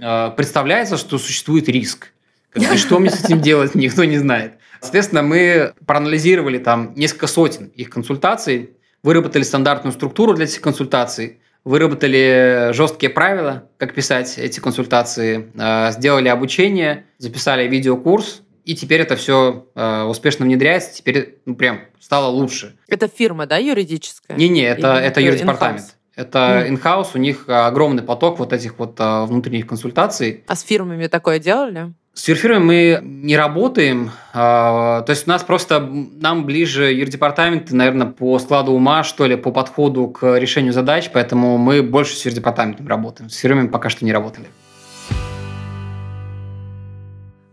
э, 0.00 0.30
представляется, 0.36 0.96
что 0.96 1.18
существует 1.18 1.68
риск. 1.68 2.08
И 2.54 2.76
что 2.76 2.98
мне 2.98 3.10
с 3.10 3.24
этим 3.24 3.40
делать, 3.40 3.74
никто 3.74 4.04
не 4.04 4.18
знает. 4.18 4.54
Соответственно, 4.80 5.22
мы 5.22 5.74
проанализировали 5.86 6.58
там 6.58 6.94
несколько 6.96 7.26
сотен 7.26 7.66
их 7.66 7.90
консультаций, 7.90 8.70
выработали 9.02 9.42
стандартную 9.42 9.92
структуру 9.92 10.34
для 10.34 10.44
этих 10.44 10.60
консультаций, 10.60 11.40
выработали 11.64 12.70
жесткие 12.72 13.10
правила, 13.10 13.68
как 13.76 13.94
писать 13.94 14.38
эти 14.38 14.60
консультации, 14.60 15.50
э, 15.54 15.92
сделали 15.92 16.28
обучение, 16.28 17.04
записали 17.18 17.68
видеокурс, 17.68 18.42
и 18.64 18.74
теперь 18.74 19.00
это 19.00 19.16
все 19.16 19.66
э, 19.74 20.02
успешно 20.04 20.46
внедряется, 20.46 20.94
теперь 20.94 21.38
ну, 21.44 21.54
прям 21.54 21.80
стало 21.98 22.28
лучше. 22.28 22.76
Это 22.88 23.08
фирма, 23.08 23.46
да, 23.46 23.58
юридическая? 23.58 24.36
Не-не, 24.36 24.62
это, 24.62 24.94
это 24.94 25.20
юридепартамент. 25.20 25.96
Это 26.16 26.66
in-house, 26.68 27.10
у 27.14 27.18
них 27.18 27.44
огромный 27.48 28.02
поток 28.02 28.38
вот 28.38 28.52
этих 28.52 28.78
вот 28.78 28.98
э, 28.98 29.24
внутренних 29.24 29.66
консультаций. 29.66 30.44
А 30.46 30.56
с 30.56 30.62
фирмами 30.62 31.06
такое 31.06 31.38
делали? 31.38 31.94
С 32.20 32.28
юрфирмой 32.28 32.60
мы 32.60 33.00
не 33.02 33.34
работаем, 33.34 34.10
а, 34.34 35.00
то 35.00 35.10
есть 35.10 35.26
у 35.26 35.30
нас 35.30 35.42
просто, 35.42 35.80
нам 35.80 36.44
ближе 36.44 36.92
юрдепартамент, 36.92 37.70
наверное, 37.70 38.08
по 38.08 38.38
складу 38.38 38.72
ума, 38.72 39.04
что 39.04 39.24
ли, 39.24 39.36
по 39.36 39.50
подходу 39.52 40.08
к 40.08 40.38
решению 40.38 40.74
задач, 40.74 41.08
поэтому 41.14 41.56
мы 41.56 41.82
больше 41.82 42.14
с 42.14 42.26
юрдепартаментом 42.26 42.86
работаем. 42.86 43.30
С 43.30 43.38
фирмами 43.38 43.68
пока 43.68 43.88
что 43.88 44.04
не 44.04 44.12
работали. 44.12 44.48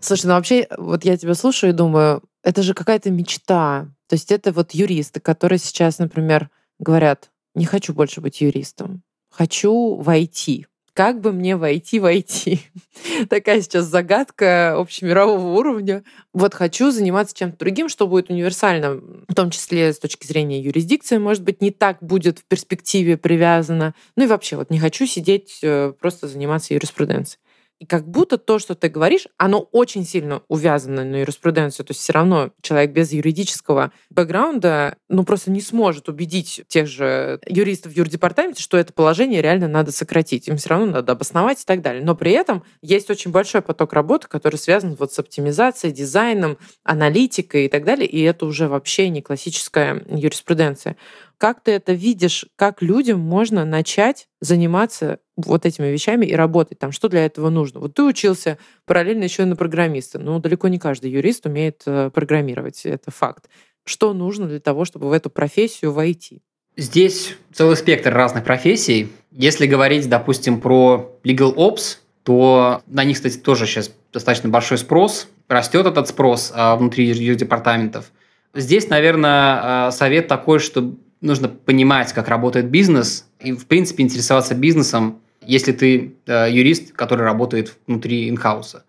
Слушай, 0.01 0.25
ну 0.25 0.34
вообще, 0.34 0.67
вот 0.77 1.06
я 1.06 1.15
тебя 1.15 1.34
слушаю 1.34 1.69
и 1.69 1.73
думаю, 1.73 2.21
это 2.43 2.62
же 2.62 2.73
какая-то 2.73 3.10
мечта. 3.10 3.88
То 4.10 4.15
есть 4.15 4.34
это 4.34 4.51
вот 4.51 4.71
юристы, 4.71 5.21
которые 5.21 5.60
сейчас, 5.60 5.97
например, 5.97 6.49
говорят, 6.77 7.30
не 7.56 7.63
хочу 7.63 7.93
больше 7.93 8.19
быть 8.19 8.41
юристом, 8.41 9.01
хочу 9.30 9.95
войти 9.95 10.67
как 10.97 11.21
бы 11.21 11.31
мне 11.31 11.55
войти 11.55 11.99
войти? 11.99 12.62
Такая 13.29 13.62
сейчас 13.62 13.86
загадка 13.86 14.75
общемирового 14.75 15.55
уровня. 15.55 16.03
Вот 16.33 16.55
хочу 16.55 16.89
заниматься 16.89 17.36
чем-то 17.36 17.60
другим, 17.60 17.88
что 17.88 18.07
будет 18.07 18.31
универсально, 18.31 18.95
в 19.27 19.36
том 19.36 19.51
числе 19.51 19.93
с 19.93 19.99
точки 19.99 20.25
зрения 20.25 20.60
юрисдикции, 20.60 21.19
может 21.19 21.43
быть, 21.43 21.62
не 21.62 21.69
так 21.69 21.99
будет 22.01 22.39
в 22.39 22.45
перспективе 22.45 23.15
привязано. 23.15 23.93
Ну 24.15 24.23
и 24.23 24.27
вообще, 24.27 24.55
вот 24.55 24.71
не 24.71 24.79
хочу 24.79 25.05
сидеть, 25.05 25.60
э, 25.62 25.93
просто 25.99 26.27
заниматься 26.27 26.73
юриспруденцией. 26.73 27.38
И 27.79 27.85
как 27.85 28.07
будто 28.07 28.37
то, 28.37 28.57
что 28.57 28.73
ты 28.73 28.89
говоришь, 28.89 29.27
оно 29.37 29.59
очень 29.71 30.03
сильно 30.03 30.41
увязано 30.47 31.03
на 31.03 31.17
юриспруденцию. 31.17 31.85
То 31.85 31.91
есть 31.91 32.01
все 32.01 32.13
равно 32.13 32.51
человек 32.61 32.91
без 32.91 33.11
юридического 33.11 33.91
бэкграунда 34.09 34.97
ну, 35.09 35.23
просто 35.23 35.51
не 35.51 35.61
сможет 35.61 36.09
убедить 36.09 36.63
тех 36.67 36.87
же 36.87 37.39
юристов 37.45 37.93
в 37.93 37.95
юрдепартаменте, 37.95 38.63
что 38.63 38.77
это 38.77 38.93
положение 38.93 39.43
реально 39.43 39.67
надо 39.67 39.91
сократить. 39.91 40.47
Им 40.47 40.57
все 40.57 40.69
равно 40.69 40.87
надо 40.87 41.11
обосновать 41.11 41.61
и 41.61 41.65
так 41.65 41.81
далее. 41.81 42.03
Но 42.03 42.15
при 42.15 42.31
этом 42.31 42.63
есть 42.81 43.11
очень 43.11 43.29
большой 43.31 43.61
поток 43.61 43.93
работы, 43.93 44.27
который 44.27 44.55
связан 44.55 44.95
вот 44.95 45.13
с 45.13 45.19
оптимизацией, 45.19 45.93
дизайном, 45.93 46.57
аналитикой 46.83 47.65
и 47.65 47.69
так 47.69 47.83
далее. 47.83 48.07
И 48.07 48.21
это 48.23 48.47
уже 48.47 48.67
вообще 48.67 49.09
не 49.09 49.21
классическая 49.21 50.03
юриспруденция. 50.09 50.97
Как 51.38 51.62
ты 51.62 51.71
это 51.71 51.93
видишь? 51.93 52.45
Как 52.56 52.82
людям 52.82 53.19
можно 53.19 53.63
начать 53.63 54.28
заниматься 54.41 55.19
вот 55.36 55.65
этими 55.67 55.88
вещами 55.88 56.26
и 56.26 56.34
работать 56.34 56.80
там? 56.80 56.91
Что 56.91 57.10
для 57.10 57.26
этого 57.26 57.50
нужно? 57.50 57.80
Вот 57.80 57.93
ты 57.93 58.04
учился 58.04 58.58
параллельно 58.86 59.23
еще 59.23 59.43
и 59.43 59.45
на 59.45 59.56
программиста. 59.56 60.17
Ну, 60.17 60.39
далеко 60.39 60.67
не 60.67 60.80
каждый 60.80 61.12
юрист 61.12 61.45
умеет 61.45 61.84
э, 61.86 62.10
программировать. 62.12 62.86
Это 62.86 63.12
факт. 63.12 63.50
Что 63.86 64.13
нужно 64.13 64.47
для 64.47 64.60
того, 64.60 64.84
чтобы 64.84 65.10
в 65.10 65.12
эту 65.12 65.30
профессию 65.30 65.91
войти? 65.91 66.41
Здесь 66.76 67.36
целый 67.54 67.76
спектр 67.76 68.13
разных 68.13 68.43
профессий. 68.43 69.10
Если 69.32 69.67
говорить, 69.67 70.10
допустим, 70.10 70.60
про 70.60 71.19
legal 71.23 71.56
ops, 71.56 71.97
то 72.23 72.82
на 72.88 73.04
них, 73.04 73.17
кстати, 73.17 73.38
тоже 73.38 73.65
сейчас 73.65 73.91
достаточно 74.12 74.50
большой 74.50 74.78
спрос. 74.78 75.28
Растет 75.47 75.86
этот 75.86 76.08
спрос 76.08 76.52
а, 76.54 76.76
внутри 76.76 77.06
юрдепартаментов. 77.06 78.12
Здесь, 78.54 78.89
наверное, 78.89 79.88
а, 79.88 79.91
совет 79.91 80.28
такой, 80.28 80.60
что 80.60 80.95
нужно 81.21 81.47
понимать, 81.47 82.13
как 82.13 82.27
работает 82.27 82.69
бизнес, 82.69 83.27
и, 83.39 83.51
в 83.53 83.65
принципе, 83.67 84.03
интересоваться 84.03 84.56
бизнесом, 84.56 85.21
если 85.41 85.71
ты 85.71 86.15
э, 86.25 86.47
юрист, 86.51 86.93
который 86.93 87.23
работает 87.23 87.77
внутри 87.88 88.30
инхауса. 88.30 88.84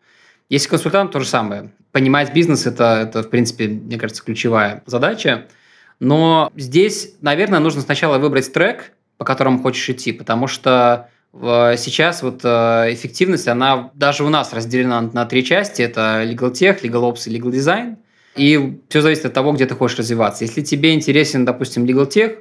Если 0.48 0.68
консультант, 0.68 1.12
то 1.12 1.20
же 1.20 1.26
самое. 1.26 1.70
Понимать 1.92 2.32
бизнес 2.32 2.66
это, 2.66 3.06
это, 3.08 3.22
в 3.22 3.30
принципе, 3.30 3.68
мне 3.68 3.98
кажется, 3.98 4.22
ключевая 4.22 4.82
задача. 4.86 5.46
Но 6.00 6.50
здесь, 6.56 7.14
наверное, 7.20 7.60
нужно 7.60 7.82
сначала 7.82 8.18
выбрать 8.18 8.52
трек, 8.52 8.92
по 9.16 9.24
которому 9.24 9.60
хочешь 9.60 9.88
идти, 9.88 10.12
потому 10.12 10.46
что 10.46 11.08
э, 11.32 11.74
сейчас 11.76 12.22
вот 12.22 12.40
э, 12.44 12.48
эффективность, 12.92 13.48
она 13.48 13.90
даже 13.94 14.24
у 14.24 14.28
нас 14.28 14.52
разделена 14.52 15.02
на 15.02 15.26
три 15.26 15.44
части. 15.44 15.82
Это 15.82 16.24
legal 16.24 16.52
tech, 16.52 16.82
legal 16.82 17.12
ops 17.12 17.28
и 17.28 17.38
legal 17.38 17.50
design– 17.50 17.96
и 18.36 18.80
все 18.88 19.00
зависит 19.00 19.26
от 19.26 19.32
того, 19.32 19.52
где 19.52 19.66
ты 19.66 19.74
хочешь 19.74 19.98
развиваться. 19.98 20.44
Если 20.44 20.62
тебе 20.62 20.94
интересен, 20.94 21.44
допустим, 21.44 21.84
legal 21.84 22.08
tech, 22.08 22.38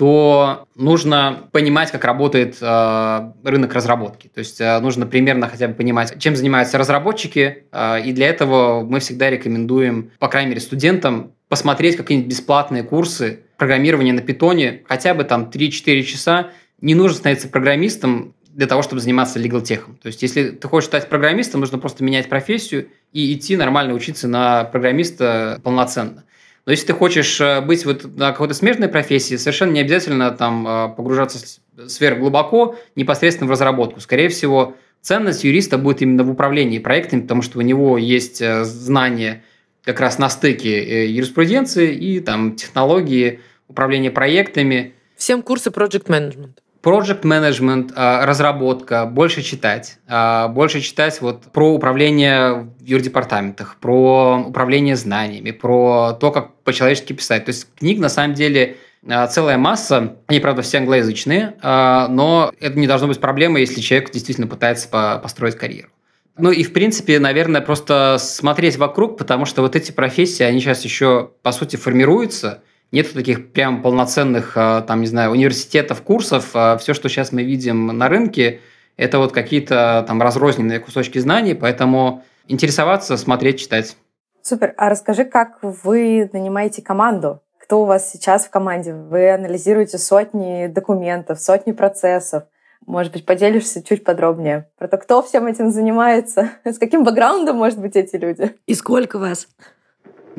то 0.00 0.66
нужно 0.76 1.50
понимать, 1.52 1.90
как 1.90 2.06
работает 2.06 2.56
э, 2.62 3.32
рынок 3.44 3.74
разработки. 3.74 4.28
То 4.28 4.38
есть 4.38 4.58
э, 4.58 4.80
нужно 4.80 5.06
примерно 5.06 5.46
хотя 5.46 5.68
бы 5.68 5.74
понимать, 5.74 6.18
чем 6.18 6.36
занимаются 6.36 6.78
разработчики. 6.78 7.64
Э, 7.70 8.00
и 8.02 8.12
для 8.12 8.28
этого 8.28 8.82
мы 8.82 9.00
всегда 9.00 9.28
рекомендуем, 9.28 10.10
по 10.18 10.28
крайней 10.28 10.48
мере, 10.50 10.62
студентам 10.62 11.32
посмотреть 11.50 11.98
какие-нибудь 11.98 12.30
бесплатные 12.30 12.82
курсы 12.82 13.40
программирования 13.58 14.14
на 14.14 14.22
питоне, 14.22 14.84
хотя 14.88 15.12
бы 15.12 15.24
там 15.24 15.50
3-4 15.52 16.02
часа. 16.04 16.48
Не 16.80 16.94
нужно 16.94 17.18
становиться 17.18 17.48
программистом 17.48 18.34
для 18.52 18.66
того, 18.66 18.82
чтобы 18.82 19.00
заниматься 19.00 19.38
legal 19.38 19.62
техом. 19.62 19.96
То 20.02 20.08
есть, 20.08 20.22
если 20.22 20.50
ты 20.50 20.68
хочешь 20.68 20.88
стать 20.88 21.08
программистом, 21.08 21.60
нужно 21.60 21.78
просто 21.78 22.04
менять 22.04 22.28
профессию 22.28 22.88
и 23.12 23.32
идти 23.34 23.56
нормально 23.56 23.94
учиться 23.94 24.28
на 24.28 24.64
программиста 24.64 25.60
полноценно. 25.62 26.24
Но 26.66 26.72
если 26.72 26.86
ты 26.86 26.92
хочешь 26.92 27.40
э, 27.40 27.60
быть 27.60 27.84
вот 27.84 28.04
на 28.16 28.32
какой-то 28.32 28.54
смежной 28.54 28.88
профессии, 28.88 29.36
совершенно 29.36 29.72
не 29.72 29.80
обязательно 29.80 30.30
там 30.30 30.66
э, 30.66 30.88
погружаться 30.94 31.60
сверх 31.88 32.18
глубоко, 32.18 32.76
непосредственно 32.96 33.48
в 33.48 33.50
разработку. 33.50 34.00
Скорее 34.00 34.28
всего, 34.28 34.76
ценность 35.00 35.44
юриста 35.44 35.78
будет 35.78 36.02
именно 36.02 36.22
в 36.22 36.30
управлении 36.30 36.78
проектами, 36.78 37.22
потому 37.22 37.42
что 37.42 37.58
у 37.58 37.62
него 37.62 37.98
есть 37.98 38.42
э, 38.42 38.64
знания 38.64 39.42
как 39.84 40.00
раз 40.00 40.18
на 40.18 40.28
стыке 40.28 41.10
юриспруденции 41.10 41.94
и 41.94 42.20
там 42.20 42.54
технологии 42.54 43.40
управления 43.66 44.10
проектами. 44.10 44.92
Всем 45.16 45.42
курсы 45.42 45.70
Project 45.70 46.06
Management. 46.06 46.50
Project 46.82 47.22
management, 47.22 47.92
а, 47.94 48.24
разработка, 48.24 49.04
больше 49.04 49.42
читать. 49.42 49.98
А, 50.08 50.48
больше 50.48 50.80
читать 50.80 51.20
вот 51.20 51.42
про 51.52 51.74
управление 51.74 52.70
в 52.78 52.82
юрдепартаментах, 52.82 53.76
про 53.80 54.42
управление 54.46 54.96
знаниями, 54.96 55.50
про 55.50 56.14
то, 56.18 56.30
как 56.30 56.54
по-человечески 56.64 57.12
писать. 57.12 57.44
То 57.44 57.50
есть 57.50 57.66
книг 57.78 57.98
на 57.98 58.08
самом 58.08 58.32
деле 58.32 58.78
а, 59.06 59.26
целая 59.26 59.58
масса. 59.58 60.16
Они, 60.26 60.40
правда, 60.40 60.62
все 60.62 60.78
англоязычные, 60.78 61.56
но 61.62 62.52
это 62.60 62.78
не 62.78 62.86
должно 62.86 63.08
быть 63.08 63.20
проблемой, 63.20 63.60
если 63.60 63.80
человек 63.80 64.10
действительно 64.10 64.46
пытается 64.46 64.88
построить 65.22 65.56
карьеру. 65.56 65.90
Ну 66.38 66.50
и, 66.50 66.62
в 66.62 66.72
принципе, 66.72 67.18
наверное, 67.18 67.60
просто 67.60 68.16
смотреть 68.18 68.78
вокруг, 68.78 69.18
потому 69.18 69.44
что 69.44 69.60
вот 69.60 69.76
эти 69.76 69.92
профессии, 69.92 70.42
они 70.42 70.60
сейчас 70.60 70.82
еще, 70.84 71.32
по 71.42 71.52
сути, 71.52 71.76
формируются. 71.76 72.62
Нет 72.92 73.12
таких 73.12 73.52
прям 73.52 73.82
полноценных, 73.82 74.52
а, 74.56 74.82
там, 74.82 75.00
не 75.00 75.06
знаю, 75.06 75.30
университетов, 75.30 76.02
курсов. 76.02 76.50
А 76.54 76.76
Все, 76.78 76.92
что 76.94 77.08
сейчас 77.08 77.30
мы 77.30 77.44
видим 77.44 77.86
на 77.86 78.08
рынке, 78.08 78.60
это 78.96 79.18
вот 79.18 79.32
какие-то 79.32 80.04
там 80.06 80.20
разрозненные 80.20 80.80
кусочки 80.80 81.18
знаний, 81.18 81.54
поэтому 81.54 82.24
интересоваться, 82.48 83.16
смотреть, 83.16 83.60
читать. 83.60 83.96
Супер. 84.42 84.74
А 84.76 84.88
расскажи, 84.88 85.24
как 85.24 85.58
вы 85.62 86.28
нанимаете 86.32 86.82
команду? 86.82 87.40
Кто 87.58 87.82
у 87.82 87.84
вас 87.84 88.10
сейчас 88.10 88.46
в 88.46 88.50
команде? 88.50 88.92
Вы 88.92 89.30
анализируете 89.30 89.96
сотни 89.96 90.66
документов, 90.66 91.40
сотни 91.40 91.72
процессов. 91.72 92.44
Может 92.86 93.12
быть, 93.12 93.24
поделишься 93.24 93.82
чуть 93.82 94.02
подробнее 94.02 94.68
про 94.76 94.88
то, 94.88 94.96
кто 94.96 95.22
всем 95.22 95.46
этим 95.46 95.70
занимается, 95.70 96.50
с 96.64 96.78
каким 96.78 97.04
бэкграундом, 97.04 97.56
может 97.56 97.78
быть, 97.78 97.94
эти 97.94 98.16
люди? 98.16 98.56
И 98.66 98.74
сколько 98.74 99.18
вас? 99.18 99.46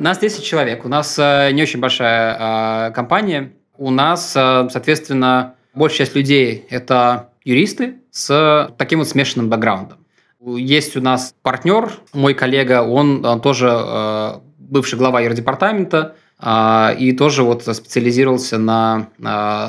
Нас 0.02 0.18
10 0.18 0.44
человек. 0.44 0.84
У 0.84 0.88
нас 0.88 1.16
э, 1.16 1.52
не 1.52 1.62
очень 1.62 1.78
большая 1.78 2.88
э, 2.88 2.90
компания. 2.92 3.52
У 3.78 3.92
нас, 3.92 4.34
э, 4.34 4.66
соответственно, 4.68 5.54
большая 5.74 5.98
часть 5.98 6.16
людей– 6.16 6.66
это 6.70 7.28
юристы 7.44 7.98
с 8.10 8.68
таким 8.78 8.98
вот 8.98 9.08
смешанным 9.08 9.48
бэкграундом. 9.48 9.98
Есть 10.40 10.96
у 10.96 11.00
нас 11.00 11.36
партнер, 11.42 11.92
мой 12.12 12.34
коллега, 12.34 12.82
он, 12.82 13.24
он 13.24 13.40
тоже 13.40 13.70
э, 13.72 14.40
бывший 14.58 14.98
глава 14.98 15.20
юрдепартамента, 15.20 16.16
э, 16.40 16.96
и 16.98 17.12
тоже 17.12 17.44
вот 17.44 17.62
специализировался 17.62 18.58
на 18.58 19.06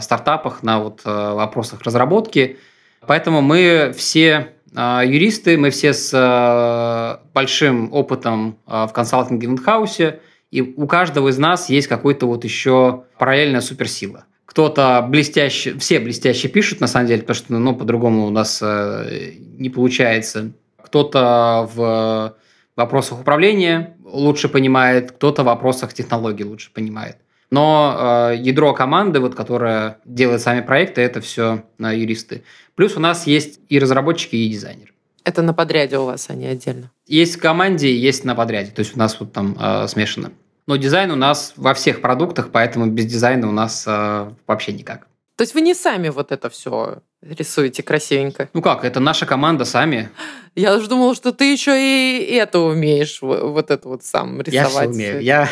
стартапах, 0.01 0.63
на 0.63 0.79
вот 0.79 1.01
вопросах 1.05 1.83
разработки. 1.83 2.57
Поэтому 3.05 3.43
мы 3.43 3.93
все 3.95 4.52
юристы, 4.75 5.57
мы 5.57 5.69
все 5.69 5.93
с 5.93 6.11
э, 6.13 7.27
большим 7.33 7.93
опытом 7.93 8.57
э, 8.67 8.85
в 8.87 8.93
консалтинге 8.93 9.47
в 9.47 9.51
инхаусе, 9.51 10.19
и 10.51 10.61
у 10.61 10.87
каждого 10.87 11.29
из 11.29 11.37
нас 11.37 11.69
есть 11.69 11.87
какой-то 11.87 12.27
вот 12.27 12.43
еще 12.43 13.03
параллельная 13.17 13.61
суперсила 13.61 14.25
кто-то 14.45 15.03
блестяще, 15.09 15.75
все 15.79 15.99
блестяще 15.99 16.47
пишут, 16.47 16.79
на 16.79 16.85
самом 16.85 17.07
деле, 17.07 17.21
потому 17.21 17.35
что, 17.35 17.53
ну, 17.57 17.75
по-другому 17.75 18.27
у 18.27 18.29
нас 18.29 18.59
э, 18.61 19.31
не 19.57 19.69
получается 19.71 20.51
кто-то 20.93 21.67
в 21.73 22.35
вопросах 22.75 23.21
управления 23.21 23.97
лучше 24.03 24.47
понимает, 24.47 25.13
кто-то 25.13 25.41
в 25.41 25.47
вопросах 25.47 25.91
технологий 25.91 26.43
лучше 26.43 26.71
понимает. 26.71 27.17
Но 27.53 28.31
э, 28.31 28.37
ядро 28.37 28.73
команды, 28.73 29.19
вот, 29.19 29.35
которая 29.35 29.99
делает 30.05 30.41
сами 30.41 30.61
проекты, 30.61 31.01
это 31.01 31.21
все 31.21 31.63
э, 31.77 31.95
юристы. 31.95 32.43
Плюс 32.73 32.97
у 32.97 32.99
нас 32.99 33.27
есть 33.27 33.59
и 33.69 33.77
разработчики, 33.77 34.35
и 34.35 34.49
дизайнеры. 34.49 34.91
Это 35.23 35.43
на 35.43 35.53
подряде 35.53 35.99
у 35.99 36.05
вас, 36.05 36.31
а 36.31 36.33
не 36.33 36.47
отдельно? 36.47 36.89
Есть 37.05 37.35
в 37.35 37.39
команде, 37.39 37.95
есть 37.95 38.25
на 38.25 38.33
подряде. 38.33 38.71
То 38.71 38.79
есть 38.79 38.95
у 38.95 38.99
нас 38.99 39.19
вот 39.19 39.33
там 39.33 39.55
э, 39.59 39.87
смешано. 39.87 40.31
Но 40.65 40.77
дизайн 40.77 41.11
у 41.11 41.15
нас 41.15 41.53
во 41.55 41.75
всех 41.75 42.01
продуктах, 42.01 42.49
поэтому 42.51 42.87
без 42.87 43.05
дизайна 43.05 43.47
у 43.47 43.51
нас 43.51 43.85
э, 43.85 44.31
вообще 44.47 44.73
никак. 44.73 45.05
То 45.35 45.41
есть 45.43 45.55
вы 45.55 45.61
не 45.61 45.73
сами 45.73 46.09
вот 46.09 46.31
это 46.31 46.49
все 46.49 46.99
рисуете 47.21 47.81
красивенько? 47.81 48.49
Ну 48.53 48.61
как, 48.61 48.85
это 48.85 48.99
наша 48.99 49.25
команда 49.25 49.65
сами. 49.65 50.09
Я 50.55 50.75
уже 50.75 50.87
думала, 50.87 51.15
что 51.15 51.31
ты 51.31 51.51
еще 51.51 51.71
и 51.75 52.35
это 52.35 52.59
умеешь, 52.59 53.19
вот 53.21 53.71
это 53.71 53.87
вот 53.87 54.03
сам 54.03 54.41
рисовать. 54.41 54.53
Я 54.53 54.69
все 54.69 54.87
умею. 54.87 55.21
Я... 55.21 55.49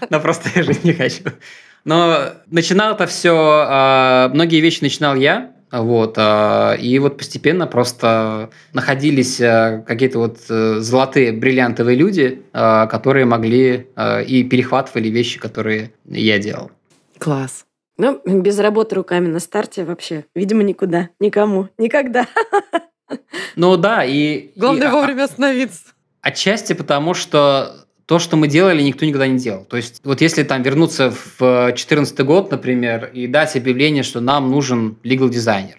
Но 0.10 0.20
просто 0.20 0.50
я 0.54 0.62
жить 0.62 0.84
не 0.84 0.92
хочу. 0.92 1.24
Но 1.84 2.32
начинал 2.46 2.94
это 2.94 3.06
все... 3.06 3.34
А, 3.34 4.30
многие 4.32 4.60
вещи 4.60 4.82
начинал 4.82 5.16
я, 5.16 5.52
вот, 5.72 6.14
а, 6.18 6.74
и 6.74 6.98
вот 6.98 7.16
постепенно 7.16 7.66
просто 7.66 8.50
находились 8.72 9.40
а, 9.40 9.82
какие-то 9.86 10.18
вот 10.18 10.38
э, 10.48 10.80
золотые, 10.80 11.32
бриллиантовые 11.32 11.96
люди, 11.96 12.42
которые 12.52 13.24
могли 13.24 13.86
и 14.26 14.44
перехватывали 14.44 15.08
вещи, 15.08 15.38
которые 15.38 15.92
я 16.06 16.38
делал. 16.38 16.70
Класс. 17.18 17.64
Ну, 18.00 18.40
без 18.40 18.58
работы 18.58 18.94
руками 18.94 19.28
на 19.28 19.40
старте 19.40 19.84
вообще, 19.84 20.24
видимо, 20.34 20.62
никуда, 20.62 21.10
никому, 21.20 21.68
никогда. 21.76 22.26
Ну 23.56 23.76
да, 23.76 24.04
и... 24.06 24.52
Главное 24.56 24.86
и, 24.86 24.90
а, 24.90 24.92
вовремя 24.92 25.24
остановиться. 25.24 25.82
Отчасти 26.22 26.72
потому, 26.72 27.12
что 27.12 27.84
то, 28.06 28.18
что 28.18 28.38
мы 28.38 28.48
делали, 28.48 28.80
никто 28.80 29.04
никогда 29.04 29.26
не 29.26 29.38
делал. 29.38 29.66
То 29.66 29.76
есть, 29.76 30.00
вот 30.02 30.22
если 30.22 30.44
там 30.44 30.62
вернуться 30.62 31.10
в 31.10 31.38
2014 31.40 32.20
год, 32.20 32.50
например, 32.50 33.10
и 33.12 33.26
дать 33.26 33.54
объявление, 33.54 34.02
что 34.02 34.20
нам 34.20 34.50
нужен 34.50 34.96
legal 35.04 35.28
дизайнер. 35.28 35.76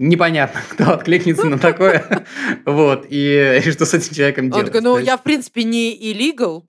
Непонятно, 0.00 0.60
кто 0.70 0.92
откликнется 0.92 1.46
на 1.46 1.58
такое. 1.58 2.26
Вот, 2.66 3.06
и 3.08 3.62
что 3.70 3.86
с 3.86 3.94
этим 3.94 4.12
человеком 4.12 4.50
делать. 4.50 4.66
Он 4.66 4.72
такой, 4.72 4.80
ну, 4.80 4.98
я, 4.98 5.16
в 5.16 5.22
принципе, 5.22 5.62
не 5.62 5.96
illegal, 5.96 6.64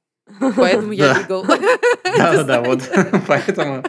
поэтому 0.56 0.92
я 0.92 1.14
legal. 1.14 1.44
Да-да-да, 2.18 2.62
вот, 2.62 2.82
поэтому... 3.26 3.84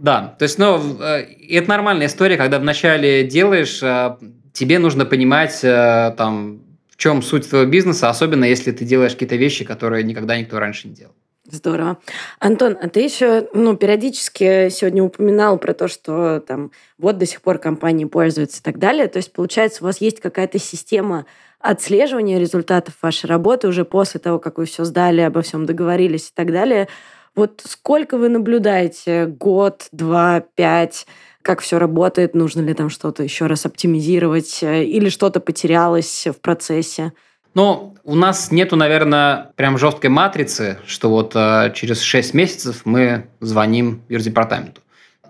Да, 0.00 0.34
то 0.38 0.44
есть, 0.44 0.58
ну, 0.58 0.98
э, 0.98 1.26
это 1.50 1.68
нормальная 1.68 2.06
история, 2.06 2.38
когда 2.38 2.58
вначале 2.58 3.22
делаешь, 3.24 3.82
э, 3.82 4.16
тебе 4.54 4.78
нужно 4.78 5.04
понимать, 5.04 5.60
э, 5.62 6.14
там, 6.16 6.62
в 6.88 6.96
чем 6.96 7.20
суть 7.20 7.48
твоего 7.48 7.70
бизнеса, 7.70 8.08
особенно 8.08 8.46
если 8.46 8.72
ты 8.72 8.86
делаешь 8.86 9.12
какие-то 9.12 9.36
вещи, 9.36 9.64
которые 9.64 10.02
никогда 10.04 10.38
никто 10.38 10.58
раньше 10.58 10.88
не 10.88 10.94
делал. 10.94 11.12
Здорово. 11.50 11.98
Антон, 12.38 12.78
а 12.80 12.88
ты 12.88 13.00
еще 13.00 13.48
ну, 13.52 13.76
периодически 13.76 14.70
сегодня 14.70 15.02
упоминал 15.02 15.58
про 15.58 15.74
то, 15.74 15.86
что 15.88 16.40
там 16.40 16.70
вот 16.96 17.18
до 17.18 17.26
сих 17.26 17.42
пор 17.42 17.58
компании 17.58 18.04
пользуются 18.06 18.60
и 18.60 18.62
так 18.62 18.78
далее. 18.78 19.06
То 19.08 19.18
есть, 19.18 19.32
получается, 19.32 19.82
у 19.82 19.86
вас 19.86 20.00
есть 20.00 20.20
какая-то 20.20 20.58
система 20.58 21.26
отслеживания 21.58 22.38
результатов 22.38 22.94
вашей 23.02 23.26
работы 23.26 23.68
уже 23.68 23.84
после 23.84 24.18
того, 24.18 24.38
как 24.38 24.56
вы 24.56 24.64
все 24.64 24.84
сдали, 24.84 25.20
обо 25.20 25.42
всем 25.42 25.66
договорились 25.66 26.28
и 26.28 26.32
так 26.34 26.52
далее. 26.52 26.88
Вот 27.34 27.62
сколько 27.64 28.18
вы 28.18 28.28
наблюдаете? 28.28 29.26
Год, 29.26 29.88
два, 29.92 30.40
пять? 30.40 31.06
Как 31.42 31.60
все 31.60 31.78
работает? 31.78 32.34
Нужно 32.34 32.60
ли 32.60 32.74
там 32.74 32.90
что-то 32.90 33.22
еще 33.22 33.46
раз 33.46 33.64
оптимизировать? 33.66 34.62
Э, 34.62 34.84
или 34.84 35.08
что-то 35.08 35.40
потерялось 35.40 36.26
в 36.26 36.40
процессе? 36.40 37.12
Ну, 37.54 37.96
у 38.04 38.14
нас 38.14 38.52
нету, 38.52 38.76
наверное, 38.76 39.52
прям 39.56 39.76
жесткой 39.78 40.10
матрицы, 40.10 40.78
что 40.86 41.10
вот 41.10 41.32
э, 41.34 41.72
через 41.74 42.00
6 42.00 42.34
месяцев 42.34 42.82
мы 42.84 43.26
звоним 43.40 44.02
юрдепартаменту. 44.08 44.80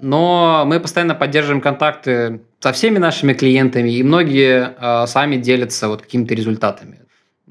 Но 0.02 0.64
мы 0.66 0.80
постоянно 0.80 1.14
поддерживаем 1.14 1.60
контакты 1.60 2.40
со 2.60 2.72
всеми 2.72 2.98
нашими 2.98 3.32
клиентами, 3.32 3.90
и 3.90 4.02
многие 4.02 4.74
э, 4.78 5.06
сами 5.06 5.36
делятся 5.36 5.88
вот 5.88 6.02
какими-то 6.02 6.34
результатами. 6.34 7.00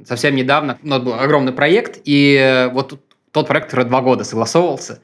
Совсем 0.06 0.36
недавно 0.36 0.78
у 0.84 0.88
нас 0.88 1.02
был 1.02 1.14
огромный 1.14 1.52
проект, 1.52 2.00
и 2.06 2.36
э, 2.36 2.70
вот 2.70 3.00
тот 3.32 3.48
проект, 3.48 3.68
который 3.68 3.86
два 3.86 4.02
года 4.02 4.24
согласовывался. 4.24 5.00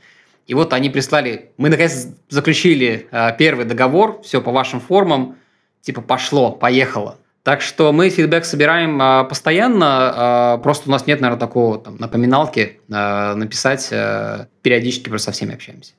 И 0.48 0.54
вот 0.54 0.74
они 0.74 0.90
прислали, 0.90 1.52
мы 1.58 1.70
наконец 1.70 2.08
заключили 2.30 3.08
э, 3.12 3.36
первый 3.38 3.66
договор, 3.66 4.22
все 4.22 4.42
по 4.42 4.52
вашим 4.52 4.80
формам, 4.80 5.38
типа 5.82 6.02
пошло, 6.02 6.52
поехало. 6.52 7.18
Так 7.44 7.62
что 7.62 7.92
мы 7.92 8.10
фидбэк 8.10 8.46
собираем 8.46 9.02
э, 9.02 9.24
постоянно, 9.26 10.58
э, 10.58 10.64
просто 10.64 10.90
у 10.90 10.92
нас 10.92 11.08
нет, 11.08 11.22
наверное, 11.22 11.40
такого 11.40 11.80
там, 11.80 11.98
напоминалки 11.98 12.80
э, 12.90 13.34
написать, 13.34 13.88
э, 13.92 14.48
периодически 14.62 15.10
просто 15.10 15.32
со 15.32 15.32
всеми 15.32 15.56
общаемся. 15.56 15.94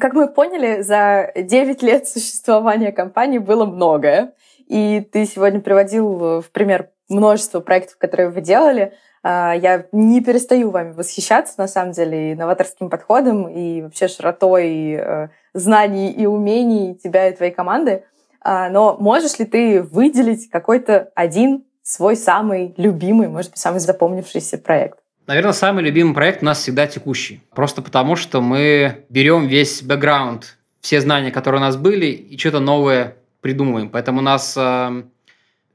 Как 0.00 0.12
мы 0.12 0.28
поняли, 0.28 0.82
за 0.82 1.32
9 1.34 1.82
лет 1.82 2.06
существования 2.06 2.92
компании 2.92 3.38
было 3.38 3.66
многое. 3.66 4.32
И 4.68 5.00
ты 5.12 5.24
сегодня 5.24 5.60
приводил 5.60 6.40
в 6.40 6.50
пример 6.52 6.90
множество 7.08 7.60
проектов, 7.60 7.96
которые 7.98 8.28
вы 8.30 8.40
делали. 8.40 8.92
А, 9.22 9.54
я 9.54 9.86
не 9.92 10.20
перестаю 10.20 10.70
вами 10.70 10.92
восхищаться, 10.92 11.54
на 11.58 11.68
самом 11.68 11.92
деле, 11.92 12.32
и 12.32 12.34
новаторским 12.34 12.90
подходом, 12.90 13.48
и 13.48 13.82
вообще 13.82 14.08
широтой 14.08 14.92
э, 14.92 15.28
знаний 15.54 16.10
и 16.10 16.26
умений 16.26 16.94
тебя 16.94 17.28
и 17.28 17.36
твоей 17.36 17.52
команды. 17.52 18.04
А, 18.40 18.70
но 18.70 18.96
можешь 18.98 19.38
ли 19.38 19.44
ты 19.44 19.82
выделить 19.82 20.48
какой-то 20.48 21.10
один 21.14 21.64
свой 21.82 22.16
самый 22.16 22.74
любимый, 22.76 23.28
может 23.28 23.52
быть, 23.52 23.60
самый 23.60 23.80
запомнившийся 23.80 24.58
проект? 24.58 24.98
Наверное, 25.26 25.52
самый 25.52 25.84
любимый 25.84 26.14
проект 26.14 26.42
у 26.42 26.46
нас 26.46 26.58
всегда 26.58 26.86
текущий. 26.86 27.42
Просто 27.54 27.82
потому, 27.82 28.16
что 28.16 28.40
мы 28.40 29.04
берем 29.10 29.46
весь 29.46 29.82
бэкграунд, 29.82 30.56
все 30.80 31.00
знания, 31.00 31.30
которые 31.30 31.60
у 31.60 31.64
нас 31.64 31.76
были, 31.76 32.06
и 32.06 32.38
что-то 32.38 32.60
новое 32.60 33.16
придумываем. 33.40 33.90
Поэтому 33.90 34.20
у 34.20 34.22
нас 34.22 34.54
э, 34.56 35.02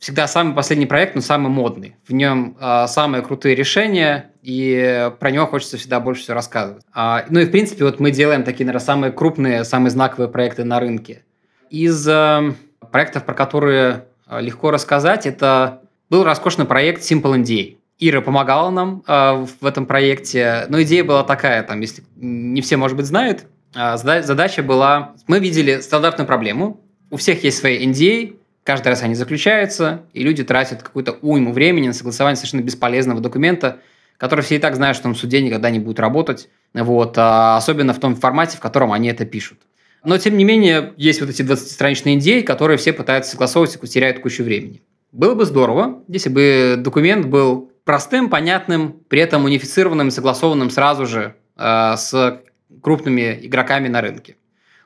всегда 0.04 0.28
самый 0.28 0.54
последний 0.54 0.86
проект, 0.86 1.16
но 1.16 1.22
самый 1.22 1.48
модный. 1.48 1.96
В 2.06 2.12
нем 2.14 2.58
э, 2.60 2.88
самые 2.88 3.24
крутые 3.24 3.56
решения, 3.56 4.32
и 4.42 5.10
про 5.18 5.32
него 5.32 5.48
хочется 5.48 5.78
всегда 5.78 6.02
больше 6.02 6.24
всего 6.24 6.36
рассказывать. 6.36 6.84
А, 6.94 7.24
ну 7.30 7.40
и, 7.40 7.46
в 7.46 7.52
принципе, 7.52 7.86
вот 7.86 8.02
мы 8.02 8.12
делаем 8.12 8.44
такие, 8.44 8.66
наверное, 8.66 8.86
самые 8.86 9.14
крупные, 9.14 9.64
самые 9.64 9.92
знаковые 9.92 10.28
проекты 10.28 10.66
на 10.66 10.82
рынке. 10.82 11.24
Из 11.70 12.06
э, 12.06 12.54
проектов, 12.92 13.24
про 13.24 13.34
которые 13.34 14.04
э, 14.28 14.42
легко 14.42 14.72
рассказать, 14.72 15.26
это 15.26 15.80
был 16.10 16.26
роскошный 16.26 16.66
проект 16.66 17.02
Simple 17.02 17.42
NDA. 17.42 17.78
Ира 18.00 18.20
помогала 18.20 18.72
нам 18.72 19.04
э, 19.08 19.46
в 19.62 19.66
этом 19.66 19.86
проекте. 19.86 20.66
Но 20.68 20.82
идея 20.82 21.06
была 21.06 21.24
такая, 21.24 21.64
там, 21.64 21.80
если 21.80 22.04
не 22.18 22.60
все, 22.60 22.76
может 22.76 22.98
быть, 22.98 23.06
знают, 23.06 23.46
э, 23.74 23.96
задача 23.96 24.64
была... 24.64 25.14
Мы 25.28 25.40
видели 25.40 25.80
стандартную 25.80 26.28
проблему. 26.28 26.82
У 27.10 27.16
всех 27.16 27.46
есть 27.46 27.60
свои 27.60 27.88
NDA, 27.88 28.36
Каждый 28.64 28.90
раз 28.90 29.04
они 29.04 29.16
заключаются, 29.16 30.04
и 30.14 30.24
люди 30.24 30.44
тратят 30.44 30.84
какую-то 30.84 31.18
уйму 31.22 31.52
времени 31.52 31.88
на 31.88 31.94
согласование 31.94 32.38
совершенно 32.38 32.62
бесполезного 32.62 33.20
документа, 33.20 33.80
который 34.18 34.42
все 34.42 34.56
и 34.56 34.60
так 34.60 34.76
знают, 34.76 34.96
что 34.96 35.10
он 35.10 35.16
в 35.16 35.18
суде 35.18 35.42
никогда 35.42 35.70
не 35.70 35.80
будет 35.80 36.00
работать, 36.00 36.50
вот, 36.74 37.16
а 37.18 37.58
особенно 37.58 37.94
в 37.94 38.00
том 38.00 38.16
формате, 38.16 38.58
в 38.58 38.62
котором 38.62 38.94
они 38.94 39.10
это 39.10 39.26
пишут. 39.26 39.60
Но, 40.06 40.18
тем 40.18 40.38
не 40.38 40.44
менее, 40.44 40.94
есть 40.98 41.22
вот 41.22 41.30
эти 41.30 41.42
20-страничные 41.42 42.18
идеи, 42.18 42.42
которые 42.42 42.78
все 42.78 42.94
пытаются 42.94 43.32
согласовывать 43.32 43.78
и 43.82 43.88
теряют 43.88 44.20
кучу 44.20 44.44
времени. 44.44 44.82
Было 45.12 45.36
бы 45.36 45.46
здорово, 45.46 46.04
если 46.08 46.30
бы 46.30 46.76
документ 46.78 47.26
был 47.26 47.72
простым, 47.84 48.30
понятным, 48.30 49.02
при 49.10 49.22
этом 49.22 49.46
унифицированным, 49.46 50.10
согласованным 50.12 50.70
сразу 50.70 51.06
же 51.06 51.36
э, 51.58 51.96
с 51.98 52.42
крупными 52.82 53.40
игроками 53.44 53.88
на 53.88 54.02
рынке. 54.02 54.36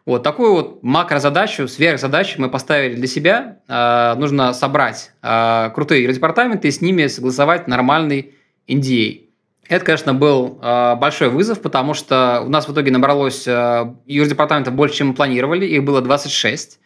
Вот 0.08 0.24
такую 0.24 0.53
вот 0.53 0.84
макрозадачу, 0.84 1.68
сверхзадачу 1.68 2.39
мы 2.41 2.49
поставили 2.49 2.95
для 2.95 3.08
себя. 3.08 3.58
Э, 3.68 4.14
нужно 4.18 4.53
собрать 4.53 5.12
э, 5.22 5.70
крутые 5.76 6.08
департаменты 6.14 6.70
и 6.70 6.72
с 6.72 6.80
ними 6.80 7.08
согласовать 7.08 7.68
нормальный 7.68 8.34
NDA. 8.70 9.24
Это, 9.68 9.84
конечно, 9.84 10.14
был 10.14 10.62
э, 10.64 10.95
большой 10.95 11.28
вызов, 11.28 11.62
потому 11.62 11.93
что 11.93 12.41
у 12.45 12.47
нас 12.47 12.70
в 12.70 12.72
итоге 12.72 12.89
набралось 12.89 13.45
э, 13.49 13.95
юрдепартаментов 14.05 14.76
больше, 14.76 14.95
чем 14.95 15.08
мы 15.08 15.14
планировали. 15.14 15.66
Их 15.66 15.84
было 15.84 15.99
26. 15.99 16.80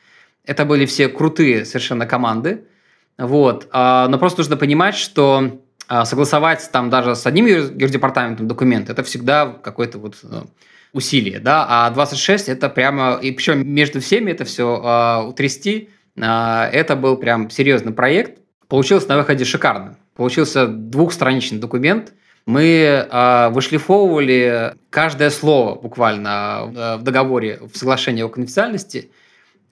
Это 0.46 0.66
были 0.66 0.88
все 0.88 1.08
крутые 1.08 1.66
совершенно 1.66 2.08
команды. 2.08 2.64
Вот. 3.20 3.70
Э, 3.72 4.08
но 4.10 4.18
просто 4.18 4.40
нужно 4.40 4.58
понимать, 4.58 4.96
что 4.96 5.60
э, 5.88 6.06
согласовать 6.06 6.68
там 6.72 6.90
даже 6.90 7.16
с 7.16 7.28
одним 7.28 7.46
юрдепартаментом 7.46 8.48
документ, 8.48 8.90
это 8.90 9.04
всегда 9.04 9.46
какое-то 9.46 10.00
вот 10.00 10.16
э, 10.24 10.42
усилие, 10.94 11.40
да, 11.40 11.66
а 11.68 11.90
26 11.90 12.50
это 12.50 12.70
прямо, 12.70 13.20
и 13.22 13.32
причем 13.32 13.68
между 13.68 14.02
всеми 14.02 14.32
это 14.32 14.46
все 14.46 14.82
э, 14.84 15.28
утрясти, 15.28 15.90
э, 16.16 16.22
это 16.22 16.96
был 16.96 17.18
прям 17.18 17.50
серьезный 17.50 17.94
проект. 17.94 18.40
Получилось 18.68 19.08
на 19.08 19.18
выходе 19.18 19.46
шикарно. 19.46 19.98
Получился 20.16 20.68
двухстраничный 20.68 21.60
документ. 21.60 22.14
Мы 22.46 23.08
э, 23.10 23.50
вышлифовывали 23.50 24.76
каждое 24.90 25.30
слово 25.30 25.80
буквально 25.80 26.98
в 27.00 27.04
договоре, 27.04 27.60
в 27.62 27.78
соглашении 27.78 28.24
о 28.24 28.30
конфиденциальности, 28.30 29.12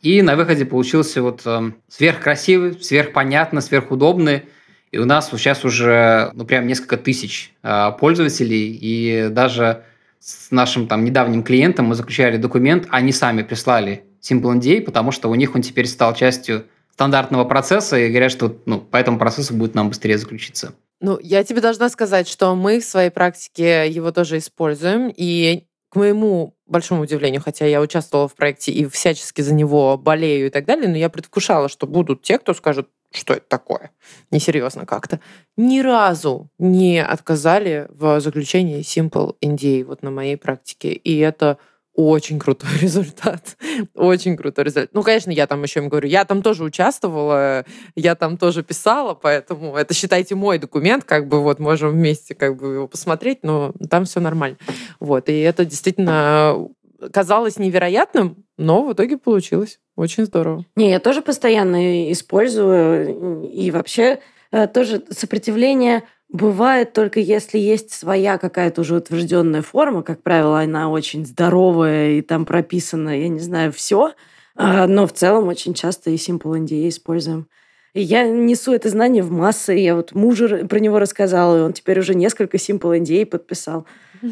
и 0.02 0.22
на 0.22 0.36
выходе 0.36 0.66
получился 0.66 1.22
вот 1.22 1.42
э, 1.46 1.72
сверхкрасивый, 1.90 2.82
сверхпонятно, 2.82 3.60
сверхудобный. 3.60 4.44
И 4.92 4.98
у 4.98 5.06
нас 5.06 5.30
сейчас 5.30 5.66
уже 5.66 6.32
ну, 6.34 6.46
прям 6.46 6.68
несколько 6.68 6.98
тысяч 6.98 7.54
э, 7.64 7.92
пользователей, 8.00 8.78
и 8.80 9.28
даже 9.30 9.84
с 10.20 10.52
нашим 10.52 10.88
там 10.88 11.04
недавним 11.06 11.44
клиентом 11.44 11.88
мы 11.88 11.96
заключали 11.96 12.38
документ, 12.38 12.88
они 12.90 13.12
сами 13.12 13.42
прислали 13.42 14.04
Simple 14.22 14.60
NDA, 14.60 14.82
потому 14.82 15.12
что 15.12 15.30
у 15.30 15.36
них 15.36 15.56
он 15.56 15.62
теперь 15.62 15.88
стал 15.88 16.14
частью 16.14 16.66
стандартного 16.94 17.46
процесса 17.46 17.98
и 17.98 18.10
говорят, 18.10 18.32
что 18.32 18.58
ну, 18.66 18.82
по 18.82 18.98
этому 18.98 19.18
процессу 19.18 19.54
будет 19.54 19.76
нам 19.76 19.90
быстрее 19.90 20.18
заключиться. 20.18 20.74
Ну, 21.00 21.18
я 21.22 21.44
тебе 21.46 21.62
должна 21.62 21.88
сказать, 21.90 22.28
что 22.28 22.54
мы 22.56 22.82
в 22.82 22.86
своей 22.86 23.10
практике 23.10 23.90
его 23.90 24.12
тоже 24.12 24.38
используем, 24.38 25.12
и 25.16 25.64
к 25.90 25.96
моему 25.96 26.56
большому 26.68 27.04
удивлению, 27.04 27.42
хотя 27.42 27.66
я 27.66 27.82
участвовала 27.82 28.28
в 28.28 28.36
проекте 28.36 28.72
и 28.72 28.86
всячески 28.86 29.42
за 29.42 29.54
него 29.54 29.98
болею 29.98 30.48
и 30.48 30.50
так 30.50 30.66
далее, 30.66 30.90
но 30.90 30.98
я 30.98 31.10
предвкушала, 31.10 31.70
что 31.70 31.88
будут 31.88 32.22
те, 32.22 32.38
кто 32.38 32.54
скажет, 32.54 32.90
что 33.12 33.34
это 33.34 33.46
такое, 33.48 33.92
несерьезно 34.32 34.86
как-то. 34.86 35.20
Ни 35.58 35.80
разу 35.80 36.50
не 36.60 37.04
отказали 37.04 37.88
в 37.90 38.20
заключении 38.20 38.82
Simple 38.82 39.36
NDA 39.44 39.84
вот 39.84 40.04
на 40.04 40.12
моей 40.12 40.38
практике. 40.38 40.92
И 40.92 41.18
это 41.18 41.58
очень 42.00 42.40
крутой 42.40 42.70
результат. 42.82 43.58
Очень 43.94 44.38
крутой 44.38 44.66
результат. 44.66 44.92
Ну, 44.94 45.04
конечно, 45.04 45.32
я 45.32 45.48
там 45.48 45.64
еще 45.64 45.82
им 45.82 45.90
говорю, 45.90 46.08
я 46.08 46.24
там 46.24 46.42
тоже 46.42 46.64
участвовала, 46.64 47.66
я 47.96 48.16
там 48.16 48.38
тоже 48.38 48.64
писала, 48.64 49.16
поэтому 49.16 49.76
это, 49.76 49.94
считайте, 49.94 50.36
мой 50.36 50.60
документ, 50.60 51.04
как 51.04 51.28
бы 51.28 51.42
вот 51.42 51.60
можем 51.60 51.92
вместе 51.92 52.36
как 52.36 52.56
бы 52.56 52.74
его 52.76 52.88
посмотреть, 52.88 53.40
но 53.44 53.74
там 53.90 54.06
все 54.06 54.22
нормально. 54.22 54.58
Вот, 55.00 55.28
и 55.28 55.40
это 55.40 55.66
действительно 55.66 56.70
казалось 57.12 57.58
невероятным, 57.58 58.46
но 58.58 58.86
в 58.86 58.94
итоге 58.94 59.18
получилось. 59.18 59.80
Очень 59.96 60.26
здорово. 60.26 60.66
Не, 60.76 60.92
я 60.92 61.00
тоже 61.00 61.22
постоянно 61.22 62.12
использую. 62.12 63.50
И 63.50 63.72
вообще 63.72 64.20
э, 64.52 64.68
тоже 64.68 65.04
сопротивление 65.10 66.04
бывает 66.30 66.94
только 66.94 67.20
если 67.20 67.58
есть 67.58 67.92
своя 67.92 68.38
какая-то 68.38 68.82
уже 68.82 68.98
утвержденная 68.98 69.62
форма. 69.62 70.04
Как 70.04 70.22
правило, 70.22 70.60
она 70.60 70.90
очень 70.90 71.26
здоровая 71.26 72.12
и 72.12 72.22
там 72.22 72.46
прописано, 72.46 73.20
я 73.20 73.28
не 73.28 73.40
знаю, 73.40 73.72
все. 73.72 74.14
А, 74.56 74.88
но 74.88 75.08
в 75.08 75.14
целом 75.14 75.48
очень 75.48 75.74
часто 75.74 76.12
и 76.12 76.16
Simple 76.16 76.66
NDA 76.66 76.90
используем. 76.90 77.48
И 77.94 78.02
я 78.02 78.28
несу 78.28 78.74
это 78.74 78.90
знание 78.90 79.24
в 79.24 79.32
массы. 79.32 79.74
Я 79.74 79.96
вот 79.96 80.14
мужу 80.14 80.68
про 80.68 80.80
него 80.80 81.00
рассказала, 81.00 81.58
и 81.58 81.62
он 81.62 81.74
теперь 81.74 82.00
уже 82.00 82.14
несколько 82.14 82.58
Simple 82.58 83.00
NDA 83.00 83.26
подписал. 83.26 83.86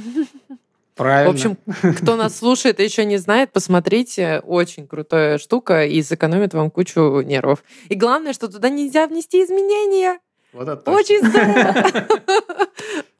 Правильно. 0.98 1.32
В 1.32 1.36
общем, 1.36 1.58
кто 1.96 2.16
нас 2.16 2.38
слушает 2.38 2.80
и 2.80 2.84
еще 2.84 3.06
не 3.06 3.18
знает, 3.18 3.52
посмотрите. 3.52 4.42
Очень 4.46 4.88
крутая 4.88 5.38
штука 5.38 5.86
и 5.86 6.02
сэкономит 6.02 6.54
вам 6.54 6.72
кучу 6.72 7.22
нервов. 7.22 7.64
И 7.90 7.96
главное, 7.96 8.34
что 8.34 8.48
туда 8.48 8.70
нельзя 8.70 9.08
внести 9.08 9.44
изменения. 9.44 10.20
Вот 10.54 10.68
это 10.68 10.90
Очень 10.90 11.20
здорово. 11.20 12.08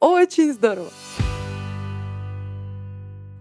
Очень 0.00 0.52
здорово. 0.52 0.88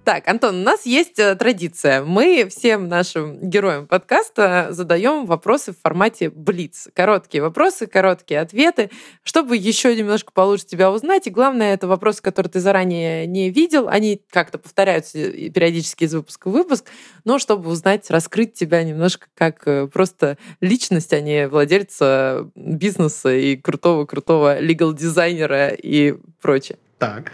Так, 0.07 0.25
Антон, 0.29 0.61
у 0.61 0.63
нас 0.63 0.85
есть 0.85 1.19
э, 1.19 1.35
традиция. 1.35 2.01
Мы 2.01 2.47
всем 2.49 2.87
нашим 2.87 3.49
героям 3.49 3.87
подкаста 3.87 4.67
задаем 4.69 5.25
вопросы 5.25 5.73
в 5.73 5.81
формате 5.83 6.29
Блиц. 6.29 6.87
Короткие 6.93 7.41
вопросы, 7.41 7.87
короткие 7.87 8.39
ответы, 8.39 8.89
чтобы 9.23 9.57
еще 9.57 9.93
немножко 9.93 10.31
получше 10.31 10.65
тебя 10.65 10.93
узнать. 10.93 11.27
И 11.27 11.29
главное, 11.29 11.73
это 11.73 11.89
вопросы, 11.89 12.21
которые 12.21 12.49
ты 12.49 12.61
заранее 12.61 13.27
не 13.27 13.49
видел. 13.49 13.89
Они 13.89 14.21
как-то 14.29 14.57
повторяются 14.57 15.17
периодически 15.29 16.05
из 16.05 16.13
выпуска 16.13 16.47
в 16.47 16.53
выпуск, 16.53 16.85
но 17.25 17.37
чтобы 17.37 17.69
узнать, 17.69 18.09
раскрыть 18.09 18.53
тебя 18.53 18.83
немножко 18.85 19.27
как 19.35 19.67
э, 19.67 19.87
просто 19.87 20.37
личность, 20.61 21.11
а 21.11 21.19
не 21.19 21.49
владельца 21.49 22.49
бизнеса 22.55 23.35
и 23.35 23.57
крутого-крутого 23.57 24.61
легал-дизайнера 24.61 25.67
и 25.67 26.15
прочее. 26.39 26.77
Так. 26.97 27.33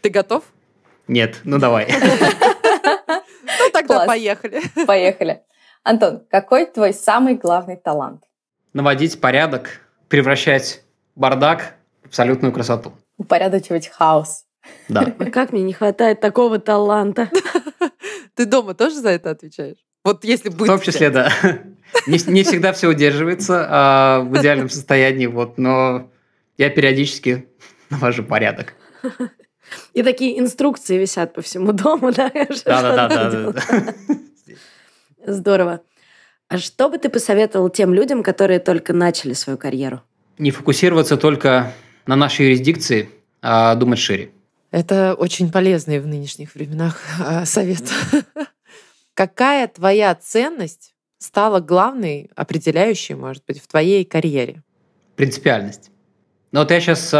Ты 0.00 0.08
готов? 0.08 0.44
Нет, 1.08 1.40
ну 1.44 1.58
давай. 1.58 1.88
Ну 3.46 3.70
тогда 3.72 4.06
поехали. 4.06 4.62
Поехали. 4.86 5.42
Антон, 5.82 6.22
какой 6.30 6.66
твой 6.66 6.92
самый 6.92 7.34
главный 7.34 7.76
талант? 7.76 8.22
Наводить 8.72 9.20
порядок, 9.20 9.80
превращать 10.08 10.82
бардак 11.14 11.74
в 12.02 12.06
абсолютную 12.06 12.52
красоту. 12.52 12.92
Упорядочивать 13.18 13.88
хаос. 13.88 14.44
Да. 14.88 15.12
Ой, 15.18 15.30
Как 15.30 15.52
мне 15.52 15.62
не 15.62 15.72
хватает 15.72 16.20
такого 16.20 16.58
таланта. 16.58 17.30
Ты 18.34 18.46
дома 18.46 18.74
тоже 18.74 18.96
за 18.96 19.10
это 19.10 19.30
отвечаешь? 19.30 19.78
Вот 20.04 20.24
если 20.24 20.48
В 20.48 20.56
быть... 20.56 20.66
том 20.66 20.80
числе, 20.80 21.10
да. 21.10 21.30
Не, 22.06 22.18
не 22.30 22.42
всегда 22.42 22.72
все 22.72 22.88
удерживается 22.88 23.66
а, 23.68 24.20
в 24.20 24.36
идеальном 24.38 24.68
состоянии, 24.68 25.26
вот, 25.26 25.58
но 25.58 26.10
я 26.58 26.70
периодически 26.70 27.46
навожу 27.90 28.24
порядок. 28.24 28.74
И 29.92 30.02
такие 30.02 30.38
инструкции 30.38 30.98
висят 30.98 31.34
по 31.34 31.42
всему 31.42 31.72
дому, 31.72 32.12
да? 32.12 32.30
Да-да-да. 32.30 32.96
надо 32.96 33.14
да, 33.14 33.30
делать. 33.30 33.56
да, 33.56 33.80
да. 35.26 35.34
Здорово. 35.34 35.80
А 36.48 36.58
что 36.58 36.88
бы 36.88 36.98
ты 36.98 37.08
посоветовал 37.08 37.70
тем 37.70 37.94
людям, 37.94 38.22
которые 38.22 38.60
только 38.60 38.92
начали 38.92 39.32
свою 39.32 39.58
карьеру? 39.58 40.02
Не 40.38 40.50
фокусироваться 40.50 41.16
только 41.16 41.72
на 42.06 42.16
нашей 42.16 42.46
юрисдикции, 42.46 43.08
а 43.40 43.74
думать 43.74 43.98
шире. 43.98 44.30
Это 44.70 45.14
очень 45.14 45.50
полезный 45.50 46.00
в 46.00 46.06
нынешних 46.06 46.54
временах 46.54 47.00
а, 47.20 47.44
совет. 47.46 47.84
Какая 49.14 49.68
твоя 49.68 50.14
ценность 50.14 50.94
стала 51.18 51.60
главной, 51.60 52.30
определяющей, 52.34 53.14
может 53.14 53.44
быть, 53.46 53.62
в 53.62 53.68
твоей 53.68 54.04
карьере? 54.04 54.62
Принципиальность. 55.16 55.90
Но 56.50 56.60
вот 56.60 56.70
я 56.70 56.80
сейчас 56.80 57.14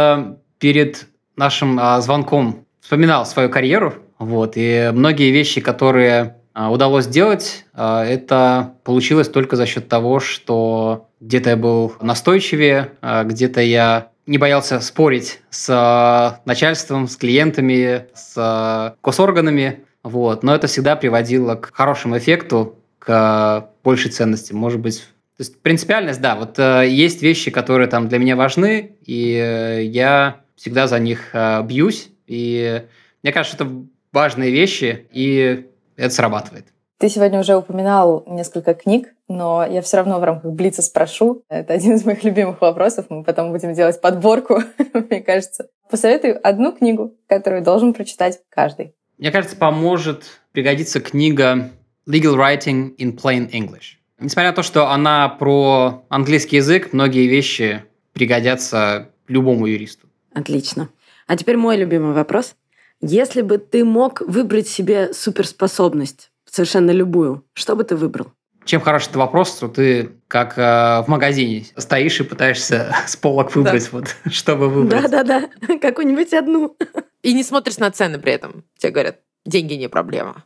перед 0.59 1.07
нашим 1.35 1.79
а, 1.79 2.01
звонком 2.01 2.65
вспоминал 2.81 3.25
свою 3.25 3.49
карьеру, 3.49 3.95
вот, 4.19 4.53
и 4.55 4.91
многие 4.93 5.31
вещи, 5.31 5.59
которые 5.61 6.37
а, 6.53 6.71
удалось 6.71 7.05
сделать, 7.05 7.65
а, 7.73 8.05
это 8.05 8.73
получилось 8.83 9.27
только 9.27 9.55
за 9.55 9.65
счет 9.65 9.89
того, 9.89 10.19
что 10.19 11.07
где-то 11.19 11.51
я 11.51 11.57
был 11.57 11.93
настойчивее, 12.01 12.91
а, 13.01 13.23
где-то 13.23 13.61
я 13.61 14.09
не 14.25 14.37
боялся 14.37 14.79
спорить 14.79 15.41
с 15.49 15.69
а, 15.69 16.41
начальством, 16.45 17.07
с 17.07 17.17
клиентами, 17.17 18.07
с 18.13 18.33
а, 18.37 18.95
госорганами, 19.03 19.83
вот, 20.03 20.43
но 20.43 20.55
это 20.55 20.67
всегда 20.67 20.95
приводило 20.95 21.55
к 21.55 21.73
хорошему 21.73 22.17
эффекту, 22.17 22.79
к 22.99 23.09
а, 23.09 23.69
большей 23.83 24.11
ценности, 24.11 24.53
может 24.53 24.79
быть, 24.79 24.99
то 25.37 25.41
есть 25.41 25.61
принципиальность, 25.61 26.21
да, 26.21 26.35
вот 26.35 26.57
э, 26.57 26.87
есть 26.87 27.21
вещи, 27.21 27.51
которые 27.51 27.89
там 27.89 28.07
для 28.07 28.19
меня 28.19 28.37
важны, 28.37 28.95
и 29.05 29.33
э, 29.35 29.83
я 29.83 30.37
всегда 30.55 30.87
за 30.87 30.99
них 30.99 31.29
э, 31.33 31.63
бьюсь, 31.63 32.09
и 32.27 32.83
мне 33.23 33.31
кажется, 33.31 33.57
это 33.57 33.71
важные 34.11 34.51
вещи, 34.51 35.07
и 35.11 35.67
это 35.95 36.13
срабатывает. 36.13 36.67
Ты 36.97 37.09
сегодня 37.09 37.39
уже 37.39 37.57
упоминал 37.57 38.23
несколько 38.25 38.73
книг, 38.73 39.13
но 39.27 39.65
я 39.65 39.81
все 39.81 39.97
равно 39.97 40.19
в 40.19 40.23
рамках 40.23 40.51
Блица 40.53 40.81
спрошу. 40.81 41.43
Это 41.49 41.73
один 41.73 41.93
из 41.95 42.05
моих 42.05 42.23
любимых 42.23 42.61
вопросов. 42.61 43.07
Мы 43.09 43.23
потом 43.23 43.51
будем 43.51 43.73
делать 43.73 43.99
подборку, 43.99 44.61
мне 44.93 45.21
кажется. 45.21 45.67
Посоветуй 45.89 46.31
одну 46.31 46.71
книгу, 46.71 47.13
которую 47.27 47.63
должен 47.63 47.93
прочитать 47.93 48.39
каждый. 48.49 48.95
Мне 49.17 49.31
кажется, 49.31 49.57
поможет 49.57 50.23
пригодиться 50.53 51.01
книга 51.01 51.71
Legal 52.07 52.35
Writing 52.37 52.95
in 52.97 53.17
Plain 53.17 53.51
English. 53.51 53.97
Несмотря 54.19 54.51
на 54.51 54.55
то, 54.55 54.63
что 54.63 54.89
она 54.89 55.27
про 55.27 56.05
английский 56.07 56.57
язык, 56.57 56.93
многие 56.93 57.27
вещи 57.27 57.83
пригодятся 58.13 59.09
любому 59.27 59.65
юристу. 59.65 60.04
Отлично. 60.35 60.89
А 61.27 61.35
теперь 61.37 61.57
мой 61.57 61.77
любимый 61.77 62.13
вопрос. 62.13 62.55
Если 63.01 63.41
бы 63.41 63.57
ты 63.57 63.83
мог 63.83 64.21
выбрать 64.21 64.67
себе 64.67 65.13
суперспособность, 65.13 66.31
совершенно 66.45 66.91
любую, 66.91 67.43
что 67.53 67.75
бы 67.75 67.83
ты 67.83 67.95
выбрал? 67.95 68.31
Чем 68.65 68.81
хорош 68.81 69.03
этот 69.03 69.17
вопрос, 69.17 69.55
что 69.55 69.67
ты 69.67 70.11
как 70.27 70.57
э, 70.57 70.61
в 70.61 71.05
магазине 71.07 71.65
стоишь 71.77 72.19
и 72.19 72.23
пытаешься 72.23 72.95
с 73.07 73.15
полок 73.15 73.55
выбрать, 73.55 73.83
да. 73.85 73.89
вот, 73.91 74.15
чтобы 74.31 74.69
выбрать. 74.69 75.09
Да-да-да, 75.09 75.77
какую-нибудь 75.81 76.33
одну. 76.33 76.75
И 77.21 77.33
не 77.33 77.43
смотришь 77.43 77.77
на 77.77 77.91
цены 77.91 78.19
при 78.19 78.33
этом. 78.33 78.63
Тебе 78.77 78.91
говорят, 78.91 79.19
деньги 79.45 79.73
не 79.73 79.87
проблема. 79.87 80.43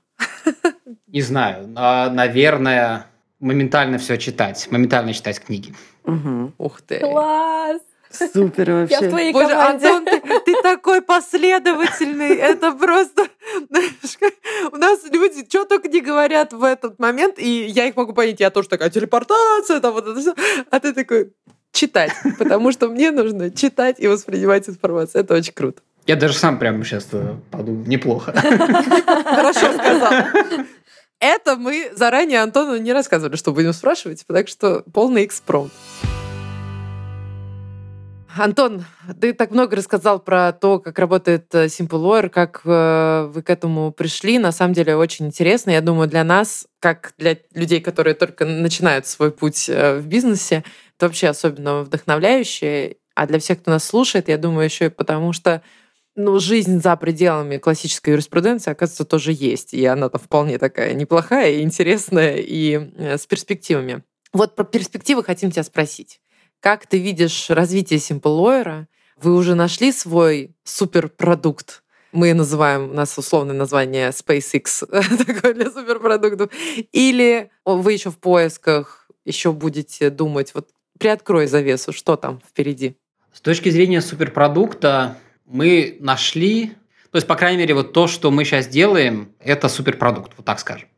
Не 1.07 1.21
знаю, 1.21 1.67
но, 1.67 2.09
наверное, 2.11 3.07
моментально 3.39 3.97
все 3.97 4.17
читать, 4.17 4.67
моментально 4.69 5.13
читать 5.13 5.39
книги. 5.39 5.73
Угу. 6.03 6.53
Ух 6.57 6.81
ты. 6.81 6.99
Класс! 6.99 7.81
Супер 8.11 8.71
вообще. 8.71 8.97
Я 9.01 9.01
в 9.01 9.09
твоей 9.09 9.31
Боже, 9.31 9.49
команде. 9.49 9.87
Антон, 9.87 10.05
ты, 10.05 10.39
ты 10.39 10.61
такой 10.61 11.01
последовательный. 11.01 12.35
Это 12.35 12.71
просто... 12.71 13.27
Знаешь, 13.69 14.33
у 14.71 14.75
нас 14.77 14.99
люди 15.11 15.45
что 15.47 15.65
только 15.65 15.87
не 15.87 16.01
говорят 16.01 16.53
в 16.53 16.63
этот 16.63 16.99
момент, 16.99 17.37
и 17.37 17.65
я 17.65 17.85
их 17.85 17.95
могу 17.95 18.13
понять. 18.13 18.39
Я 18.39 18.49
тоже 18.49 18.67
такая, 18.69 18.89
телепортация, 18.89 19.79
там 19.79 19.93
вот 19.93 20.07
это 20.07 20.19
все. 20.19 20.33
А 20.71 20.79
ты 20.79 20.93
такой, 20.93 21.33
читать. 21.71 22.11
Потому 22.37 22.71
что 22.71 22.89
мне 22.89 23.11
нужно 23.11 23.51
читать 23.51 23.99
и 23.99 24.07
воспринимать 24.07 24.67
информацию. 24.67 25.21
Это 25.21 25.35
очень 25.35 25.53
круто. 25.53 25.81
Я 26.07 26.15
даже 26.15 26.33
сам 26.33 26.57
прямо 26.57 26.83
сейчас 26.83 27.07
подумал, 27.51 27.85
неплохо. 27.85 28.33
Хорошо 28.33 29.71
сказал. 29.73 30.13
Это 31.19 31.57
мы 31.57 31.91
заранее 31.93 32.41
Антону 32.41 32.77
не 32.77 32.93
рассказывали, 32.93 33.35
что 33.35 33.51
будем 33.51 33.73
спрашивать, 33.73 34.23
так 34.25 34.47
что 34.47 34.83
полный 34.93 35.25
экспромт. 35.25 35.71
Антон, 38.39 38.85
ты 39.19 39.33
так 39.33 39.51
много 39.51 39.75
рассказал 39.75 40.19
про 40.19 40.53
то, 40.53 40.79
как 40.79 40.97
работает 40.97 41.53
э, 41.53 41.65
Simple 41.65 42.01
Lawyer, 42.01 42.29
как 42.29 42.61
э, 42.63 43.29
вы 43.33 43.41
к 43.41 43.49
этому 43.49 43.91
пришли. 43.91 44.39
На 44.39 44.53
самом 44.53 44.73
деле 44.73 44.95
очень 44.95 45.25
интересно. 45.25 45.71
Я 45.71 45.81
думаю, 45.81 46.07
для 46.07 46.23
нас, 46.23 46.65
как 46.79 47.13
для 47.17 47.37
людей, 47.53 47.81
которые 47.81 48.13
только 48.13 48.45
начинают 48.45 49.05
свой 49.07 49.31
путь 49.31 49.67
э, 49.67 49.97
в 49.97 50.07
бизнесе, 50.07 50.63
это 50.95 51.07
вообще 51.07 51.27
особенно 51.27 51.81
вдохновляюще. 51.81 52.95
А 53.13 53.27
для 53.27 53.39
всех, 53.39 53.59
кто 53.59 53.71
нас 53.71 53.83
слушает, 53.83 54.29
я 54.29 54.37
думаю, 54.37 54.63
еще 54.63 54.85
и 54.85 54.89
потому, 54.89 55.33
что 55.33 55.61
ну, 56.15 56.39
жизнь 56.39 56.81
за 56.81 56.95
пределами 56.95 57.57
классической 57.57 58.11
юриспруденции, 58.11 58.71
оказывается, 58.71 59.03
тоже 59.03 59.33
есть. 59.33 59.73
И 59.73 59.85
она 59.85 60.07
там 60.07 60.21
вполне 60.21 60.57
такая 60.57 60.93
неплохая, 60.93 61.51
и 61.51 61.61
интересная, 61.61 62.37
и 62.37 63.17
с 63.17 63.25
перспективами. 63.27 64.03
Вот 64.31 64.55
про 64.55 64.63
перспективы 64.63 65.25
хотим 65.25 65.51
тебя 65.51 65.63
спросить. 65.63 66.21
Как 66.59 66.87
ты 66.87 66.97
видишь 66.99 67.49
развитие 67.49 67.99
Simple? 67.99 68.85
Вы 69.21 69.35
уже 69.35 69.55
нашли 69.55 69.91
свой 69.91 70.55
суперпродукт? 70.63 71.83
Мы 72.11 72.33
называем, 72.33 72.89
у 72.89 72.93
нас 72.93 73.17
условное 73.17 73.55
название 73.55 74.09
SpaceX 74.09 74.85
такое 75.25 75.53
для 75.53 75.71
суперпродуктов. 75.71 76.49
Или 76.91 77.51
вы 77.63 77.93
еще 77.93 78.11
в 78.11 78.17
поисках, 78.17 79.07
еще 79.25 79.53
будете 79.53 80.09
думать, 80.09 80.53
вот 80.53 80.69
приоткрой 80.97 81.47
завесу, 81.47 81.93
что 81.93 82.17
там 82.17 82.41
впереди? 82.45 82.97
С 83.31 83.39
точки 83.39 83.69
зрения 83.69 84.01
суперпродукта 84.01 85.17
мы 85.45 85.97
нашли, 86.01 86.73
то 87.11 87.17
есть, 87.17 87.27
по 87.27 87.35
крайней 87.35 87.59
мере, 87.59 87.73
вот 87.73 87.93
то, 87.93 88.07
что 88.07 88.31
мы 88.31 88.43
сейчас 88.43 88.67
делаем, 88.67 89.31
это 89.39 89.69
суперпродукт, 89.69 90.33
вот 90.35 90.45
так 90.45 90.59
скажем. 90.59 90.89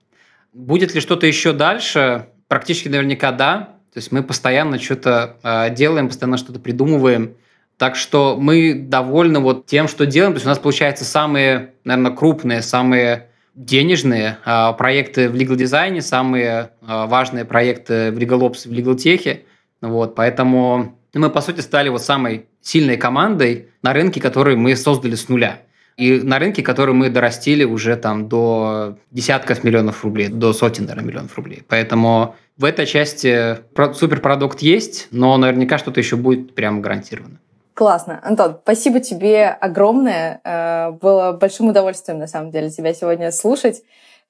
Будет 0.54 0.96
ли 0.96 1.02
что-то 1.02 1.28
еще 1.28 1.54
дальше? 1.54 2.30
Практически 2.48 2.88
наверняка 2.88 3.32
да. 3.32 3.81
То 3.94 3.98
есть 3.98 4.12
мы 4.12 4.24
постоянно 4.24 4.80
что-то 4.80 5.38
э, 5.44 5.74
делаем, 5.74 6.08
постоянно 6.08 6.38
что-то 6.38 6.60
придумываем. 6.60 7.36
Так 7.78 7.96
что 7.96 8.38
мы 8.40 8.74
довольны 8.74 9.40
вот 9.40 9.66
тем, 9.66 9.88
что 9.88 10.06
делаем. 10.06 10.34
То 10.34 10.38
есть 10.38 10.46
у 10.46 10.50
нас 10.50 10.60
получается 10.60 11.04
самые, 11.04 11.74
наверное, 11.84 12.16
крупные, 12.16 12.62
самые 12.62 13.28
денежные 13.56 14.38
э, 14.46 14.74
проекты 14.78 15.28
в 15.30 15.36
legal 15.36 15.56
дизайне, 15.56 16.02
самые 16.02 16.72
э, 16.82 17.06
важные 17.08 17.44
проекты 17.44 18.12
в 18.12 18.18
legal 18.18 18.40
ops, 18.40 18.68
в 18.68 18.72
legal 18.72 18.96
техе. 18.96 19.44
Вот, 19.82 20.16
поэтому 20.16 20.98
мы, 21.14 21.30
по 21.30 21.42
сути, 21.42 21.60
стали 21.60 21.90
вот 21.90 22.02
самой 22.02 22.46
сильной 22.62 22.96
командой 22.96 23.70
на 23.82 23.94
рынке, 23.94 24.22
который 24.22 24.56
мы 24.56 24.76
создали 24.76 25.16
с 25.16 25.28
нуля. 25.28 25.60
И 25.98 26.22
на 26.22 26.40
рынке, 26.40 26.64
который 26.64 26.94
мы 26.94 27.10
дорастили 27.10 27.64
уже 27.64 27.96
там 27.96 28.28
до 28.28 28.98
десятков 29.12 29.64
миллионов 29.64 30.04
рублей, 30.04 30.30
до 30.30 30.54
сотен, 30.54 30.86
наверное, 30.86 31.08
миллионов 31.08 31.36
рублей. 31.36 31.64
Поэтому 31.68 32.36
в 32.58 32.66
этой 32.66 32.86
части 32.86 33.58
суперпродукт 33.94 34.60
есть, 34.60 35.08
но 35.12 35.38
наверняка 35.38 35.78
что-то 35.78 36.00
еще 36.00 36.16
будет 36.16 36.56
прямо 36.56 36.80
гарантированно. 36.80 37.40
Классно. 37.74 38.20
Антон, 38.24 38.60
спасибо 38.62 39.00
тебе 39.00 39.48
огромное. 39.48 40.42
Э, 40.44 40.92
было 40.92 41.32
большим 41.32 41.70
удовольствием, 41.70 42.20
на 42.20 42.28
самом 42.28 42.52
деле, 42.52 42.70
тебя 42.70 42.94
сегодня 42.94 43.32
слушать. 43.32 43.82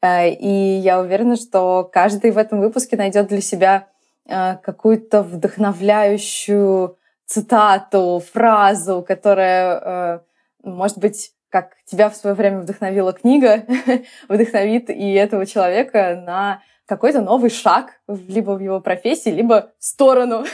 Э, 0.01 0.29
и 0.29 0.47
я 0.47 1.01
уверена, 1.01 1.35
что 1.35 1.89
каждый 1.91 2.31
в 2.31 2.37
этом 2.37 2.61
выпуске 2.61 2.95
найдет 2.95 3.27
для 3.27 3.41
себя 3.41 3.87
э, 4.25 4.57
какую-то 4.63 5.23
вдохновляющую 5.23 6.97
цитату, 7.25 8.23
фразу, 8.33 9.03
которая, 9.05 10.21
может 10.63 10.97
быть, 10.97 11.31
как 11.51 11.73
тебя 11.85 12.09
в 12.09 12.15
свое 12.15 12.35
время 12.35 12.61
вдохновила 12.61 13.13
книга, 13.13 13.65
вдохновит 14.29 14.89
и 14.89 15.13
этого 15.13 15.45
человека 15.45 16.23
на 16.25 16.61
какой-то 16.87 17.21
новый 17.21 17.49
шаг 17.49 17.99
либо 18.07 18.51
в 18.51 18.59
его 18.59 18.79
профессии, 18.81 19.29
либо 19.29 19.71
в 19.77 19.83
сторону 19.85 20.45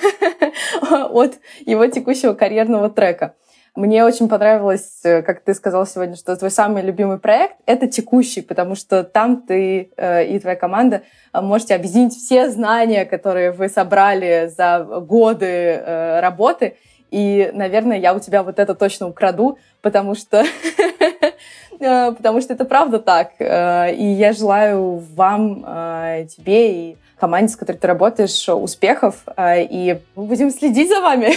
от 0.91 1.35
его 1.65 1.87
текущего 1.87 2.33
карьерного 2.33 2.89
трека. 2.89 3.35
Мне 3.77 4.03
очень 4.03 4.27
понравилось, 4.27 5.01
э, 5.03 5.21
как 5.21 5.41
ты 5.41 5.53
сказал 5.53 5.85
сегодня, 5.85 6.15
что 6.15 6.35
твой 6.35 6.49
самый 6.49 6.81
любимый 6.81 7.19
проект— 7.19 7.57
это 7.67 7.87
текущий, 7.87 8.41
потому 8.41 8.73
что 8.73 9.03
там 9.03 9.43
ты 9.43 9.91
э, 9.95 10.25
и 10.25 10.39
твоя 10.39 10.55
команда 10.55 11.03
э, 11.31 11.41
можете 11.41 11.75
объединить 11.75 12.15
все 12.15 12.49
знания, 12.49 13.05
которые 13.05 13.51
вы 13.51 13.69
собрали 13.69 14.51
за 14.57 14.79
годы 14.79 15.79
работы. 16.21 16.77
И, 17.11 17.49
наверное, 17.53 17.97
я 17.97 18.13
у 18.13 18.19
тебя 18.19 18.43
вот 18.43 18.59
это 18.59 18.75
точно 18.75 19.07
украду, 19.07 19.57
потому 19.81 20.15
что 20.15 20.43
Э, 21.79 22.11
потому 22.11 22.41
что 22.41 22.53
это 22.53 22.65
правда 22.65 22.99
так. 22.99 23.33
Э, 23.39 23.93
и 23.93 24.05
я 24.05 24.33
желаю 24.33 25.03
вам, 25.15 25.63
э, 25.65 26.27
тебе 26.35 26.73
и 26.73 26.97
команде, 27.19 27.53
с 27.53 27.55
которой 27.55 27.77
ты 27.77 27.87
работаешь, 27.87 28.47
успехов, 28.47 29.23
и 29.39 29.99
мы 30.15 30.25
будем 30.25 30.51
следить 30.51 30.87
за 30.89 31.01
вами 31.01 31.33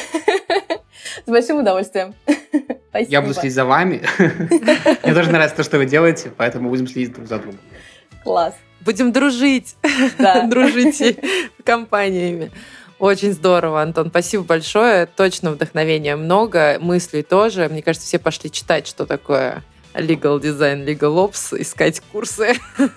с 1.25 1.27
большим 1.27 1.61
удовольствием. 1.61 2.15
Спасибо. 2.91 3.11
Я 3.11 3.23
буду 3.23 3.33
следить 3.33 3.55
за 3.55 3.65
вами. 3.65 4.03
Мне 4.19 5.15
тоже 5.15 5.31
нравится 5.31 5.57
то, 5.57 5.63
что 5.63 5.79
вы 5.79 5.87
делаете, 5.87 6.33
поэтому 6.37 6.69
будем 6.69 6.87
следить 6.87 7.15
друг 7.15 7.29
за 7.29 7.39
другом. 7.39 7.59
Класс. 8.23 8.55
Будем 8.83 9.11
дружить. 9.11 9.77
Да. 10.19 10.43
Дружить 10.43 11.19
компаниями. 11.65 12.51
Очень 13.01 13.33
здорово, 13.33 13.81
Антон. 13.81 14.11
Спасибо 14.11 14.45
большое. 14.45 15.07
Точно 15.07 15.53
вдохновения 15.53 16.17
много, 16.17 16.77
мыслей 16.81 17.23
тоже. 17.23 17.67
Мне 17.71 17.81
кажется, 17.81 18.07
все 18.07 18.19
пошли 18.19 18.51
читать, 18.51 18.87
что 18.87 19.07
такое 19.07 19.65
legal 19.95 20.39
design, 20.39 20.85
legal 20.85 21.17
ops, 21.17 21.59
искать 21.61 22.01
курсы. 22.13 22.55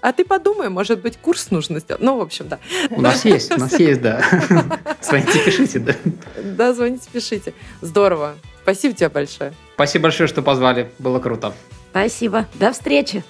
А 0.00 0.12
ты 0.12 0.24
подумай, 0.24 0.68
может 0.68 1.00
быть, 1.00 1.16
курс 1.16 1.50
нужно 1.50 1.78
сделать. 1.78 2.02
Ну, 2.02 2.18
в 2.18 2.20
общем, 2.20 2.48
да. 2.48 2.58
У 2.90 3.00
нас 3.00 3.24
есть, 3.24 3.52
у 3.52 3.56
нас 3.58 3.78
есть, 3.78 4.02
да. 4.02 4.20
Звоните, 5.00 5.38
пишите, 5.44 5.78
да. 5.78 5.94
Да, 6.36 6.74
звоните, 6.74 7.08
пишите. 7.10 7.54
Здорово. 7.80 8.34
Спасибо 8.62 8.94
тебе 8.94 9.08
большое. 9.08 9.54
Спасибо 9.74 10.04
большое, 10.04 10.28
что 10.28 10.42
позвали. 10.42 10.90
Было 10.98 11.20
круто. 11.20 11.54
Спасибо. 11.90 12.46
До 12.54 12.72
встречи. 12.72 13.22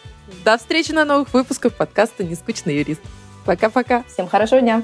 До 0.44 0.56
встречи 0.56 0.92
на 0.92 1.04
новых 1.04 1.32
выпусках 1.34 1.74
подкаста 1.74 2.24
«Нескучный 2.24 2.78
юрист». 2.78 3.02
Пока-пока. 3.44 4.02
Всем 4.08 4.26
хорошего 4.26 4.60
дня. 4.62 4.82